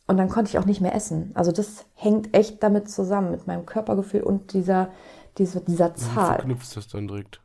und 0.07 0.17
dann 0.17 0.29
konnte 0.29 0.51
ich 0.51 0.59
auch 0.59 0.67
nicht 0.67 0.81
mehr 0.81 0.95
essen. 0.95 1.33
Also 1.35 1.53
das 1.53 1.85
hängt 1.95 2.35
echt 2.35 2.63
damit 2.63 2.89
zusammen, 2.89 3.31
mit 3.31 3.47
meinem 3.47 3.67
Körpergefühl 3.67 4.23
und 4.23 4.53
dieser, 4.53 4.91
dieser, 5.39 5.61
dieser 5.61 5.95
Zahl. 5.95 6.37
Verknüpft 6.37 6.77
das 6.77 6.89
dann 6.89 7.09
direkt. 7.09 7.41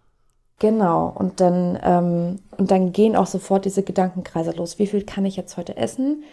Genau. 0.60 1.12
Und 1.16 1.40
dann, 1.40 1.80
ähm, 1.82 2.40
und 2.58 2.70
dann 2.70 2.92
gehen 2.92 3.16
auch 3.16 3.26
sofort 3.26 3.66
diese 3.66 3.82
Gedankenkreise 3.82 4.52
los. 4.52 4.78
Wie 4.78 4.88
viel 4.88 5.04
kann 5.04 5.26
ich 5.26 5.36
jetzt 5.36 5.58
heute 5.58 5.76
essen? 5.76 6.24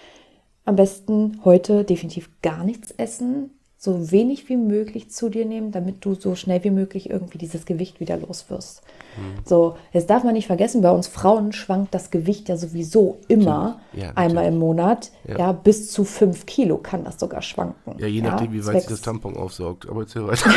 Am 0.66 0.76
besten 0.76 1.41
heute 1.45 1.85
definitiv 1.85 2.31
gar 2.43 2.62
nichts 2.62 2.91
essen 2.91 3.58
so 3.81 4.11
wenig 4.11 4.49
wie 4.49 4.57
möglich 4.57 5.09
zu 5.12 5.29
dir 5.29 5.47
nehmen, 5.47 5.70
damit 5.70 6.05
du 6.05 6.16
so 6.16 6.35
schnell 6.35 6.64
wie 6.64 6.70
möglich 6.70 7.09
irgendwie 7.11 7.39
dieses 7.39 7.64
Gewicht 7.64 8.01
wieder 8.01 8.16
los 8.16 8.47
wirst. 8.51 8.83
Mhm. 9.16 9.45
So, 9.45 9.76
jetzt 9.93 10.11
darf 10.11 10.24
man 10.24 10.35
nicht 10.35 10.49
vergessen, 10.49 10.83
bei 10.83 10.91
uns 10.91 11.07
Frauen 11.07 11.53
schwankt 11.53 11.95
das 11.95 12.11
Gewicht 12.11 12.49
ja 12.49 12.57
sowieso 12.57 13.18
immer 13.29 13.79
ja, 13.93 14.11
einmal 14.16 14.47
im 14.47 14.59
Monat. 14.59 15.12
Ja. 15.29 15.39
ja. 15.39 15.53
bis 15.53 15.93
zu 15.93 16.05
fünf 16.05 16.45
Kilo 16.45 16.79
kann 16.79 17.05
das 17.05 17.20
sogar 17.20 17.41
schwanken. 17.41 17.95
Ja, 17.99 18.09
je 18.09 18.20
nachdem, 18.20 18.53
wie 18.53 18.66
weit 18.66 18.81
sich 18.81 18.91
das 18.91 19.01
Tampon 19.01 19.37
aufsaugt. 19.37 19.89
Aber 19.89 20.01
erzähl 20.01 20.26
weiter. 20.26 20.51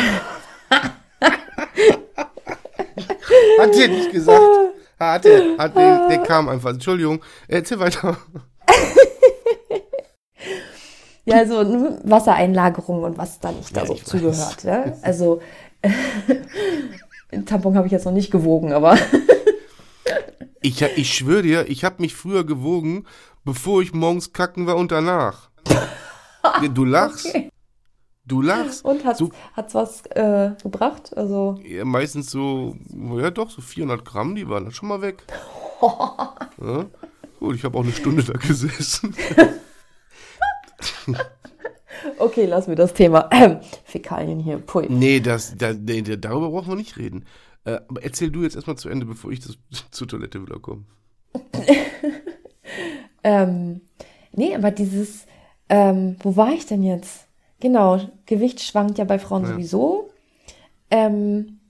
hat 3.60 3.74
dir 3.74 3.88
nicht 3.88 4.10
gesagt. 4.10 4.42
Hat 4.98 5.24
er, 5.26 5.58
hat 5.58 5.76
der, 5.76 6.08
der 6.08 6.18
kam 6.18 6.48
einfach. 6.48 6.70
Entschuldigung, 6.70 7.22
erzähl 7.46 7.78
weiter. 7.78 8.16
Ja, 11.32 11.46
so 11.46 11.98
Wassereinlagerung 12.04 13.02
und 13.02 13.18
was 13.18 13.40
da 13.40 13.52
nicht 13.52 13.76
da 13.76 13.86
so 13.86 13.94
zugehört. 13.94 14.64
Ja? 14.64 14.92
Also 15.02 15.40
Tampon 17.46 17.76
habe 17.76 17.86
ich 17.86 17.92
jetzt 17.92 18.04
noch 18.04 18.12
nicht 18.12 18.30
gewogen, 18.30 18.72
aber. 18.72 18.98
ich, 20.62 20.82
ich 20.82 21.14
schwöre 21.14 21.42
dir, 21.42 21.68
ich 21.68 21.84
habe 21.84 21.96
mich 22.02 22.14
früher 22.14 22.44
gewogen, 22.44 23.06
bevor 23.44 23.82
ich 23.82 23.92
morgens 23.92 24.32
kacken 24.32 24.66
war 24.66 24.76
und 24.76 24.92
danach. 24.92 25.50
Du 26.74 26.84
lachst. 26.84 27.26
Okay. 27.26 27.48
Du 28.24 28.40
lachst. 28.40 28.84
Und 28.84 29.04
hat 29.04 29.14
es 29.14 29.18
so, 29.18 29.32
was 29.72 30.06
äh, 30.10 30.52
gebracht? 30.62 31.16
Also 31.16 31.58
ja, 31.64 31.84
meistens 31.84 32.30
so, 32.30 32.76
ja 33.16 33.30
doch, 33.30 33.50
so 33.50 33.60
400 33.60 34.04
Gramm, 34.04 34.36
die 34.36 34.48
waren 34.48 34.64
dann 34.64 34.72
schon 34.72 34.88
mal 34.88 35.02
weg. 35.02 35.24
ja? 35.82 36.86
Gut, 37.40 37.56
ich 37.56 37.64
habe 37.64 37.76
auch 37.76 37.82
eine 37.82 37.92
Stunde 37.92 38.22
da 38.22 38.34
gesessen. 38.34 39.16
okay, 42.18 42.46
lassen 42.46 42.68
wir 42.68 42.76
das 42.76 42.94
Thema 42.94 43.28
ähm, 43.32 43.60
Fäkalien 43.84 44.40
hier. 44.40 44.58
Pui. 44.58 44.86
Nee, 44.88 45.20
das, 45.20 45.56
da, 45.56 45.72
nee, 45.72 46.02
darüber 46.02 46.50
brauchen 46.50 46.68
wir 46.68 46.76
nicht 46.76 46.96
reden. 46.96 47.24
Äh, 47.64 47.80
aber 47.88 48.02
erzähl 48.02 48.30
du 48.30 48.42
jetzt 48.42 48.56
erstmal 48.56 48.76
zu 48.76 48.88
Ende, 48.88 49.06
bevor 49.06 49.30
ich 49.30 49.40
das, 49.40 49.58
zur 49.90 50.08
Toilette 50.08 50.42
wieder 50.42 50.58
komme. 50.58 50.84
ähm, 53.24 53.80
nee, 54.32 54.54
aber 54.54 54.70
dieses, 54.70 55.26
ähm, 55.68 56.16
wo 56.22 56.36
war 56.36 56.52
ich 56.52 56.66
denn 56.66 56.82
jetzt? 56.82 57.26
Genau, 57.60 58.00
Gewicht 58.26 58.60
schwankt 58.60 58.98
ja 58.98 59.04
bei 59.04 59.18
Frauen 59.18 59.44
ja. 59.44 59.50
sowieso. 59.50 60.10
Ähm, 60.90 61.60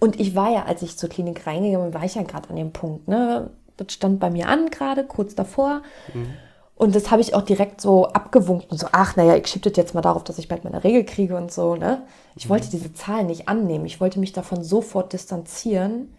und 0.00 0.20
ich 0.20 0.34
war 0.34 0.52
ja, 0.52 0.64
als 0.64 0.82
ich 0.82 0.96
zur 0.96 1.08
Klinik 1.08 1.46
reingegangen 1.46 1.90
bin, 1.90 2.00
war 2.00 2.06
ich 2.06 2.14
ja 2.14 2.22
gerade 2.22 2.50
an 2.50 2.56
dem 2.56 2.72
Punkt, 2.72 3.08
ne? 3.08 3.50
Das 3.76 3.92
stand 3.92 4.20
bei 4.20 4.30
mir 4.30 4.48
an, 4.48 4.70
gerade 4.70 5.04
kurz 5.04 5.34
davor. 5.34 5.82
Mhm. 6.12 6.34
Und 6.76 6.96
das 6.96 7.10
habe 7.10 7.22
ich 7.22 7.34
auch 7.34 7.42
direkt 7.42 7.80
so 7.80 8.06
abgewunken 8.08 8.70
und 8.70 8.78
so, 8.78 8.88
ach 8.90 9.14
naja, 9.14 9.36
ich 9.36 9.46
schiebe 9.46 9.68
das 9.68 9.76
jetzt 9.76 9.94
mal 9.94 10.00
darauf, 10.00 10.24
dass 10.24 10.38
ich 10.38 10.48
bald 10.48 10.64
meine 10.64 10.82
Regel 10.82 11.04
kriege 11.04 11.36
und 11.36 11.52
so. 11.52 11.76
Ne? 11.76 12.02
Ich 12.34 12.46
mhm. 12.46 12.50
wollte 12.50 12.70
diese 12.70 12.92
Zahlen 12.92 13.26
nicht 13.26 13.48
annehmen. 13.48 13.86
Ich 13.86 14.00
wollte 14.00 14.18
mich 14.18 14.32
davon 14.32 14.64
sofort 14.64 15.12
distanzieren. 15.12 16.14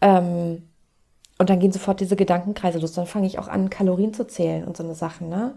Ähm, 0.00 0.68
und 1.38 1.50
dann 1.50 1.58
gehen 1.58 1.72
sofort 1.72 2.00
diese 2.00 2.16
Gedankenkreise 2.16 2.78
los. 2.78 2.92
Dann 2.92 3.06
fange 3.06 3.26
ich 3.26 3.38
auch 3.38 3.48
an, 3.48 3.68
Kalorien 3.68 4.14
zu 4.14 4.26
zählen 4.26 4.64
und 4.64 4.76
so 4.76 4.82
eine 4.82 4.94
Sachen. 4.94 5.28
Ne? 5.28 5.56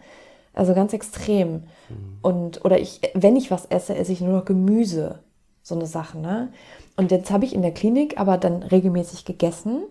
Also 0.54 0.74
ganz 0.74 0.92
extrem. 0.92 1.64
Mhm. 1.88 2.18
Und, 2.22 2.66
oder 2.66 2.78
ich, 2.80 3.02
wenn 3.14 3.38
ich 3.38 3.52
was 3.52 3.66
esse, 3.66 3.96
esse 3.96 4.12
ich 4.12 4.20
nur 4.20 4.38
noch 4.40 4.46
Gemüse. 4.46 5.20
So 5.64 5.76
eine 5.76 5.88
Sache. 5.88 6.18
Ne? 6.18 6.52
Und 6.98 7.10
jetzt 7.10 7.32
habe 7.32 7.46
ich 7.46 7.56
in 7.56 7.62
der 7.62 7.74
Klinik 7.74 8.20
aber 8.20 8.38
dann 8.38 8.64
regelmäßig 8.64 9.24
gegessen, 9.24 9.84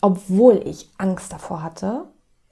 obwohl 0.00 0.62
ich 0.66 0.90
Angst 0.98 1.32
davor 1.32 1.62
hatte 1.62 2.06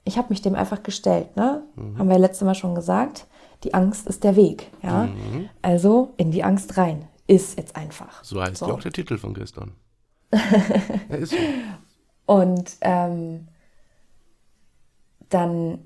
ich 0.07 0.17
habe 0.17 0.29
mich 0.29 0.41
dem 0.41 0.55
einfach 0.55 0.83
gestellt. 0.83 1.35
Ne? 1.35 1.63
Mhm. 1.75 1.99
Haben 1.99 2.09
wir 2.09 2.17
letztes 2.17 2.45
Mal 2.45 2.55
schon 2.55 2.75
gesagt. 2.75 3.27
Die 3.63 3.73
Angst 3.73 4.07
ist 4.07 4.23
der 4.23 4.35
Weg. 4.35 4.71
Ja? 4.81 5.05
Mhm. 5.05 5.49
Also 5.61 6.13
in 6.17 6.31
die 6.31 6.43
Angst 6.43 6.77
rein. 6.77 7.07
Ist 7.27 7.57
jetzt 7.57 7.75
einfach. 7.75 8.23
So 8.23 8.41
heißt 8.41 8.57
so. 8.57 8.67
ja 8.67 8.73
auch 8.73 8.79
der 8.79 8.93
Titel 8.93 9.17
von 9.17 9.33
gestern. 9.33 9.73
ja, 10.31 11.15
ist 11.15 11.31
so. 11.31 11.37
Und 12.25 12.77
ähm, 12.81 13.47
dann 15.29 15.79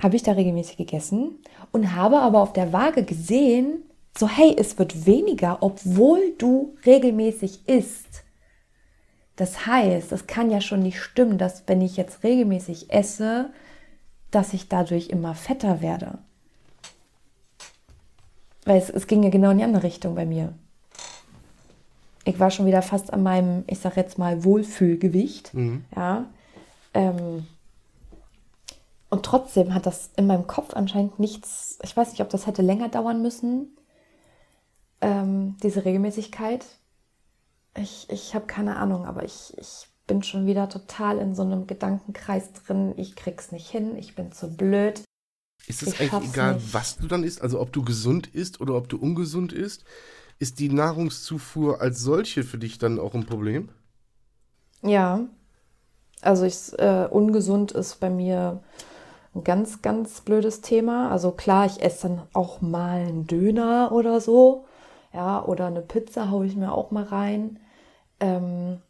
habe 0.00 0.16
ich 0.16 0.22
da 0.22 0.32
regelmäßig 0.32 0.76
gegessen 0.76 1.38
und 1.72 1.94
habe 1.94 2.20
aber 2.20 2.40
auf 2.40 2.52
der 2.52 2.72
Waage 2.72 3.04
gesehen, 3.04 3.82
So, 4.16 4.28
hey, 4.28 4.54
es 4.56 4.78
wird 4.78 5.06
weniger, 5.06 5.58
obwohl 5.60 6.34
du 6.38 6.76
regelmäßig 6.86 7.68
isst. 7.68 8.23
Das 9.36 9.66
heißt, 9.66 10.12
es 10.12 10.26
kann 10.26 10.50
ja 10.50 10.60
schon 10.60 10.80
nicht 10.80 11.00
stimmen, 11.00 11.38
dass 11.38 11.64
wenn 11.66 11.80
ich 11.80 11.96
jetzt 11.96 12.22
regelmäßig 12.22 12.90
esse, 12.92 13.50
dass 14.30 14.52
ich 14.52 14.68
dadurch 14.68 15.08
immer 15.08 15.34
fetter 15.34 15.80
werde. 15.80 16.18
Weil 18.64 18.78
es, 18.78 18.90
es 18.90 19.06
ging 19.06 19.22
ja 19.22 19.30
genau 19.30 19.50
in 19.50 19.58
die 19.58 19.64
andere 19.64 19.82
Richtung 19.82 20.14
bei 20.14 20.24
mir. 20.24 20.54
Ich 22.24 22.40
war 22.40 22.50
schon 22.50 22.66
wieder 22.66 22.82
fast 22.82 23.12
an 23.12 23.22
meinem, 23.22 23.64
ich 23.66 23.80
sag 23.80 23.96
jetzt 23.96 24.18
mal, 24.18 24.44
Wohlfühlgewicht. 24.44 25.52
Mhm. 25.52 25.84
Ja. 25.94 26.24
Ähm, 26.94 27.46
und 29.10 29.24
trotzdem 29.24 29.74
hat 29.74 29.86
das 29.86 30.10
in 30.16 30.26
meinem 30.26 30.46
Kopf 30.46 30.74
anscheinend 30.74 31.18
nichts, 31.18 31.78
ich 31.82 31.96
weiß 31.96 32.10
nicht, 32.10 32.20
ob 32.20 32.30
das 32.30 32.46
hätte 32.46 32.62
länger 32.62 32.88
dauern 32.88 33.22
müssen, 33.22 33.76
ähm, 35.00 35.56
diese 35.62 35.84
Regelmäßigkeit. 35.84 36.64
Ich, 37.76 38.08
ich 38.10 38.34
habe 38.34 38.46
keine 38.46 38.76
Ahnung, 38.76 39.04
aber 39.06 39.24
ich, 39.24 39.52
ich 39.58 39.88
bin 40.06 40.22
schon 40.22 40.46
wieder 40.46 40.68
total 40.68 41.18
in 41.18 41.34
so 41.34 41.42
einem 41.42 41.66
Gedankenkreis 41.66 42.52
drin. 42.52 42.94
Ich 42.96 43.16
krieg's 43.16 43.52
nicht 43.52 43.68
hin, 43.68 43.96
ich 43.96 44.14
bin 44.14 44.32
zu 44.32 44.56
blöd. 44.56 45.02
Ist 45.66 45.82
es 45.82 45.92
Ich 45.92 46.00
eigentlich 46.00 46.22
egal, 46.22 46.56
nicht. 46.56 46.72
was 46.72 46.96
du 46.96 47.06
dann 47.06 47.22
isst? 47.22 47.42
Also 47.42 47.60
ob 47.60 47.70
du 47.72 47.82
gesund 47.82 48.28
isst 48.28 48.62
oder 48.62 48.74
ob 48.76 48.88
du 48.88 48.96
ungesund 48.96 49.52
isst? 49.52 49.84
Ist 50.38 50.58
die 50.58 50.68
Nahrungszufuhr 50.70 51.80
als 51.82 52.00
solche 52.00 52.44
für 52.44 52.58
dich 52.58 52.78
dann 52.78 52.98
auch 52.98 53.14
ein 53.14 53.26
Problem? 53.26 53.68
Ja, 54.82 55.20
also 56.22 56.44
ich, 56.46 56.78
äh, 56.78 57.06
ungesund 57.10 57.72
ist 57.72 58.00
bei 58.00 58.10
mir 58.10 58.62
ein 59.34 59.44
ganz, 59.44 59.82
ganz 59.82 60.20
blödes 60.22 60.62
Thema. 60.62 61.10
Also 61.10 61.32
klar, 61.32 61.66
ich 61.66 61.82
esse 61.82 62.08
dann 62.08 62.22
auch 62.34 62.60
mal 62.62 63.00
einen 63.00 63.26
Döner 63.26 63.92
oder 63.92 64.20
so. 64.20 64.66
Ja, 65.14 65.44
oder 65.44 65.66
eine 65.68 65.82
Pizza 65.82 66.30
haue 66.30 66.46
ich 66.46 66.56
mir 66.56 66.72
auch 66.72 66.90
mal 66.92 67.04
rein. 67.04 67.60
Ähm, 68.20 68.80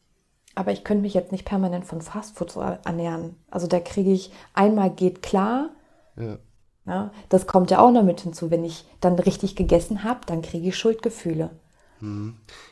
aber 0.55 0.73
ich 0.73 0.85
könnte 0.85 1.03
mich 1.03 1.15
jetzt 1.15 1.33
nicht 1.33 1.45
permanent 1.45 1.85
von 1.85 2.01
Fastfood 2.01 2.51
so 2.51 2.61
ernähren. 2.61 3.37
Also 3.51 3.67
da 3.67 3.81
kriege 3.81 4.13
ich 4.13 4.33
einmal 4.53 4.91
geht 4.91 5.23
klar. 5.23 5.71
Ja. 6.17 6.39
Ja, 6.87 7.11
das 7.31 7.47
kommt 7.47 7.71
ja 7.71 7.79
auch 7.81 7.91
noch 7.91 8.03
mit 8.03 8.21
hinzu. 8.21 8.51
Wenn 8.51 8.63
ich 8.65 8.85
dann 9.01 9.19
richtig 9.19 9.57
gegessen 9.57 10.05
habe, 10.05 10.21
dann 10.27 10.43
kriege 10.43 10.69
ich 10.69 10.77
Schuldgefühle. 10.77 11.51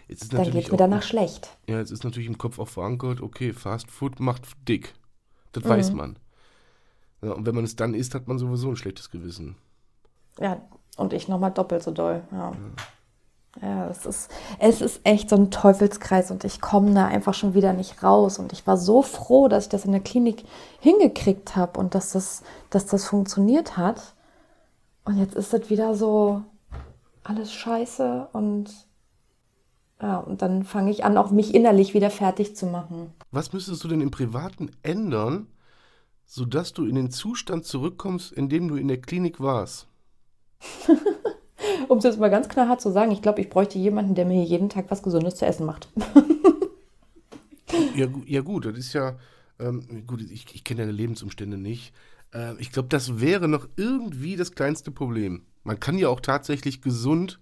Ist 0.09 0.34
Dann 0.34 0.50
geht 0.50 0.64
es 0.66 0.70
mir 0.70 0.76
danach 0.76 1.03
schlecht. 1.03 1.48
Ja, 1.66 1.78
jetzt 1.78 1.90
ist 1.90 2.05
natürlich 2.05 2.28
im 2.28 2.36
Kopf 2.36 2.59
auch 2.59 2.68
verankert, 2.68 3.22
okay, 3.22 3.55
Fast 3.55 3.90
Food 3.90 4.20
macht 4.20 4.42
dick. 4.68 4.92
Das 5.53 5.64
Mhm. 5.64 5.68
weiß 5.68 5.92
man. 5.94 6.18
Ja, 7.22 7.32
und 7.32 7.46
wenn 7.46 7.55
man 7.55 7.64
es 7.64 7.74
dann 7.76 7.94
isst, 7.94 8.14
hat 8.14 8.28
man 8.28 8.38
sowieso 8.38 8.68
ein 8.68 8.76
schlechtes 8.76 9.11
Gewissen. 9.11 9.57
Ja, 10.38 10.61
und 10.96 11.14
ich 11.14 11.28
nochmal 11.28 11.53
doppelt 11.53 11.82
so 11.82 11.92
doll. 11.92 12.22
Ja. 12.30 12.50
Ja, 12.50 12.57
es 13.61 14.07
ist, 14.07 14.30
es 14.59 14.80
ist 14.80 15.00
echt 15.05 15.28
so 15.28 15.36
ein 15.36 15.50
Teufelskreis 15.50 16.30
und 16.30 16.44
ich 16.44 16.61
komme 16.61 16.94
da 16.94 17.07
einfach 17.07 17.34
schon 17.34 17.55
wieder 17.55 17.72
nicht 17.72 18.03
raus. 18.03 18.38
Und 18.38 18.53
ich 18.53 18.66
war 18.66 18.78
so 18.78 19.03
froh, 19.03 19.48
dass 19.48 19.64
ich 19.64 19.70
das 19.70 19.84
in 19.84 19.92
der 19.92 20.00
Klinik 20.00 20.44
hingekriegt 20.80 21.55
habe 21.55 21.78
und 21.78 21.94
dass 21.94 22.12
das, 22.12 22.42
dass 22.70 22.86
das 22.86 23.07
funktioniert 23.07 23.76
hat. 23.76 24.14
Und 25.05 25.18
jetzt 25.18 25.34
ist 25.34 25.53
es 25.53 25.68
wieder 25.68 25.94
so 25.94 26.42
alles 27.24 27.53
scheiße 27.53 28.28
und 28.32 28.70
ja, 30.00 30.18
und 30.18 30.42
dann 30.42 30.64
fange 30.64 30.90
ich 30.90 31.05
an, 31.05 31.16
auch 31.16 31.30
mich 31.30 31.55
innerlich 31.55 31.94
wieder 31.94 32.11
fertig 32.11 32.57
zu 32.57 32.66
machen. 32.66 33.12
Was 33.30 33.53
müsstest 33.53 33.84
du 33.84 33.88
denn 33.88 34.00
im 34.00 34.11
Privaten 34.11 34.72
ändern, 34.82 35.46
sodass 36.26 36.72
du 36.72 36.86
in 36.86 36.96
den 36.96 37.12
Zustand 37.12 37.66
zurückkommst, 37.66 38.32
in 38.32 38.48
dem 38.48 38.66
du 38.66 38.74
in 38.74 38.88
der 38.88 39.00
Klinik 39.00 39.38
warst? 39.40 39.86
Um 41.88 41.98
es 41.98 42.04
jetzt 42.04 42.18
mal 42.18 42.30
ganz 42.30 42.48
knallhart 42.48 42.80
zu 42.80 42.90
sagen, 42.90 43.12
ich 43.12 43.22
glaube, 43.22 43.40
ich 43.40 43.50
bräuchte 43.50 43.78
jemanden, 43.78 44.14
der 44.14 44.24
mir 44.24 44.34
hier 44.34 44.44
jeden 44.44 44.68
Tag 44.68 44.86
was 44.88 45.02
Gesundes 45.02 45.36
zu 45.36 45.46
essen 45.46 45.66
macht. 45.66 45.88
Ja, 47.94 48.06
ja 48.26 48.40
gut, 48.40 48.66
das 48.66 48.76
ist 48.76 48.92
ja, 48.92 49.16
ähm, 49.58 50.04
gut, 50.06 50.20
ich, 50.22 50.46
ich 50.54 50.64
kenne 50.64 50.82
deine 50.82 50.92
Lebensumstände 50.92 51.56
nicht. 51.56 51.92
Äh, 52.34 52.54
ich 52.58 52.72
glaube, 52.72 52.88
das 52.88 53.20
wäre 53.20 53.48
noch 53.48 53.68
irgendwie 53.76 54.36
das 54.36 54.52
kleinste 54.52 54.90
Problem. 54.90 55.42
Man 55.64 55.80
kann 55.80 55.98
ja 55.98 56.08
auch 56.08 56.20
tatsächlich 56.20 56.82
gesund 56.82 57.38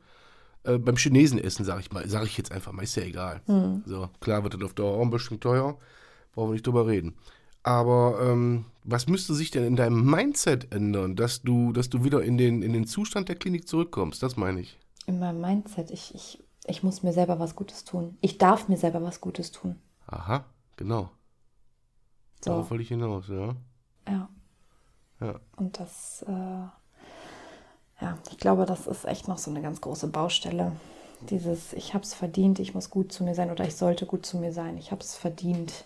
äh, 0.64 0.78
beim 0.78 0.96
Chinesen 0.96 1.38
essen, 1.38 1.64
sage 1.64 1.80
ich 1.80 1.92
mal, 1.92 2.08
sage 2.08 2.26
ich 2.26 2.36
jetzt 2.36 2.52
einfach 2.52 2.72
mal, 2.72 2.82
ist 2.82 2.96
ja 2.96 3.02
egal. 3.02 3.40
So, 3.86 4.08
klar 4.20 4.42
wird 4.42 4.54
das 4.54 4.62
auf 4.62 4.74
Dauer 4.74 4.98
auch 4.98 5.02
ein 5.02 5.10
bisschen 5.10 5.40
teuer, 5.40 5.78
brauchen 6.32 6.50
wir 6.50 6.52
nicht 6.54 6.66
drüber 6.66 6.86
reden. 6.86 7.14
Aber 7.62 8.18
ähm, 8.22 8.66
was 8.84 9.06
müsste 9.06 9.34
sich 9.34 9.50
denn 9.50 9.64
in 9.64 9.76
deinem 9.76 10.04
Mindset 10.04 10.72
ändern, 10.72 11.16
dass 11.16 11.42
du, 11.42 11.72
dass 11.72 11.90
du 11.90 12.04
wieder 12.04 12.22
in 12.22 12.38
den, 12.38 12.62
in 12.62 12.72
den 12.72 12.86
Zustand 12.86 13.28
der 13.28 13.36
Klinik 13.36 13.68
zurückkommst? 13.68 14.22
Das 14.22 14.36
meine 14.36 14.60
ich. 14.60 14.78
In 15.06 15.18
meinem 15.18 15.40
Mindset, 15.40 15.90
ich, 15.90 16.14
ich, 16.14 16.42
ich 16.66 16.82
muss 16.82 17.02
mir 17.02 17.12
selber 17.12 17.38
was 17.38 17.56
Gutes 17.56 17.84
tun. 17.84 18.16
Ich 18.20 18.38
darf 18.38 18.68
mir 18.68 18.76
selber 18.76 19.02
was 19.02 19.20
Gutes 19.20 19.50
tun. 19.50 19.76
Aha, 20.06 20.44
genau. 20.76 21.10
So, 22.42 22.52
Darauf 22.52 22.70
wollte 22.70 22.82
ich 22.82 22.88
hinaus, 22.88 23.28
ja. 23.28 23.54
ja. 24.08 24.28
Ja. 25.20 25.38
Und 25.56 25.78
das, 25.78 26.24
äh, 26.26 26.32
ja, 26.32 28.18
ich 28.30 28.38
glaube, 28.38 28.64
das 28.64 28.86
ist 28.86 29.04
echt 29.04 29.28
noch 29.28 29.38
so 29.38 29.50
eine 29.50 29.60
ganz 29.60 29.80
große 29.80 30.08
Baustelle. 30.08 30.72
Dieses, 31.28 31.74
ich 31.74 31.92
habe 31.92 32.04
es 32.04 32.14
verdient, 32.14 32.58
ich 32.58 32.74
muss 32.74 32.88
gut 32.88 33.12
zu 33.12 33.24
mir 33.24 33.34
sein 33.34 33.50
oder 33.50 33.66
ich 33.66 33.76
sollte 33.76 34.06
gut 34.06 34.24
zu 34.24 34.38
mir 34.38 34.52
sein. 34.52 34.78
Ich 34.78 34.90
habe 34.90 35.02
es 35.02 35.16
verdient, 35.16 35.84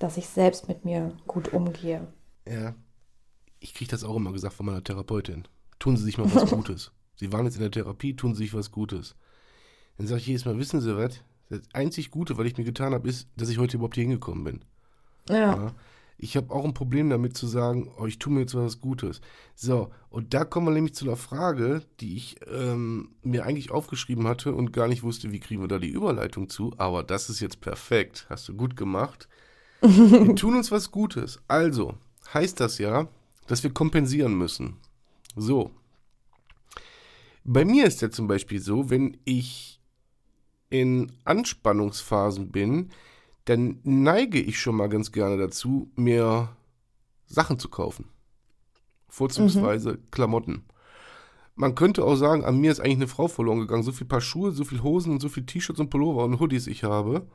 dass 0.00 0.16
ich 0.16 0.28
selbst 0.28 0.66
mit 0.66 0.84
mir 0.84 1.12
gut 1.28 1.52
umgehe. 1.52 2.08
Ja. 2.48 2.74
Ich 3.60 3.74
kriege 3.74 3.90
das 3.90 4.02
auch 4.02 4.16
immer 4.16 4.32
gesagt 4.32 4.54
von 4.54 4.66
meiner 4.66 4.82
Therapeutin. 4.82 5.46
Tun 5.78 5.96
Sie 5.96 6.04
sich 6.04 6.18
mal 6.18 6.34
was 6.34 6.50
Gutes. 6.50 6.90
Sie 7.14 7.32
waren 7.32 7.44
jetzt 7.44 7.56
in 7.56 7.60
der 7.60 7.70
Therapie, 7.70 8.16
tun 8.16 8.34
Sie 8.34 8.44
sich 8.44 8.54
was 8.54 8.72
Gutes. 8.72 9.14
Dann 9.98 10.06
sage 10.06 10.20
ich 10.22 10.26
jedes 10.26 10.46
Mal, 10.46 10.58
wissen 10.58 10.80
Sie 10.80 10.96
was? 10.96 11.20
Das 11.50 11.60
einzig 11.74 12.10
Gute, 12.10 12.38
was 12.38 12.46
ich 12.46 12.56
mir 12.56 12.64
getan 12.64 12.94
habe, 12.94 13.08
ist, 13.08 13.28
dass 13.36 13.50
ich 13.50 13.58
heute 13.58 13.76
überhaupt 13.76 13.96
hier 13.96 14.04
hingekommen 14.04 14.44
bin. 14.44 14.64
Ja. 15.28 15.36
Ja. 15.36 15.74
Ich 16.16 16.36
habe 16.36 16.52
auch 16.54 16.64
ein 16.64 16.74
Problem 16.74 17.10
damit 17.10 17.36
zu 17.36 17.46
sagen, 17.46 17.90
oh, 17.98 18.06
ich 18.06 18.18
tue 18.18 18.32
mir 18.32 18.40
jetzt 18.40 18.54
was 18.54 18.80
Gutes. 18.80 19.20
So, 19.54 19.90
und 20.08 20.32
da 20.32 20.44
kommen 20.44 20.66
wir 20.66 20.72
nämlich 20.72 20.94
zu 20.94 21.06
einer 21.06 21.16
Frage, 21.16 21.82
die 22.00 22.14
ich 22.14 22.36
ähm, 22.46 23.14
mir 23.22 23.44
eigentlich 23.44 23.70
aufgeschrieben 23.70 24.26
hatte 24.26 24.54
und 24.54 24.72
gar 24.72 24.86
nicht 24.88 25.02
wusste, 25.02 25.32
wie 25.32 25.40
kriegen 25.40 25.62
wir 25.62 25.68
da 25.68 25.78
die 25.78 25.88
Überleitung 25.88 26.48
zu. 26.48 26.72
Aber 26.78 27.02
das 27.02 27.30
ist 27.30 27.40
jetzt 27.40 27.60
perfekt. 27.60 28.26
Hast 28.28 28.48
du 28.48 28.54
gut 28.54 28.76
gemacht. 28.76 29.28
Wir 29.80 30.34
tun 30.36 30.56
uns 30.56 30.70
was 30.70 30.90
Gutes. 30.90 31.40
Also, 31.48 31.94
heißt 32.32 32.60
das 32.60 32.78
ja, 32.78 33.08
dass 33.46 33.62
wir 33.62 33.72
kompensieren 33.72 34.36
müssen. 34.36 34.76
So. 35.36 35.70
Bei 37.44 37.64
mir 37.64 37.86
ist 37.86 38.02
ja 38.02 38.10
zum 38.10 38.26
Beispiel 38.28 38.60
so, 38.60 38.90
wenn 38.90 39.16
ich 39.24 39.80
in 40.68 41.12
Anspannungsphasen 41.24 42.50
bin, 42.50 42.90
dann 43.46 43.80
neige 43.82 44.40
ich 44.40 44.60
schon 44.60 44.76
mal 44.76 44.88
ganz 44.88 45.10
gerne 45.10 45.36
dazu, 45.36 45.90
mir 45.96 46.54
Sachen 47.26 47.58
zu 47.58 47.68
kaufen. 47.68 48.06
Vorzugsweise 49.08 49.98
Klamotten. 50.10 50.64
Man 51.56 51.74
könnte 51.74 52.04
auch 52.04 52.14
sagen, 52.14 52.44
an 52.44 52.58
mir 52.58 52.70
ist 52.70 52.80
eigentlich 52.80 52.96
eine 52.96 53.08
Frau 53.08 53.28
verloren 53.28 53.58
gegangen. 53.58 53.82
So 53.82 53.92
viel 53.92 54.06
Paar 54.06 54.20
Schuhe, 54.20 54.52
so 54.52 54.64
viel 54.64 54.82
Hosen 54.82 55.12
und 55.12 55.20
so 55.20 55.28
viel 55.28 55.44
T-Shirts 55.44 55.80
und 55.80 55.90
Pullover 55.90 56.24
und 56.24 56.38
Hoodies 56.38 56.68
ich 56.68 56.84
habe. 56.84 57.26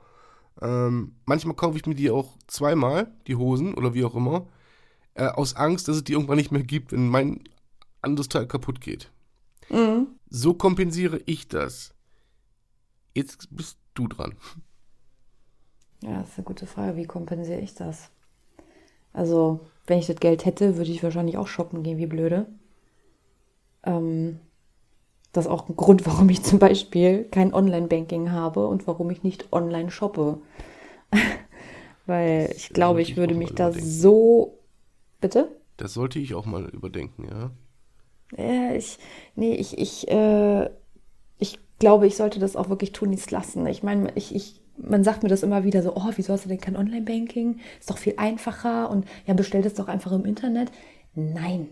Ähm, 0.61 1.15
manchmal 1.25 1.55
kaufe 1.55 1.77
ich 1.77 1.85
mir 1.85 1.95
die 1.95 2.09
auch 2.09 2.37
zweimal, 2.47 3.11
die 3.27 3.35
Hosen 3.35 3.73
oder 3.73 3.93
wie 3.93 4.05
auch 4.05 4.15
immer, 4.15 4.47
äh, 5.15 5.27
aus 5.27 5.55
Angst, 5.55 5.87
dass 5.87 5.97
es 5.97 6.03
die 6.03 6.13
irgendwann 6.13 6.37
nicht 6.37 6.51
mehr 6.51 6.63
gibt, 6.63 6.91
wenn 6.91 7.09
mein 7.09 7.43
anderes 8.01 8.29
Teil 8.29 8.47
kaputt 8.47 8.81
geht. 8.81 9.11
Mhm. 9.69 10.07
So 10.29 10.53
kompensiere 10.53 11.21
ich 11.25 11.47
das. 11.47 11.93
Jetzt 13.13 13.47
bist 13.55 13.77
du 13.93 14.07
dran. 14.07 14.35
Ja, 16.01 16.19
das 16.19 16.29
ist 16.29 16.37
eine 16.37 16.45
gute 16.45 16.67
Frage. 16.67 16.97
Wie 16.97 17.05
kompensiere 17.05 17.61
ich 17.61 17.73
das? 17.73 18.11
Also, 19.13 19.61
wenn 19.87 19.99
ich 19.99 20.07
das 20.07 20.17
Geld 20.17 20.45
hätte, 20.45 20.77
würde 20.77 20.91
ich 20.91 21.01
wahrscheinlich 21.01 21.37
auch 21.37 21.47
shoppen 21.47 21.83
gehen, 21.83 21.97
wie 21.97 22.05
blöde. 22.05 22.47
Ähm, 23.83 24.39
das 25.35 25.45
ist 25.45 25.51
auch 25.51 25.67
ein 25.67 25.75
Grund, 25.75 26.05
warum 26.05 26.29
ich 26.29 26.43
zum 26.43 26.59
Beispiel 26.59 27.25
kein 27.25 27.53
Online-Banking 27.53 28.31
habe 28.31 28.67
und 28.67 28.87
warum 28.87 29.09
ich 29.09 29.23
nicht 29.23 29.51
online 29.51 29.91
shoppe. 29.91 30.39
Weil 32.05 32.53
ich 32.55 32.69
glaube, 32.69 33.01
ich 33.01 33.17
würde 33.17 33.33
mich 33.33 33.53
da 33.53 33.69
überdenken. 33.69 33.89
so. 33.89 34.59
Bitte? 35.19 35.49
Das 35.77 35.93
sollte 35.93 36.19
ich 36.19 36.35
auch 36.35 36.45
mal 36.45 36.65
überdenken, 36.69 37.27
ja. 37.29 37.51
Ja, 38.37 38.75
ich, 38.75 38.97
nee, 39.35 39.55
ich, 39.55 39.77
ich, 39.77 40.07
äh, 40.07 40.69
ich 41.37 41.59
glaube, 41.79 42.07
ich 42.07 42.15
sollte 42.15 42.39
das 42.39 42.55
auch 42.55 42.69
wirklich 42.69 42.91
tun, 42.91 43.09
nichts 43.09 43.31
lassen. 43.31 43.65
Ich 43.67 43.83
meine, 43.83 44.11
ich, 44.15 44.33
ich, 44.33 44.61
man 44.77 45.03
sagt 45.03 45.23
mir 45.23 45.29
das 45.29 45.43
immer 45.43 45.63
wieder 45.63 45.81
so, 45.81 45.95
oh, 45.95 46.11
wieso 46.15 46.33
hast 46.33 46.45
du 46.45 46.49
denn 46.49 46.61
kein 46.61 46.77
Online-Banking? 46.77 47.59
Ist 47.79 47.89
doch 47.89 47.97
viel 47.97 48.13
einfacher 48.17 48.89
und 48.89 49.05
ja, 49.25 49.33
bestell 49.33 49.61
das 49.61 49.73
doch 49.73 49.87
einfach 49.87 50.11
im 50.11 50.25
Internet. 50.25 50.71
Nein. 51.13 51.69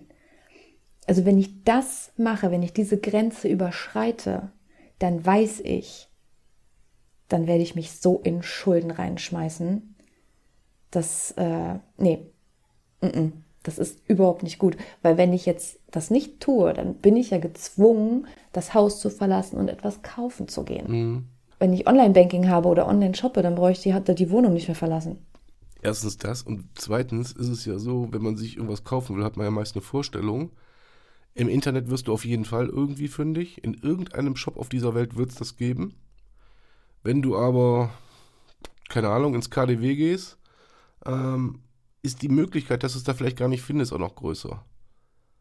Also 1.07 1.25
wenn 1.25 1.37
ich 1.37 1.63
das 1.63 2.11
mache, 2.17 2.51
wenn 2.51 2.63
ich 2.63 2.73
diese 2.73 2.97
Grenze 2.99 3.47
überschreite, 3.47 4.51
dann 4.99 5.25
weiß 5.25 5.61
ich, 5.61 6.09
dann 7.27 7.47
werde 7.47 7.63
ich 7.63 7.75
mich 7.75 7.91
so 7.91 8.19
in 8.19 8.43
Schulden 8.43 8.91
reinschmeißen, 8.91 9.95
dass, 10.91 11.31
äh, 11.31 11.79
nee, 11.97 12.27
Mm-mm. 13.03 13.33
Das 13.63 13.77
ist 13.77 14.01
überhaupt 14.09 14.43
nicht 14.43 14.59
gut, 14.59 14.75
weil 15.01 15.17
wenn 15.17 15.31
ich 15.31 15.45
jetzt 15.45 15.79
das 15.89 16.09
nicht 16.09 16.41
tue, 16.41 16.73
dann 16.73 16.95
bin 16.95 17.15
ich 17.15 17.29
ja 17.29 17.37
gezwungen, 17.37 18.27
das 18.51 18.73
Haus 18.73 18.99
zu 18.99 19.09
verlassen 19.09 19.57
und 19.57 19.69
etwas 19.69 20.01
kaufen 20.01 20.49
zu 20.49 20.63
gehen. 20.63 20.91
Mhm. 20.91 21.23
Wenn 21.59 21.71
ich 21.71 21.87
Online-Banking 21.87 22.49
habe 22.49 22.67
oder 22.67 22.89
online 22.89 23.15
shoppe, 23.15 23.41
dann 23.41 23.55
brauche 23.55 23.71
ich 23.71 23.81
die, 23.81 23.93
die 24.15 24.29
Wohnung 24.31 24.51
nicht 24.53 24.67
mehr 24.67 24.75
verlassen. 24.75 25.17
Erstens 25.81 26.17
das 26.17 26.43
und 26.43 26.65
zweitens 26.75 27.31
ist 27.31 27.47
es 27.47 27.65
ja 27.65 27.77
so, 27.77 28.09
wenn 28.11 28.21
man 28.21 28.35
sich 28.35 28.57
irgendwas 28.57 28.83
kaufen 28.83 29.15
will, 29.15 29.23
hat 29.23 29.37
man 29.37 29.45
ja 29.45 29.51
meist 29.51 29.75
eine 29.75 29.81
Vorstellung. 29.81 30.51
Im 31.35 31.49
Internet 31.49 31.89
wirst 31.89 32.07
du 32.07 32.13
auf 32.13 32.25
jeden 32.25 32.45
Fall 32.45 32.67
irgendwie 32.67 33.07
fündig. 33.07 33.63
In 33.63 33.73
irgendeinem 33.73 34.35
Shop 34.35 34.57
auf 34.57 34.69
dieser 34.69 34.93
Welt 34.93 35.15
wird 35.15 35.31
es 35.31 35.35
das 35.35 35.57
geben. 35.57 35.95
Wenn 37.01 37.21
du 37.21 37.35
aber, 37.35 37.89
keine 38.89 39.09
Ahnung, 39.09 39.33
ins 39.35 39.49
KDW 39.49 39.95
gehst, 39.95 40.37
ähm, 41.05 41.59
ist 42.01 42.21
die 42.21 42.29
Möglichkeit, 42.29 42.83
dass 42.83 42.93
du 42.93 42.99
es 42.99 43.03
da 43.03 43.13
vielleicht 43.13 43.37
gar 43.37 43.47
nicht 43.47 43.63
findest, 43.63 43.93
auch 43.93 43.99
noch 43.99 44.15
größer. 44.15 44.63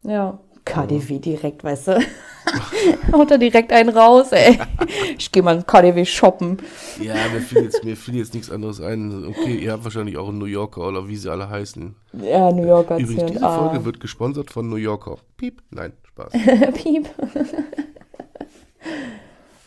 Ja, 0.03 0.39
KDW 0.65 1.19
direkt, 1.19 1.63
weißt 1.63 1.87
du. 1.89 1.99
Haut 3.11 3.31
da 3.31 3.37
direkt 3.37 3.71
einen 3.71 3.89
raus, 3.89 4.31
ey. 4.31 4.59
Ich 5.17 5.31
gehe 5.31 5.43
mal 5.43 5.57
in 5.57 5.65
KDW 5.65 6.05
shoppen. 6.05 6.57
Ja, 6.99 7.15
mir 7.31 7.41
fiel, 7.41 7.63
jetzt, 7.63 7.83
mir 7.83 7.95
fiel 7.95 8.15
jetzt 8.15 8.33
nichts 8.33 8.49
anderes 8.49 8.81
ein. 8.81 9.25
Okay, 9.25 9.55
ihr 9.55 9.71
habt 9.71 9.83
wahrscheinlich 9.83 10.17
auch 10.17 10.29
einen 10.29 10.39
New 10.39 10.45
Yorker 10.45 10.87
oder 10.87 11.07
wie 11.07 11.15
sie 11.15 11.31
alle 11.31 11.49
heißen. 11.49 11.95
Ja, 12.13 12.51
New 12.51 12.65
Yorker. 12.65 12.97
Übrigens, 12.97 13.31
diese 13.31 13.45
ah. 13.45 13.59
Folge 13.59 13.85
wird 13.85 13.99
gesponsert 13.99 14.51
von 14.51 14.69
New 14.69 14.75
Yorker. 14.77 15.17
Piep. 15.37 15.61
Nein, 15.69 15.93
Spaß. 16.07 16.33
Piep. 16.73 17.09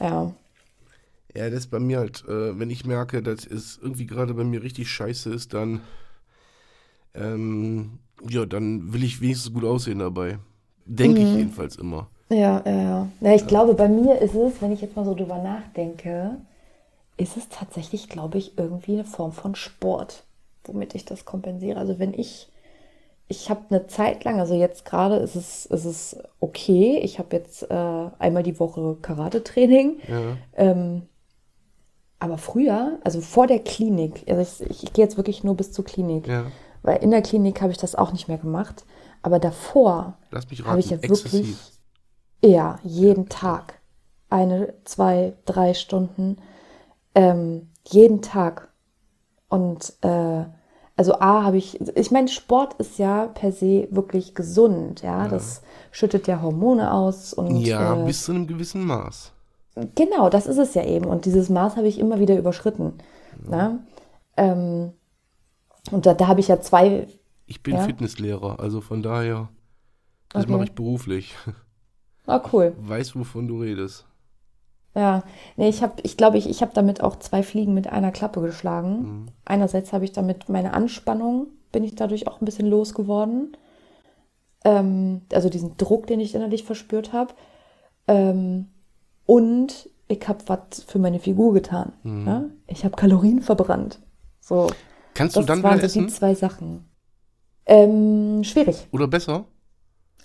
ja. 0.00 0.32
Ja, 1.34 1.50
das 1.50 1.60
ist 1.60 1.70
bei 1.70 1.78
mir 1.78 1.98
halt, 1.98 2.24
äh, 2.26 2.58
wenn 2.58 2.70
ich 2.70 2.86
merke, 2.86 3.22
dass 3.22 3.46
es 3.46 3.78
irgendwie 3.80 4.06
gerade 4.06 4.34
bei 4.34 4.44
mir 4.44 4.62
richtig 4.62 4.90
scheiße 4.90 5.32
ist, 5.32 5.52
dann, 5.52 5.80
ähm, 7.14 7.98
ja, 8.28 8.46
dann 8.46 8.92
will 8.92 9.04
ich 9.04 9.20
wenigstens 9.20 9.52
gut 9.52 9.64
aussehen 9.64 9.98
dabei. 9.98 10.38
Denke 10.86 11.20
ich 11.20 11.34
jedenfalls 11.34 11.76
immer. 11.76 12.08
Ja, 12.28 12.62
ja, 12.64 13.08
ja. 13.20 13.34
Ich 13.34 13.46
glaube, 13.46 13.74
bei 13.74 13.88
mir 13.88 14.20
ist 14.20 14.34
es, 14.34 14.60
wenn 14.62 14.72
ich 14.72 14.80
jetzt 14.80 14.96
mal 14.96 15.04
so 15.04 15.14
drüber 15.14 15.38
nachdenke, 15.38 16.36
ist 17.16 17.36
es 17.36 17.48
tatsächlich, 17.48 18.08
glaube 18.08 18.38
ich, 18.38 18.58
irgendwie 18.58 18.94
eine 18.94 19.04
Form 19.04 19.32
von 19.32 19.54
Sport, 19.54 20.24
womit 20.64 20.94
ich 20.94 21.04
das 21.04 21.24
kompensiere. 21.24 21.78
Also 21.78 21.98
wenn 21.98 22.12
ich, 22.14 22.50
ich 23.28 23.48
habe 23.50 23.62
eine 23.70 23.86
Zeit 23.86 24.24
lang, 24.24 24.38
also 24.40 24.54
jetzt 24.54 24.84
gerade 24.84 25.16
ist 25.16 25.34
es, 25.34 25.66
ist 25.66 25.84
es 25.84 26.16
okay. 26.40 26.98
Ich 27.02 27.18
habe 27.18 27.36
jetzt 27.36 27.62
äh, 27.70 27.74
einmal 28.18 28.42
die 28.42 28.58
Woche 28.60 28.96
Karate-Training. 29.00 29.98
Ja. 30.08 30.36
Ähm, 30.56 31.02
aber 32.18 32.38
früher, 32.38 32.98
also 33.04 33.20
vor 33.20 33.46
der 33.46 33.58
Klinik, 33.60 34.24
also 34.28 34.64
ich, 34.68 34.84
ich 34.84 34.92
gehe 34.92 35.04
jetzt 35.04 35.16
wirklich 35.16 35.44
nur 35.44 35.54
bis 35.54 35.72
zur 35.72 35.84
Klinik, 35.84 36.26
Ja. 36.26 36.46
weil 36.82 37.02
in 37.02 37.10
der 37.10 37.22
Klinik 37.22 37.60
habe 37.60 37.72
ich 37.72 37.78
das 37.78 37.94
auch 37.94 38.12
nicht 38.12 38.26
mehr 38.28 38.38
gemacht. 38.38 38.84
Aber 39.26 39.40
davor 39.40 40.14
habe 40.30 40.78
ich 40.78 40.90
ja 40.90 41.02
wirklich, 41.02 41.24
exzessiv. 41.24 41.58
ja, 42.44 42.78
jeden 42.84 43.28
Tag 43.28 43.80
eine, 44.30 44.72
zwei, 44.84 45.34
drei 45.46 45.74
Stunden, 45.74 46.36
ähm, 47.16 47.68
jeden 47.82 48.22
Tag. 48.22 48.68
Und 49.48 49.94
äh, 50.02 50.44
also 50.96 51.14
A 51.14 51.42
habe 51.42 51.56
ich, 51.56 51.80
ich 51.96 52.12
meine, 52.12 52.28
Sport 52.28 52.74
ist 52.74 53.00
ja 53.00 53.26
per 53.26 53.50
se 53.50 53.88
wirklich 53.90 54.36
gesund, 54.36 55.02
ja, 55.02 55.26
das 55.26 55.62
schüttet 55.90 56.28
ja 56.28 56.40
Hormone 56.40 56.92
aus 56.92 57.34
und 57.34 57.56
Ja, 57.56 58.00
äh, 58.00 58.04
bis 58.04 58.26
zu 58.26 58.30
einem 58.30 58.46
gewissen 58.46 58.84
Maß. 58.84 59.32
Genau, 59.96 60.30
das 60.30 60.46
ist 60.46 60.58
es 60.58 60.74
ja 60.74 60.84
eben. 60.84 61.06
Und 61.06 61.24
dieses 61.24 61.48
Maß 61.48 61.74
habe 61.74 61.88
ich 61.88 61.98
immer 61.98 62.20
wieder 62.20 62.38
überschritten. 62.38 62.94
Ne? 63.44 63.80
Ähm, 64.36 64.92
und 65.90 66.06
da, 66.06 66.14
da 66.14 66.28
habe 66.28 66.38
ich 66.38 66.46
ja 66.46 66.60
zwei. 66.60 67.08
Ich 67.46 67.62
bin 67.62 67.76
Ja. 67.76 67.82
Fitnesslehrer, 67.82 68.58
also 68.60 68.80
von 68.80 69.02
daher, 69.02 69.48
das 70.30 70.44
Okay. 70.44 70.52
mache 70.52 70.64
ich 70.64 70.72
beruflich. 70.72 71.34
Ah, 72.26 72.42
cool. 72.52 72.74
Weiß, 72.78 73.14
wovon 73.14 73.46
du 73.46 73.60
redest. 73.60 74.04
Ja, 74.96 75.22
nee, 75.56 75.68
ich 75.68 75.82
habe, 75.82 75.94
ich 76.02 76.16
glaube, 76.16 76.38
ich, 76.38 76.48
ich 76.48 76.60
habe 76.62 76.72
damit 76.74 77.02
auch 77.02 77.16
zwei 77.16 77.42
Fliegen 77.42 77.74
mit 77.74 77.86
einer 77.86 78.10
Klappe 78.10 78.40
geschlagen. 78.40 79.30
Einerseits 79.44 79.92
habe 79.92 80.04
ich 80.04 80.12
damit 80.12 80.48
meine 80.48 80.72
Anspannung, 80.72 81.48
bin 81.70 81.84
ich 81.84 81.94
dadurch 81.94 82.26
auch 82.26 82.40
ein 82.40 82.44
bisschen 82.46 82.66
losgeworden. 82.66 83.56
Ähm, 84.64 85.20
also 85.32 85.48
diesen 85.50 85.76
Druck, 85.76 86.06
den 86.06 86.18
ich 86.18 86.34
innerlich 86.34 86.64
verspürt 86.64 87.12
habe. 87.12 87.34
Ähm, 88.08 88.68
und 89.26 89.88
ich 90.08 90.26
habe 90.28 90.38
was 90.46 90.82
für 90.86 90.98
meine 90.98 91.20
Figur 91.20 91.52
getan. 91.52 91.92
Ja? 92.04 92.44
Ich 92.66 92.84
habe 92.84 92.96
Kalorien 92.96 93.42
verbrannt. 93.42 94.00
So, 94.40 94.68
Kannst 95.14 95.36
das 95.36 95.44
du 95.44 95.46
dann 95.46 95.62
waren 95.62 95.78
wieder 95.78 95.88
so 95.88 96.00
die 96.00 96.06
essen? 96.06 96.16
zwei 96.16 96.34
Sachen. 96.34 96.88
Ähm, 97.66 98.44
schwierig. 98.44 98.86
Oder 98.92 99.08
besser? 99.08 99.44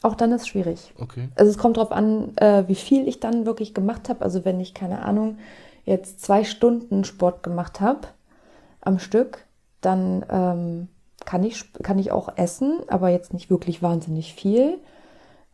Auch 0.03 0.15
dann 0.15 0.31
ist 0.31 0.47
schwierig. 0.47 0.93
Okay. 0.97 1.29
Also 1.35 1.51
es 1.51 1.57
kommt 1.57 1.77
darauf 1.77 1.91
an, 1.91 2.35
äh, 2.37 2.63
wie 2.67 2.75
viel 2.75 3.07
ich 3.07 3.19
dann 3.19 3.45
wirklich 3.45 3.73
gemacht 3.73 4.09
habe. 4.09 4.23
Also 4.23 4.45
wenn 4.45 4.59
ich, 4.59 4.73
keine 4.73 5.03
Ahnung, 5.03 5.37
jetzt 5.85 6.21
zwei 6.21 6.43
Stunden 6.43 7.03
Sport 7.03 7.43
gemacht 7.43 7.81
habe 7.81 8.07
am 8.81 8.97
Stück, 8.97 9.45
dann 9.81 10.25
ähm, 10.29 10.87
kann, 11.25 11.43
ich, 11.43 11.71
kann 11.83 11.99
ich 11.99 12.11
auch 12.11 12.35
essen, 12.37 12.81
aber 12.87 13.09
jetzt 13.09 13.33
nicht 13.33 13.49
wirklich 13.49 13.81
wahnsinnig 13.83 14.33
viel. 14.33 14.79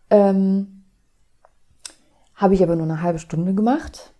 Ähm, 0.09 0.83
habe 2.35 2.53
ich 2.53 2.63
aber 2.63 2.75
nur 2.75 2.85
eine 2.85 3.01
halbe 3.01 3.19
Stunde 3.19 3.53
gemacht. 3.53 4.13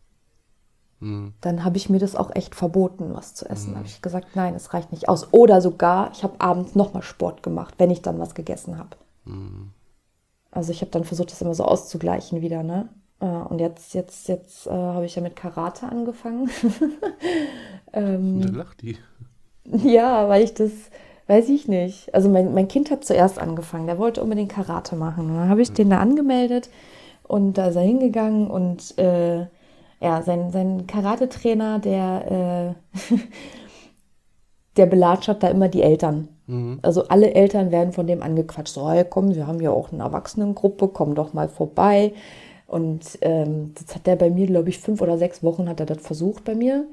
Hm. 1.00 1.34
Dann 1.42 1.64
habe 1.64 1.78
ich 1.78 1.90
mir 1.90 2.00
das 2.00 2.16
auch 2.16 2.34
echt 2.36 2.56
verboten, 2.56 3.14
was 3.14 3.36
zu 3.36 3.48
essen. 3.50 3.76
Habe 3.76 3.86
ich 3.86 4.02
gesagt, 4.02 4.36
nein, 4.36 4.56
es 4.56 4.74
reicht 4.74 4.92
nicht 4.92 5.08
aus. 5.10 5.28
Oder 5.32 5.62
sogar, 5.62 6.12
ich 6.14 6.24
habe 6.24 6.40
abends 6.40 6.74
nochmal 6.76 7.04
Sport 7.04 7.44
gemacht, 7.44 7.76
wenn 7.78 7.92
ich 7.92 8.02
dann 8.02 8.20
was 8.20 8.34
gegessen 8.34 8.78
habe. 8.78 8.90
Also 10.52 10.72
ich 10.72 10.82
habe 10.82 10.92
dann 10.92 11.04
versucht, 11.04 11.32
das 11.32 11.42
immer 11.42 11.54
so 11.54 11.66
auszugleichen 11.66 12.42
wieder, 12.42 12.64
ne? 12.64 12.90
Äh, 13.20 13.26
Und 13.26 13.60
jetzt, 13.60 13.94
jetzt, 13.94 14.28
jetzt 14.28 14.68
äh, 14.68 14.72
habe 14.72 15.06
ich 15.06 15.16
ja 15.16 15.22
mit 15.22 15.36
Karate 15.36 15.88
angefangen. 15.88 16.50
Und 17.94 18.42
dann 18.42 18.56
lacht 18.56 18.82
die. 18.82 18.98
ja, 19.66 20.28
weil 20.30 20.44
ich 20.44 20.54
das, 20.54 20.72
weiß 21.28 21.50
ich 21.50 21.68
nicht. 21.68 22.14
Also 22.16 22.30
mein, 22.30 22.54
mein 22.54 22.68
Kind 22.68 22.90
hat 22.92 23.04
zuerst 23.06 23.40
angefangen, 23.40 23.88
der 23.88 23.98
wollte 24.00 24.24
unbedingt 24.24 24.52
Karate 24.52 24.96
machen. 24.96 25.30
Und 25.30 25.36
dann 25.38 25.50
habe 25.50 25.62
ich 25.62 25.74
den 25.74 25.90
da 25.90 26.00
angemeldet 26.00 26.70
und 27.24 27.54
da 27.58 27.68
ist 27.68 27.76
er 27.76 27.82
hingegangen 27.82 28.48
und 28.50 28.98
äh, 28.98 29.48
ja, 30.00 30.22
sein, 30.22 30.52
sein 30.52 30.88
Karate-Trainer, 30.88 31.80
der, 31.80 32.76
äh, 33.10 33.16
der 34.78 34.86
belatschert 34.86 35.44
da 35.44 35.50
immer 35.50 35.70
die 35.70 35.82
Eltern. 35.82 36.30
Also 36.82 37.10
alle 37.10 37.34
Eltern 37.34 37.72
werden 37.72 37.92
von 37.92 38.08
dem 38.08 38.24
angequatscht. 38.24 38.74
So, 38.74 38.90
hey, 38.90 39.04
komm, 39.04 39.36
wir 39.36 39.48
haben 39.48 39.60
ja 39.60 39.72
auch 39.72 39.92
eine 39.92 40.04
Erwachsenengruppe, 40.04 40.88
komm 40.88 41.14
doch 41.14 41.34
mal 41.34 41.50
vorbei. 41.50 42.14
Und 42.68 43.18
ähm, 43.22 43.74
das 43.76 43.96
hat 43.96 44.08
der 44.08 44.16
bei 44.16 44.30
mir, 44.30 44.48
glaube 44.48 44.70
ich, 44.70 44.80
fünf 44.80 45.02
oder 45.02 45.18
sechs 45.18 45.44
Wochen 45.44 45.68
hat 45.68 45.82
er 45.82 45.86
das 45.86 46.00
versucht 46.00 46.46
bei 46.46 46.56
mir. 46.56 46.86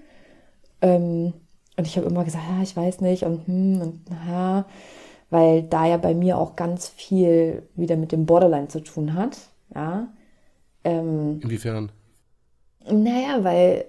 Ähm, 0.83 1.35
und 1.77 1.87
ich 1.87 1.97
habe 1.97 2.09
immer 2.09 2.25
gesagt, 2.25 2.45
ja, 2.49 2.63
ich 2.63 2.77
weiß 2.77 3.01
nicht 3.01 3.25
und 3.25 3.47
hm 3.47 3.81
und 3.81 4.01
na, 4.09 4.65
weil 5.31 5.63
da 5.63 5.87
ja 5.87 5.97
bei 5.97 6.15
mir 6.15 6.39
auch 6.39 6.55
ganz 6.57 6.89
viel 6.89 7.63
wieder 7.75 7.97
mit 7.97 8.13
dem 8.13 8.27
Borderline 8.27 8.69
zu 8.69 8.81
tun 8.81 9.15
hat. 9.15 9.37
Ja. 9.75 10.09
Ähm, 10.85 11.41
Inwiefern? 11.43 11.91
Naja, 12.91 13.45
weil 13.45 13.87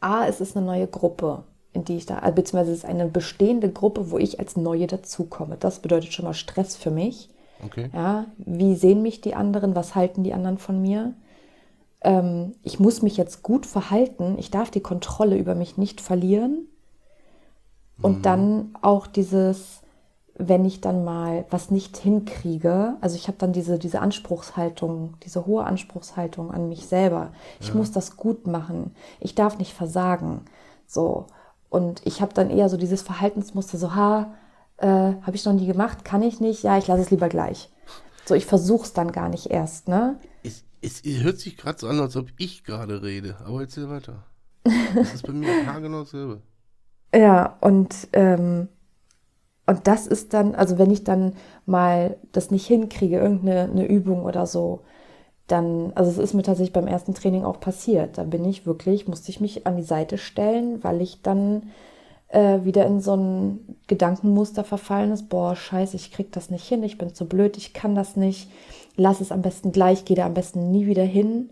A, 0.00 0.26
es 0.26 0.40
ist 0.40 0.56
eine 0.56 0.66
neue 0.66 0.86
Gruppe, 0.86 1.44
in 1.72 1.84
die 1.84 1.96
ich 1.96 2.06
da, 2.06 2.18
also 2.18 2.34
beziehungsweise 2.34 2.72
es 2.72 2.78
ist 2.78 2.84
eine 2.84 3.06
bestehende 3.06 3.70
Gruppe, 3.70 4.10
wo 4.10 4.18
ich 4.18 4.38
als 4.38 4.56
Neue 4.56 4.86
dazukomme. 4.86 5.56
Das 5.58 5.80
bedeutet 5.80 6.12
schon 6.12 6.24
mal 6.24 6.34
Stress 6.34 6.76
für 6.76 6.90
mich. 6.90 7.28
Okay. 7.64 7.90
Ja, 7.94 8.26
wie 8.36 8.74
sehen 8.74 9.02
mich 9.02 9.20
die 9.20 9.34
anderen? 9.34 9.74
Was 9.74 9.94
halten 9.94 10.22
die 10.22 10.34
anderen 10.34 10.58
von 10.58 10.80
mir? 10.82 11.14
Ähm, 12.02 12.52
ich 12.62 12.78
muss 12.78 13.02
mich 13.02 13.16
jetzt 13.16 13.42
gut 13.42 13.64
verhalten. 13.66 14.36
Ich 14.38 14.50
darf 14.50 14.70
die 14.70 14.80
Kontrolle 14.80 15.36
über 15.36 15.54
mich 15.54 15.76
nicht 15.78 16.00
verlieren. 16.00 16.68
Und 18.02 18.26
dann 18.26 18.74
auch 18.82 19.06
dieses, 19.06 19.80
wenn 20.38 20.64
ich 20.64 20.80
dann 20.80 21.04
mal 21.04 21.46
was 21.50 21.70
nicht 21.70 21.96
hinkriege, 21.96 22.96
also 23.00 23.16
ich 23.16 23.28
habe 23.28 23.38
dann 23.38 23.52
diese, 23.52 23.78
diese 23.78 24.00
Anspruchshaltung, 24.00 25.14
diese 25.24 25.46
hohe 25.46 25.64
Anspruchshaltung 25.64 26.50
an 26.50 26.68
mich 26.68 26.86
selber. 26.86 27.32
Ich 27.60 27.72
muss 27.74 27.90
das 27.90 28.16
gut 28.16 28.46
machen. 28.46 28.94
Ich 29.18 29.34
darf 29.34 29.58
nicht 29.58 29.72
versagen. 29.72 30.42
So. 30.86 31.26
Und 31.70 32.06
ich 32.06 32.20
habe 32.20 32.34
dann 32.34 32.50
eher 32.50 32.68
so 32.68 32.76
dieses 32.76 33.02
Verhaltensmuster, 33.02 33.78
so, 33.78 33.94
ha, 33.94 34.34
äh, 34.76 34.86
habe 34.86 35.32
ich 35.34 35.44
noch 35.44 35.54
nie 35.54 35.66
gemacht, 35.66 36.04
kann 36.04 36.22
ich 36.22 36.38
nicht, 36.40 36.62
ja, 36.62 36.76
ich 36.76 36.86
lasse 36.86 37.02
es 37.02 37.10
lieber 37.10 37.28
gleich. 37.28 37.70
So, 38.26 38.34
ich 38.34 38.46
versuche 38.46 38.84
es 38.84 38.92
dann 38.92 39.12
gar 39.12 39.28
nicht 39.28 39.46
erst, 39.50 39.88
ne? 39.88 40.18
Es, 40.42 40.64
es, 40.82 41.02
hört 41.04 41.38
sich 41.38 41.56
gerade 41.56 41.78
so 41.78 41.88
an, 41.88 41.98
als 42.00 42.16
ob 42.16 42.28
ich 42.38 42.64
gerade 42.64 43.02
rede. 43.02 43.36
Aber 43.44 43.62
erzähl 43.62 43.88
weiter. 43.88 44.24
Das 44.64 45.14
ist 45.14 45.26
bei 45.26 45.32
mir 45.32 45.66
haargenau 45.66 46.00
dasselbe. 46.04 46.42
Ja, 47.14 47.56
und, 47.60 48.08
ähm, 48.12 48.68
und 49.66 49.86
das 49.86 50.06
ist 50.06 50.32
dann, 50.32 50.54
also 50.54 50.78
wenn 50.78 50.90
ich 50.90 51.04
dann 51.04 51.34
mal 51.66 52.16
das 52.32 52.50
nicht 52.50 52.66
hinkriege, 52.66 53.18
irgendeine 53.18 53.70
eine 53.70 53.86
Übung 53.86 54.24
oder 54.24 54.46
so, 54.46 54.80
dann, 55.48 55.92
also 55.94 56.10
es 56.10 56.18
ist 56.18 56.34
mir 56.34 56.42
tatsächlich 56.42 56.72
beim 56.72 56.86
ersten 56.86 57.14
Training 57.14 57.44
auch 57.44 57.60
passiert. 57.60 58.18
Da 58.18 58.24
bin 58.24 58.44
ich 58.44 58.66
wirklich, 58.66 59.06
musste 59.08 59.30
ich 59.30 59.40
mich 59.40 59.66
an 59.66 59.76
die 59.76 59.82
Seite 59.82 60.18
stellen, 60.18 60.82
weil 60.82 61.00
ich 61.00 61.22
dann 61.22 61.70
äh, 62.28 62.64
wieder 62.64 62.86
in 62.86 63.00
so 63.00 63.14
ein 63.16 63.76
Gedankenmuster 63.86 64.64
verfallen 64.64 65.12
ist, 65.12 65.28
boah, 65.28 65.54
scheiße, 65.54 65.96
ich 65.96 66.12
krieg 66.12 66.32
das 66.32 66.50
nicht 66.50 66.66
hin, 66.66 66.82
ich 66.82 66.98
bin 66.98 67.14
zu 67.14 67.26
blöd, 67.26 67.56
ich 67.56 67.72
kann 67.72 67.94
das 67.94 68.16
nicht. 68.16 68.50
lass 68.96 69.20
es 69.20 69.32
am 69.32 69.42
besten 69.42 69.72
gleich, 69.72 70.04
geh 70.04 70.14
da 70.14 70.26
am 70.26 70.34
besten 70.34 70.70
nie 70.70 70.86
wieder 70.86 71.04
hin. 71.04 71.50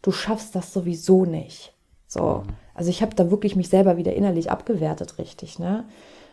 Du 0.00 0.12
schaffst 0.12 0.54
das 0.54 0.72
sowieso 0.72 1.24
nicht. 1.24 1.74
So, 2.06 2.44
also 2.74 2.88
ich 2.88 3.02
habe 3.02 3.14
da 3.14 3.30
wirklich 3.30 3.56
mich 3.56 3.68
selber 3.68 3.96
wieder 3.96 4.14
innerlich 4.14 4.50
abgewertet, 4.50 5.18
richtig, 5.18 5.58
ne? 5.58 5.84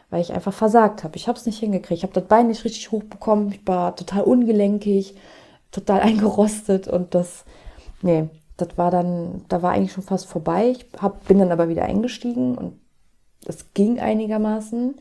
Weil 0.10 0.22
ich 0.22 0.34
einfach 0.34 0.53
versagt 0.53 1.03
habe. 1.03 1.16
Ich 1.18 1.28
habe 1.28 1.38
es 1.38 1.45
nicht 1.45 1.60
hingekriegt. 1.60 1.99
Ich 1.99 2.03
habe 2.03 2.14
das 2.14 2.26
Bein 2.26 2.47
nicht 2.47 2.64
richtig 2.64 2.91
hochbekommen. 2.91 3.51
Ich 3.51 3.68
war 3.68 3.95
total 3.95 4.24
ungelenkig, 4.24 5.16
total 5.72 6.01
eingerostet 6.01 6.88
und 6.88 7.16
das, 7.16 7.45
nee, 8.01 8.30
das 8.58 8.78
war 8.78 8.91
dann, 8.91 9.45
da 9.49 9.62
war 9.62 9.72
eigentlich 9.72 9.93
schon 9.93 10.03
fast 10.03 10.28
vorbei. 10.28 10.70
Ich 10.70 10.86
hab, 11.01 11.26
bin 11.28 11.39
dann 11.39 11.51
aber 11.51 11.70
wieder 11.70 11.84
eingestiegen 11.84 12.58
und 12.58 12.80
es 13.45 13.74
ging 13.74 13.99
einigermaßen. 13.99 14.95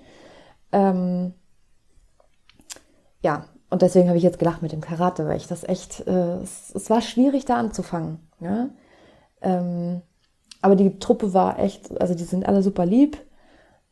Ähm, 0.73 1.35
ja, 3.23 3.47
und 3.71 3.83
deswegen 3.83 4.09
habe 4.09 4.19
ich 4.19 4.25
jetzt 4.25 4.39
gelacht 4.39 4.63
mit 4.63 4.73
dem 4.73 4.81
Karate, 4.81 5.27
weil 5.27 5.37
ich 5.37 5.47
das 5.47 5.65
echt, 5.65 6.07
äh, 6.07 6.37
es, 6.43 6.73
es, 6.75 6.91
war 6.91 7.01
schwierig 7.01 7.45
da 7.45 7.57
anzufangen. 7.57 8.19
Ja? 8.41 8.69
Ähm, 9.41 10.03
aber 10.61 10.77
die 10.77 10.99
Truppe 10.99 11.35
war 11.35 11.59
echt, 11.59 12.01
also 12.01 12.15
die 12.15 12.25
sind 12.25 12.47
alle 12.47 12.63
super 12.63 12.87
lieb. 12.87 13.19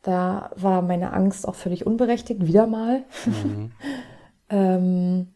Da 0.03 0.51
war 0.55 0.81
meine 0.81 1.13
Angst 1.13 1.47
auch 1.47 1.55
völlig 1.55 1.87
unberechtigt, 1.87 2.45
wieder 2.45 2.67
mal. 2.67 3.03
Mhm. 3.25 3.71
ähm, 4.49 5.27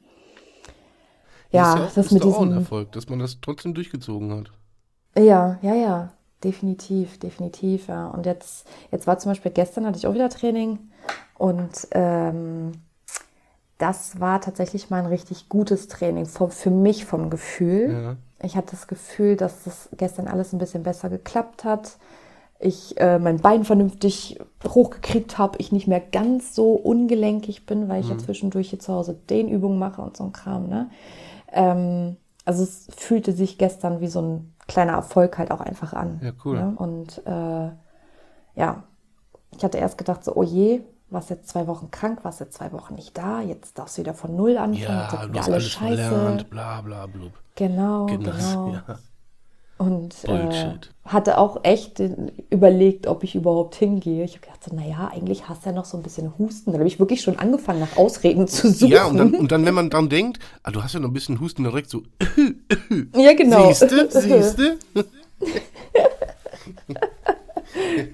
ja, 1.51 1.63
das, 1.63 1.74
ist, 1.74 1.80
ja, 1.80 1.86
das 1.95 2.05
ist 2.05 2.11
mit 2.11 2.24
diesem 2.26 2.49
ein 2.49 2.57
Erfolg, 2.57 2.91
dass 2.91 3.07
man 3.09 3.20
das 3.20 3.39
trotzdem 3.41 3.74
durchgezogen 3.74 4.32
hat. 4.32 4.51
Ja, 5.18 5.57
ja, 5.61 5.74
ja, 5.74 6.11
definitiv, 6.43 7.18
definitiv, 7.18 7.88
ja. 7.88 8.09
Und 8.09 8.26
jetzt, 8.26 8.68
jetzt 8.91 9.07
war 9.07 9.18
zum 9.18 9.32
Beispiel 9.32 9.51
gestern 9.51 9.86
hatte 9.86 9.97
ich 9.97 10.05
auch 10.05 10.13
wieder 10.13 10.30
Training 10.30 10.80
und 11.38 11.88
ähm, 11.91 12.74
das 13.78 14.20
war 14.20 14.41
tatsächlich 14.41 14.89
mal 14.89 14.99
ein 14.99 15.05
richtig 15.05 15.49
gutes 15.49 15.88
Training 15.88 16.26
vom, 16.26 16.51
für 16.51 16.72
mich 16.72 17.05
vom 17.05 17.30
Gefühl. 17.30 17.91
Ja. 17.91 18.15
Ich 18.45 18.57
hatte 18.57 18.72
das 18.72 18.88
Gefühl, 18.88 19.36
dass 19.36 19.63
das 19.63 19.89
gestern 19.95 20.28
alles 20.28 20.53
ein 20.53 20.59
bisschen 20.59 20.84
besser 20.84 21.09
geklappt 21.09 21.63
hat. 21.63 21.97
Ich 22.60 22.99
äh, 22.99 23.20
mein 23.20 23.38
Bein 23.38 23.64
vernünftig 23.66 24.39
hochgekriegt 24.68 25.38
habe, 25.38 25.60
ich 25.60 25.72
nicht 25.72 25.88
mehr 25.88 25.99
ganz 25.99 26.55
so 26.55 26.74
ungelenkig 26.74 27.66
bin, 27.66 27.88
weil 27.88 28.01
ich 28.01 28.08
mhm. 28.08 28.14
ja 28.14 28.18
zwischendurch 28.18 28.70
hier 28.70 28.80
zu 28.80 28.93
Hause 28.93 29.16
Dehnübungen 29.30 29.78
mache 29.78 30.01
und 30.01 30.18
so 30.18 30.24
ein 30.24 30.32
Kram. 30.32 30.68
Ne? 30.68 30.89
Ähm, 31.51 32.18
also 32.45 32.64
es 32.64 32.88
fühlte 32.95 33.34
sich 33.34 33.58
gestern 33.58 33.99
wie 33.99 34.08
so 34.08 34.22
ein 34.22 34.53
kleiner 34.68 34.93
Erfolg 34.93 35.38
halt 35.38 35.51
auch 35.51 35.62
einfach 35.62 35.93
an. 35.93 36.20
Ja, 36.24 36.32
cool. 36.45 36.58
Ne? 36.58 36.74
Und 36.78 37.22
äh, 37.26 37.72
ja, 38.60 38.84
ich 39.55 39.64
hatte 39.64 39.78
erst 39.78 39.97
gedacht, 39.97 40.24
so, 40.24 40.36
oh 40.36 40.43
je, 40.43 40.82
warst 41.10 41.30
jetzt 41.30 41.49
zwei 41.49 41.68
Wochen 41.68 41.91
krank, 41.91 42.24
warst 42.24 42.39
jetzt 42.39 42.55
zwei 42.55 42.72
Wochen 42.72 42.95
nicht 42.95 43.18
da, 43.18 43.41
jetzt 43.41 43.78
darfst 43.78 43.97
du 43.97 44.01
wieder 44.01 44.14
von 44.14 44.36
Null 44.36 44.58
anfangen, 44.58 44.82
ja, 44.82 45.10
jetzt 45.12 45.30
wieder 45.30 45.43
alles 45.45 45.70
scheiße. 45.70 46.03
Verlernt, 46.03 46.49
bla 46.49 46.82
bla 46.82 47.05
blub. 47.05 47.32
Genau, 47.55 48.05
genau. 48.08 48.32
genau. 48.32 48.74
Ja. 48.88 48.99
Und 49.78 50.23
äh, 50.23 50.73
hatte 51.05 51.38
auch 51.38 51.63
echt 51.63 52.01
überlegt, 52.49 53.05
ob 53.05 53.23
ich 53.23 53.36
überhaupt 53.36 53.75
hingehe. 53.75 54.23
Ich 54.23 54.32
habe 54.32 54.41
gedacht, 54.41 54.63
so, 54.63 54.75
naja, 54.75 55.11
eigentlich 55.13 55.47
hast 55.47 55.65
du 55.65 55.69
ja 55.69 55.75
noch 55.75 55.86
so 55.86 55.97
ein 55.97 56.03
bisschen 56.03 56.34
Husten. 56.39 56.71
Dann 56.71 56.80
habe 56.80 56.88
ich 56.88 56.99
wirklich 56.99 57.21
schon 57.21 57.38
angefangen, 57.38 57.80
nach 57.80 57.95
Ausreden 57.95 58.47
zu 58.47 58.71
suchen. 58.71 58.91
Ja, 58.91 59.05
und 59.05 59.17
dann, 59.17 59.36
und 59.36 59.51
dann 59.51 59.65
wenn 59.65 59.75
man 59.75 59.89
dann 59.91 60.09
denkt, 60.09 60.39
ah, 60.63 60.71
du 60.71 60.84
hast 60.84 60.93
ja 60.93 60.99
noch 60.99 61.09
ein 61.09 61.13
bisschen 61.13 61.39
Husten, 61.39 61.63
dann 61.63 61.71
direkt 61.71 61.91
so. 61.91 62.01
ja, 63.15 63.34
genau. 63.34 63.67
Siehste, 63.67 64.09
siehste. 64.09 64.78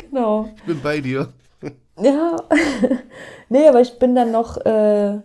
genau. 0.09 0.49
Ich 0.57 0.63
bin 0.63 0.81
bei 0.81 0.99
dir. 0.99 1.29
Ja, 2.01 2.37
nee, 3.49 3.67
aber 3.67 3.81
ich 3.81 3.99
bin 3.99 4.15
dann 4.15 4.31
noch, 4.31 4.57
äh, 4.57 5.19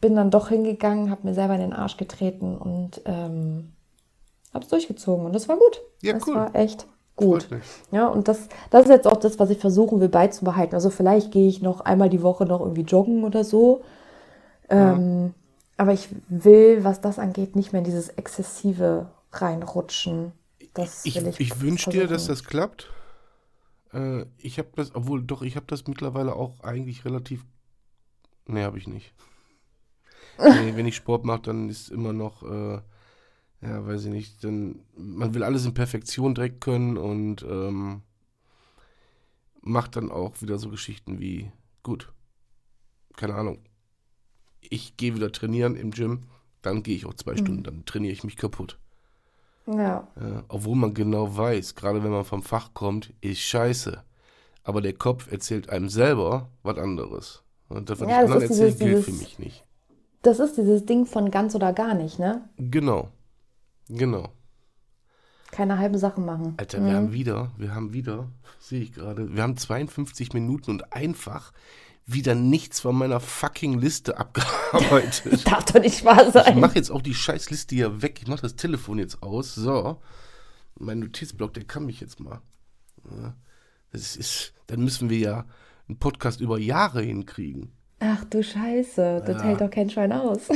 bin 0.00 0.14
dann 0.14 0.30
doch 0.30 0.50
hingegangen, 0.50 1.10
habe 1.10 1.26
mir 1.26 1.34
selber 1.34 1.54
in 1.54 1.60
den 1.60 1.72
Arsch 1.72 1.96
getreten 1.96 2.56
und 2.56 3.00
ähm, 3.06 3.72
habe 4.58 4.64
es 4.64 4.70
durchgezogen 4.70 5.24
und 5.26 5.32
das 5.32 5.48
war 5.48 5.56
gut. 5.56 5.80
Ja, 6.02 6.14
das 6.14 6.26
cool. 6.26 6.34
war 6.34 6.54
echt 6.54 6.86
gut. 7.16 7.48
Ja, 7.90 8.08
und 8.08 8.28
das, 8.28 8.48
das 8.70 8.84
ist 8.84 8.90
jetzt 8.90 9.06
auch 9.06 9.16
das, 9.16 9.38
was 9.38 9.50
ich 9.50 9.58
versuchen 9.58 10.00
will 10.00 10.08
beizubehalten. 10.08 10.74
Also 10.74 10.90
vielleicht 10.90 11.32
gehe 11.32 11.48
ich 11.48 11.62
noch 11.62 11.80
einmal 11.80 12.08
die 12.08 12.22
Woche 12.22 12.46
noch 12.46 12.60
irgendwie 12.60 12.82
joggen 12.82 13.24
oder 13.24 13.44
so. 13.44 13.82
Ähm, 14.68 15.26
ja. 15.26 15.30
Aber 15.76 15.92
ich 15.92 16.08
will, 16.28 16.84
was 16.84 17.00
das 17.00 17.18
angeht, 17.18 17.56
nicht 17.56 17.72
mehr 17.72 17.80
in 17.80 17.84
dieses 17.84 18.08
exzessive 18.10 19.10
reinrutschen. 19.32 20.32
Das 20.74 21.04
ich, 21.04 21.16
ich, 21.16 21.40
ich 21.40 21.60
wünsche 21.60 21.90
dir, 21.90 22.06
dass 22.06 22.26
das 22.26 22.44
klappt. 22.44 22.88
Äh, 23.92 24.24
ich 24.38 24.58
habe 24.58 24.68
das, 24.76 24.94
obwohl 24.94 25.22
doch, 25.22 25.42
ich 25.42 25.56
habe 25.56 25.66
das 25.66 25.86
mittlerweile 25.86 26.34
auch 26.34 26.60
eigentlich 26.60 27.04
relativ. 27.04 27.44
Nee, 28.46 28.64
habe 28.64 28.78
ich 28.78 28.86
nicht. 28.86 29.12
nee, 30.38 30.72
wenn 30.76 30.86
ich 30.86 30.96
Sport 30.96 31.24
mache, 31.24 31.42
dann 31.42 31.68
ist 31.68 31.90
immer 31.90 32.12
noch, 32.12 32.42
äh, 32.42 32.80
ja, 33.60 33.84
weiß 33.86 34.04
ich 34.04 34.12
nicht, 34.12 34.44
dann, 34.44 34.80
man 34.96 35.34
will 35.34 35.42
alles 35.42 35.66
in 35.66 35.74
Perfektion 35.74 36.34
direkt 36.34 36.60
können 36.60 36.96
und 36.96 37.42
ähm, 37.42 38.02
macht 39.60 39.96
dann 39.96 40.10
auch 40.10 40.40
wieder 40.40 40.58
so 40.58 40.70
Geschichten 40.70 41.18
wie, 41.18 41.50
gut, 41.82 42.12
keine 43.16 43.34
Ahnung, 43.34 43.58
ich 44.60 44.96
gehe 44.96 45.14
wieder 45.14 45.32
trainieren 45.32 45.74
im 45.74 45.90
Gym, 45.90 46.24
dann 46.62 46.82
gehe 46.82 46.96
ich 46.96 47.06
auch 47.06 47.14
zwei 47.14 47.32
mhm. 47.32 47.38
Stunden, 47.38 47.62
dann 47.64 47.84
trainiere 47.84 48.12
ich 48.12 48.24
mich 48.24 48.36
kaputt. 48.36 48.78
Ja. 49.66 50.08
ja. 50.20 50.44
Obwohl 50.48 50.76
man 50.76 50.94
genau 50.94 51.36
weiß, 51.36 51.74
gerade 51.74 52.02
wenn 52.02 52.10
man 52.10 52.24
vom 52.24 52.42
Fach 52.42 52.72
kommt, 52.74 53.12
ist 53.20 53.40
scheiße. 53.40 54.02
Aber 54.64 54.80
der 54.80 54.94
Kopf 54.94 55.30
erzählt 55.30 55.70
einem 55.70 55.88
selber 55.88 56.48
was 56.62 56.78
anderes. 56.78 57.42
Und 57.68 57.90
das, 57.90 58.00
was 58.00 58.08
ja, 58.08 58.16
ich 58.16 58.30
anderen 58.30 58.42
erzähle, 58.42 58.72
gilt 58.72 59.04
für 59.04 59.12
mich 59.12 59.38
nicht. 59.38 59.64
Das 60.22 60.40
ist 60.40 60.56
dieses 60.56 60.84
Ding 60.86 61.06
von 61.06 61.30
ganz 61.30 61.54
oder 61.54 61.72
gar 61.72 61.94
nicht, 61.94 62.18
ne? 62.18 62.48
Genau. 62.56 63.10
Genau. 63.88 64.32
Keine 65.50 65.78
halben 65.78 65.98
Sachen 65.98 66.26
machen. 66.26 66.54
Alter, 66.58 66.80
mhm. 66.80 66.86
wir 66.86 66.94
haben 66.94 67.12
wieder, 67.12 67.50
wir 67.56 67.74
haben 67.74 67.92
wieder, 67.92 68.28
sehe 68.58 68.82
ich 68.82 68.92
gerade, 68.92 69.34
wir 69.34 69.42
haben 69.42 69.56
52 69.56 70.32
Minuten 70.32 70.70
und 70.70 70.92
einfach 70.92 71.52
wieder 72.04 72.34
nichts 72.34 72.80
von 72.80 72.96
meiner 72.96 73.20
fucking 73.20 73.78
Liste 73.78 74.18
abgearbeitet. 74.18 75.46
Darf 75.50 75.66
doch 75.66 75.80
nicht 75.80 76.04
wahr 76.04 76.30
sein. 76.30 76.54
Ich 76.54 76.60
mache 76.60 76.76
jetzt 76.76 76.90
auch 76.90 77.02
die 77.02 77.14
scheiß 77.14 77.50
Liste 77.50 77.74
hier 77.74 78.02
weg. 78.02 78.20
Ich 78.22 78.28
mache 78.28 78.42
das 78.42 78.56
Telefon 78.56 78.98
jetzt 78.98 79.22
aus. 79.22 79.54
So. 79.54 80.00
Mein 80.78 81.00
Notizblock, 81.00 81.52
der 81.54 81.64
kann 81.64 81.84
mich 81.86 82.00
jetzt 82.00 82.20
mal. 82.20 82.40
Das 83.92 84.16
ist, 84.16 84.54
dann 84.68 84.80
müssen 84.80 85.10
wir 85.10 85.18
ja 85.18 85.46
einen 85.86 85.98
Podcast 85.98 86.40
über 86.40 86.58
Jahre 86.58 87.02
hinkriegen. 87.02 87.72
Ach 88.00 88.24
du 88.24 88.42
Scheiße, 88.42 89.22
das 89.26 89.38
ja. 89.38 89.42
hält 89.42 89.60
doch 89.60 89.70
kein 89.70 89.90
Schwein 89.90 90.12
aus. 90.12 90.48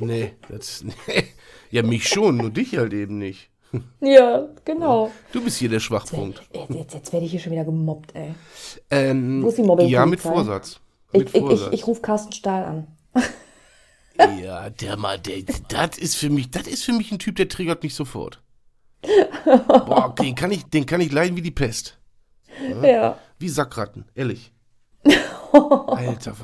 nee, 0.00 0.34
das, 0.48 0.84
nee. 0.84 1.24
Ja, 1.70 1.82
mich 1.82 2.08
schon, 2.08 2.36
nur 2.36 2.50
dich 2.50 2.76
halt 2.76 2.92
eben 2.92 3.18
nicht. 3.18 3.50
Ja, 4.00 4.48
genau. 4.64 5.10
Du 5.32 5.42
bist 5.44 5.58
hier 5.58 5.68
der 5.68 5.80
Schwachpunkt. 5.80 6.42
Jetzt, 6.52 6.70
jetzt, 6.70 6.94
jetzt 6.94 7.12
werde 7.12 7.26
ich 7.26 7.32
hier 7.32 7.40
schon 7.40 7.52
wieder 7.52 7.64
gemobbt, 7.64 8.14
ey. 8.14 8.34
Ähm, 8.90 9.42
Wo 9.42 9.48
ist 9.48 9.58
die 9.58 9.62
Mobbing? 9.62 9.88
Ja, 9.88 10.06
mit 10.06 10.20
Vorsatz. 10.20 10.80
Ich, 11.12 11.34
ich, 11.34 11.34
ich, 11.34 11.72
ich 11.72 11.86
rufe 11.86 12.00
Carsten 12.00 12.32
Stahl 12.32 12.64
an. 12.64 12.86
ja, 14.42 14.70
der 14.70 14.96
mal, 14.96 15.18
der, 15.18 15.42
das 15.68 15.98
ist 15.98 16.16
für 16.16 16.30
mich, 16.30 16.50
das 16.50 16.66
ist 16.66 16.84
für 16.84 16.92
mich 16.92 17.12
ein 17.12 17.18
Typ, 17.18 17.36
der 17.36 17.48
triggert 17.48 17.82
mich 17.82 17.94
sofort. 17.94 18.42
Boah, 19.44 20.14
den 20.18 20.34
kann 20.34 20.50
ich, 20.50 20.64
den 20.64 20.86
kann 20.86 21.00
ich 21.00 21.12
leiden 21.12 21.36
wie 21.36 21.42
die 21.42 21.50
Pest. 21.50 21.98
Ja. 22.68 22.86
ja. 22.86 23.18
Wie 23.38 23.48
Sackratten, 23.48 24.06
ehrlich. 24.14 24.52
Alter. 25.52 26.34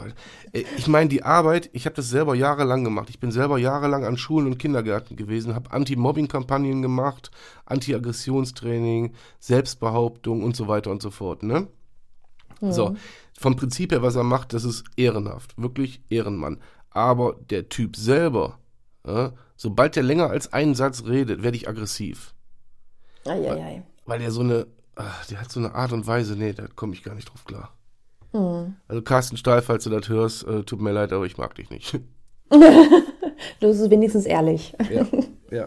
Äh, 0.53 0.65
ich 0.77 0.87
meine, 0.87 1.09
die 1.09 1.23
Arbeit, 1.23 1.71
ich 1.73 1.87
habe 1.87 1.97
das 1.97 2.09
selber 2.09 2.35
jahrelang 2.35 2.85
gemacht. 2.85 3.11
Ich 3.11 3.21
bin 3.21 3.31
selber 3.31 3.59
jahrelang 3.59 4.05
an 4.05 4.17
Schulen 4.17 4.47
und 4.47 4.59
Kindergärten 4.59 5.17
gewesen, 5.17 5.55
habe 5.55 5.71
Anti-Mobbing-Kampagnen 5.73 6.83
gemacht, 6.83 7.31
Anti-Aggressionstraining, 7.67 9.15
Selbstbehauptung 9.41 10.43
und 10.43 10.57
so 10.57 10.69
weiter 10.69 10.91
und 10.91 11.03
so 11.03 11.11
fort. 11.11 11.43
Ne? 11.43 11.69
Mhm. 12.61 12.73
So, 12.73 12.97
vom 13.39 13.57
Prinzip 13.57 13.93
her, 13.93 14.03
was 14.03 14.17
er 14.17 14.25
macht, 14.25 14.53
das 14.53 14.65
ist 14.65 14.85
ehrenhaft, 14.97 15.61
wirklich 15.61 16.01
Ehrenmann. 16.09 16.61
Aber 16.91 17.37
der 17.51 17.69
Typ 17.69 17.97
selber, 17.97 18.59
ja, 19.07 19.33
sobald 19.57 19.97
der 19.97 20.03
länger 20.03 20.31
als 20.31 20.53
einen 20.53 20.75
Satz 20.75 21.05
redet, 21.05 21.43
werde 21.43 21.57
ich 21.57 21.69
aggressiv. 21.69 22.35
Ei, 23.25 23.51
ei, 23.51 23.65
ei. 23.65 23.83
Weil 24.07 24.23
er 24.23 24.31
so 24.31 24.41
eine, 24.41 24.67
ach, 24.95 25.27
der 25.27 25.41
hat 25.41 25.51
so 25.51 25.61
eine 25.61 25.75
Art 25.75 25.93
und 25.93 26.07
Weise, 26.07 26.37
nee, 26.37 26.53
da 26.53 26.67
komme 26.69 26.95
ich 26.95 27.03
gar 27.03 27.15
nicht 27.15 27.31
drauf 27.31 27.45
klar. 27.45 27.73
Mhm. 28.35 28.75
Also 28.89 29.03
Carsten 29.03 29.37
Stahl, 29.37 29.63
falls 29.63 29.85
du 29.85 29.91
das 29.91 30.09
hörst, 30.09 30.47
äh, 30.47 30.65
tut 30.65 30.81
mir 30.81 30.93
leid, 30.93 31.13
aber 31.13 31.25
ich 31.25 31.39
mag 31.39 31.55
dich 31.55 31.71
nicht. 31.71 31.93
du 32.51 32.59
bist 33.61 33.91
wenigstens 33.91 34.27
ehrlich. 34.27 34.75
Ja, 34.91 35.07
ja. 35.51 35.67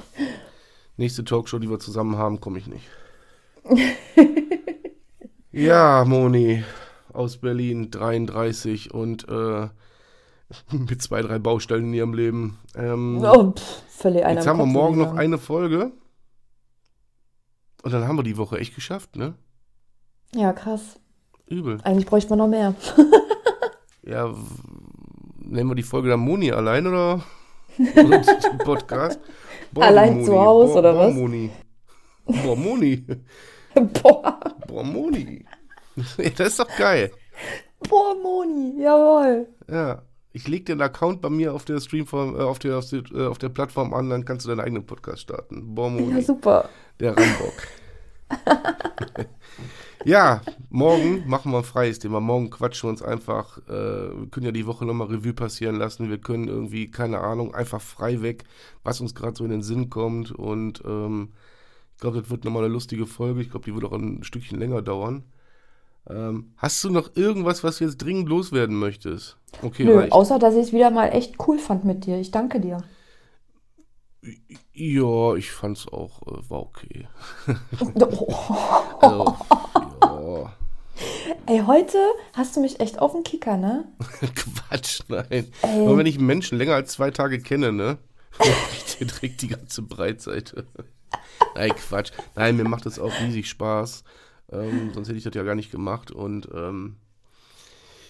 Nächste 0.98 1.24
Talkshow, 1.24 1.60
die 1.60 1.70
wir 1.70 1.80
zusammen 1.80 2.18
haben, 2.18 2.42
komme 2.42 2.60
ich 2.60 2.68
nicht. 2.68 2.86
ja, 5.52 6.04
Moni 6.06 6.64
aus 7.14 7.38
Berlin, 7.38 7.90
33 7.90 8.94
und 8.94 9.28
äh, 9.30 9.70
mit 10.72 11.02
zwei, 11.02 11.22
drei 11.22 11.40
Baustellen 11.40 11.86
in 11.86 11.94
ihrem 11.94 12.14
Leben. 12.14 12.60
Ähm, 12.76 13.24
oh, 13.24 13.54
pff, 13.54 13.84
völlig 13.88 14.24
Jetzt 14.24 14.46
haben 14.46 14.60
wir 14.60 14.66
morgen 14.66 14.98
noch 14.98 15.16
eine 15.16 15.38
Folge. 15.38 15.92
Und 17.84 17.94
dann 17.94 18.08
haben 18.08 18.18
wir 18.18 18.24
die 18.24 18.38
Woche 18.38 18.60
echt 18.60 18.76
geschafft, 18.76 19.16
ne? 19.16 19.36
Ja, 20.36 20.52
krass. 20.52 21.00
Übel. 21.48 21.80
Eigentlich 21.84 22.06
bräuchte 22.06 22.30
man 22.30 22.40
noch 22.40 22.48
mehr. 22.48 22.76
ja, 24.04 24.34
nennen 25.40 25.70
wir 25.70 25.76
die 25.76 25.84
Folge 25.84 26.10
dann 26.10 26.20
Moni 26.20 26.52
allein 26.52 26.88
oder? 26.88 27.22
Podcast. 28.64 29.20
Allein 29.76 30.24
zu 30.24 30.40
Haus, 30.40 30.72
oder 30.76 30.98
was? 30.98 31.14
Moni. 31.14 31.52
Boah, 32.26 32.56
Moni. 32.56 33.06
Boah, 34.02 34.40
Boah, 34.68 34.84
Moni. 34.84 35.46
Das 35.96 36.48
ist 36.48 36.60
doch 36.60 36.78
geil. 36.78 37.12
boah, 37.88 38.16
Moni, 38.22 38.82
jawohl. 38.82 39.48
Ja. 39.70 40.02
Ich 40.34 40.48
leg 40.48 40.68
den 40.68 40.82
Account 40.82 41.22
bei 41.22 41.30
mir 41.30 41.54
auf 41.54 41.66
der 41.66 41.80
Streamform, 41.80 42.36
äh, 42.36 42.44
auf 42.44 42.60
der, 42.60 42.78
auf 42.78 42.90
der, 42.90 43.02
äh, 43.12 43.26
auf 43.26 43.40
der 43.40 43.50
Plattform 43.50 43.94
an, 43.94 44.10
dann 44.10 44.24
kannst 44.24 44.46
du 44.46 44.50
deinen 44.50 44.60
eigenen 44.60 44.86
Podcast 44.86 45.22
starten. 45.22 45.74
Boah, 45.74 45.90
Moni. 45.90 46.14
Ja, 46.14 46.22
super. 46.22 46.70
Der 47.00 47.18
Rambock. 47.18 47.54
ja, 50.06 50.42
morgen 50.70 51.28
machen 51.28 51.52
wir 51.52 51.60
ein 51.60 51.64
freies 51.64 52.00
Thema. 52.00 52.20
Morgen 52.20 52.50
quatschen 52.50 52.88
wir 52.88 52.92
uns 52.92 53.02
einfach. 53.02 53.58
Äh, 53.68 53.72
wir 53.72 54.28
können 54.32 54.46
ja 54.46 54.52
die 54.52 54.68
Woche 54.68 54.86
nochmal 54.86 55.08
Revue 55.08 55.34
passieren 55.34 55.76
lassen. 55.76 56.10
Wir 56.10 56.18
können 56.18 56.48
irgendwie, 56.48 56.90
keine 56.92 57.20
Ahnung, 57.20 57.54
einfach 57.54 57.82
frei 57.82 58.22
weg, 58.22 58.44
was 58.84 59.02
uns 59.02 59.16
gerade 59.16 59.36
so 59.36 59.44
in 59.44 59.52
den 59.52 59.64
Sinn 59.64 59.90
kommt. 59.90 60.32
Und 60.32 60.84
ähm, 60.86 61.34
ich 61.96 62.02
glaube, 62.02 62.22
das 62.22 62.30
wird 62.30 62.46
nochmal 62.46 62.64
eine 62.64 62.74
lustige 62.74 63.06
Folge. 63.06 63.42
Ich 63.42 63.50
glaube, 63.50 63.66
die 63.66 63.74
wird 63.74 63.86
auch 63.86 63.94
ein 63.94 64.24
Stückchen 64.24 64.60
länger 64.60 64.82
dauern. 64.82 65.24
Ähm, 66.10 66.54
hast 66.58 66.84
du 66.84 66.90
noch 66.90 67.16
irgendwas, 67.16 67.64
was 67.64 67.80
du 67.80 67.84
jetzt 67.84 67.98
dringend 67.98 68.30
loswerden 68.30 68.78
möchtest? 68.78 69.38
Okay, 69.62 69.84
Nö, 69.84 69.98
reicht. 69.98 70.14
außer 70.14 70.40
dass 70.40 70.56
ich 70.56 70.68
es 70.68 70.74
wieder 70.74 70.90
mal 70.90 71.08
echt 71.08 71.36
cool 71.48 71.60
fand 71.60 71.84
mit 71.84 72.06
dir. 72.06 72.18
Ich 72.20 72.32
danke 72.32 72.60
dir. 72.62 72.84
Ja, 74.74 75.36
ich 75.36 75.52
fand's 75.52 75.88
auch, 75.88 76.22
äh, 76.24 76.50
war 76.50 76.62
okay. 76.62 77.08
Oh. 79.02 79.36
Also, 80.02 80.50
ja. 80.50 80.54
Ey, 81.46 81.62
heute 81.66 81.98
hast 82.34 82.56
du 82.56 82.62
mich 82.62 82.80
echt 82.80 83.00
auf 83.00 83.14
den 83.14 83.24
Kicker, 83.24 83.58
ne? 83.58 83.86
Quatsch, 84.36 85.02
nein. 85.08 85.46
Ey. 85.62 85.78
Nur 85.78 85.98
wenn 85.98 86.06
ich 86.06 86.18
einen 86.18 86.26
Menschen 86.26 86.58
länger 86.58 86.74
als 86.74 86.94
zwei 86.94 87.12
Tage 87.12 87.40
kenne, 87.40 87.72
ne? 87.72 87.98
Der 89.00 89.08
trägt 89.08 89.42
die 89.44 89.48
ganze 89.48 89.82
Breitseite. 89.84 90.68
Nein, 91.56 91.72
Quatsch. 91.76 92.12
Nein, 92.36 92.58
mir 92.58 92.64
macht 92.64 92.86
das 92.86 93.00
auch 93.00 93.12
riesig 93.22 93.48
Spaß. 93.50 94.04
Ähm, 94.52 94.92
sonst 94.94 95.08
hätte 95.08 95.18
ich 95.18 95.24
das 95.24 95.36
ja 95.36 95.44
gar 95.44 95.56
nicht 95.56 95.72
gemacht. 95.72 96.12
Und 96.12 96.50
ähm, 96.54 96.98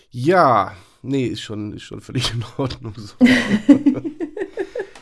ja, 0.09 0.73
nee, 1.01 1.25
ist 1.25 1.41
schon, 1.41 1.73
ist 1.73 1.83
schon 1.83 2.01
völlig 2.01 2.33
in 2.33 2.43
Ordnung 2.57 2.93
so. 2.95 3.15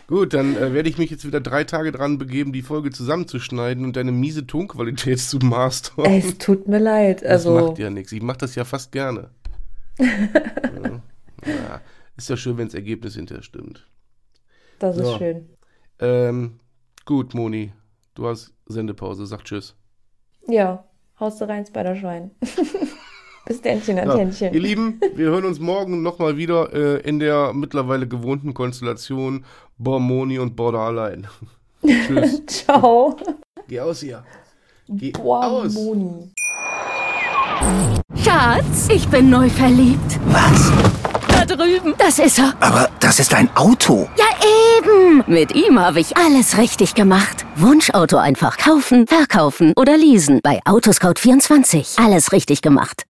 Gut, 0.08 0.34
dann 0.36 0.56
äh, 0.56 0.74
werde 0.74 0.88
ich 0.90 0.98
mich 1.00 1.10
jetzt 1.10 1.26
wieder 1.26 1.42
drei 1.42 1.64
Tage 1.64 1.92
dran 1.92 2.18
begeben, 2.20 2.54
die 2.54 2.62
Folge 2.62 2.92
zusammenzuschneiden 2.92 3.84
und 3.86 3.96
deine 3.96 4.12
miese 4.12 4.46
Tonqualität 4.46 5.20
zu 5.20 5.40
mastern. 5.40 6.06
Es 6.06 6.38
tut 6.38 6.68
mir 6.68 6.78
leid. 6.80 7.22
Das 7.24 7.46
Also, 7.48 7.54
macht 7.60 7.80
ja 7.80 7.90
nichts. 7.90 8.12
Ich 8.12 8.22
mache 8.22 8.38
das 8.38 8.54
ja 8.56 8.66
fast 8.66 8.92
gerne. 8.92 9.30
ja. 10.00 11.82
Ist 12.18 12.30
ja 12.30 12.38
schön, 12.38 12.58
wenn 12.58 12.68
das 12.68 12.76
Ergebnis 12.76 13.16
hinterher 13.16 13.44
stimmt. 13.44 13.88
das 14.80 14.98
ist 14.98 15.08
Ja. 15.10 15.18
schön. 15.18 15.50
Ähm, 16.00 16.60
gut, 17.06 17.34
Moni. 17.34 17.74
Du 18.14 18.28
hast 18.28 18.54
Sendepause. 18.68 19.26
Sag 19.26 19.44
Tschüss. 19.44 19.76
Ja, 20.48 20.86
haust 21.20 21.42
du 21.42 21.48
rein, 21.48 21.66
Spider-Schwein. 21.66 22.32
Bis 23.46 23.62
Dännchen 23.62 24.00
an 24.00 24.08
Ja. 24.10 24.18
Händchen. 24.18 24.54
Ihr 24.54 24.60
Lieben, 24.60 25.00
wir 25.16 25.28
hören 25.28 25.46
uns 25.46 25.60
morgen 25.60 26.02
nochmal 26.02 26.36
wieder 26.38 26.74
äh, 26.74 27.00
in 27.08 27.20
der 27.20 27.54
mittlerweile 27.54 28.08
gewohnten 28.08 28.54
Konstellation 28.56 29.46
Bor 29.78 30.00
Moni 30.00 30.40
und 30.40 30.56
Border 30.56 30.80
allein. 30.80 31.28
Tschüss. 31.86 32.42
Ciao. 32.48 33.18
Geh 33.68 33.80
aus 33.82 34.00
hier. 34.00 34.24
Geh 34.88 35.12
Boah, 35.12 35.46
aus. 35.48 35.74
Moni. 35.74 36.32
Schatz, 38.24 38.88
ich 38.90 39.08
bin 39.10 39.30
neu 39.30 39.50
verliebt. 39.50 40.20
Was? 40.28 40.72
Da 41.28 41.46
drüben. 41.46 41.94
Das 41.98 42.20
ist 42.20 42.40
er. 42.40 42.54
Aber 42.60 42.90
das 43.00 43.20
ist 43.20 43.34
ein 43.34 43.50
Auto. 43.56 44.08
Ja, 44.18 44.26
eben. 44.78 45.24
Mit 45.28 45.54
ihm 45.54 45.80
habe 45.80 46.00
ich 46.00 46.16
alles 46.16 46.58
richtig 46.58 46.96
gemacht. 46.96 47.46
Wunschauto 47.56 48.18
einfach 48.18 48.58
kaufen, 48.58 49.08
verkaufen 49.08 49.74
oder 49.76 49.98
leasen. 49.98 50.40
Bei 50.44 50.62
Autoscout24. 50.66 52.04
Alles 52.04 52.32
richtig 52.32 52.62
gemacht. 52.62 53.04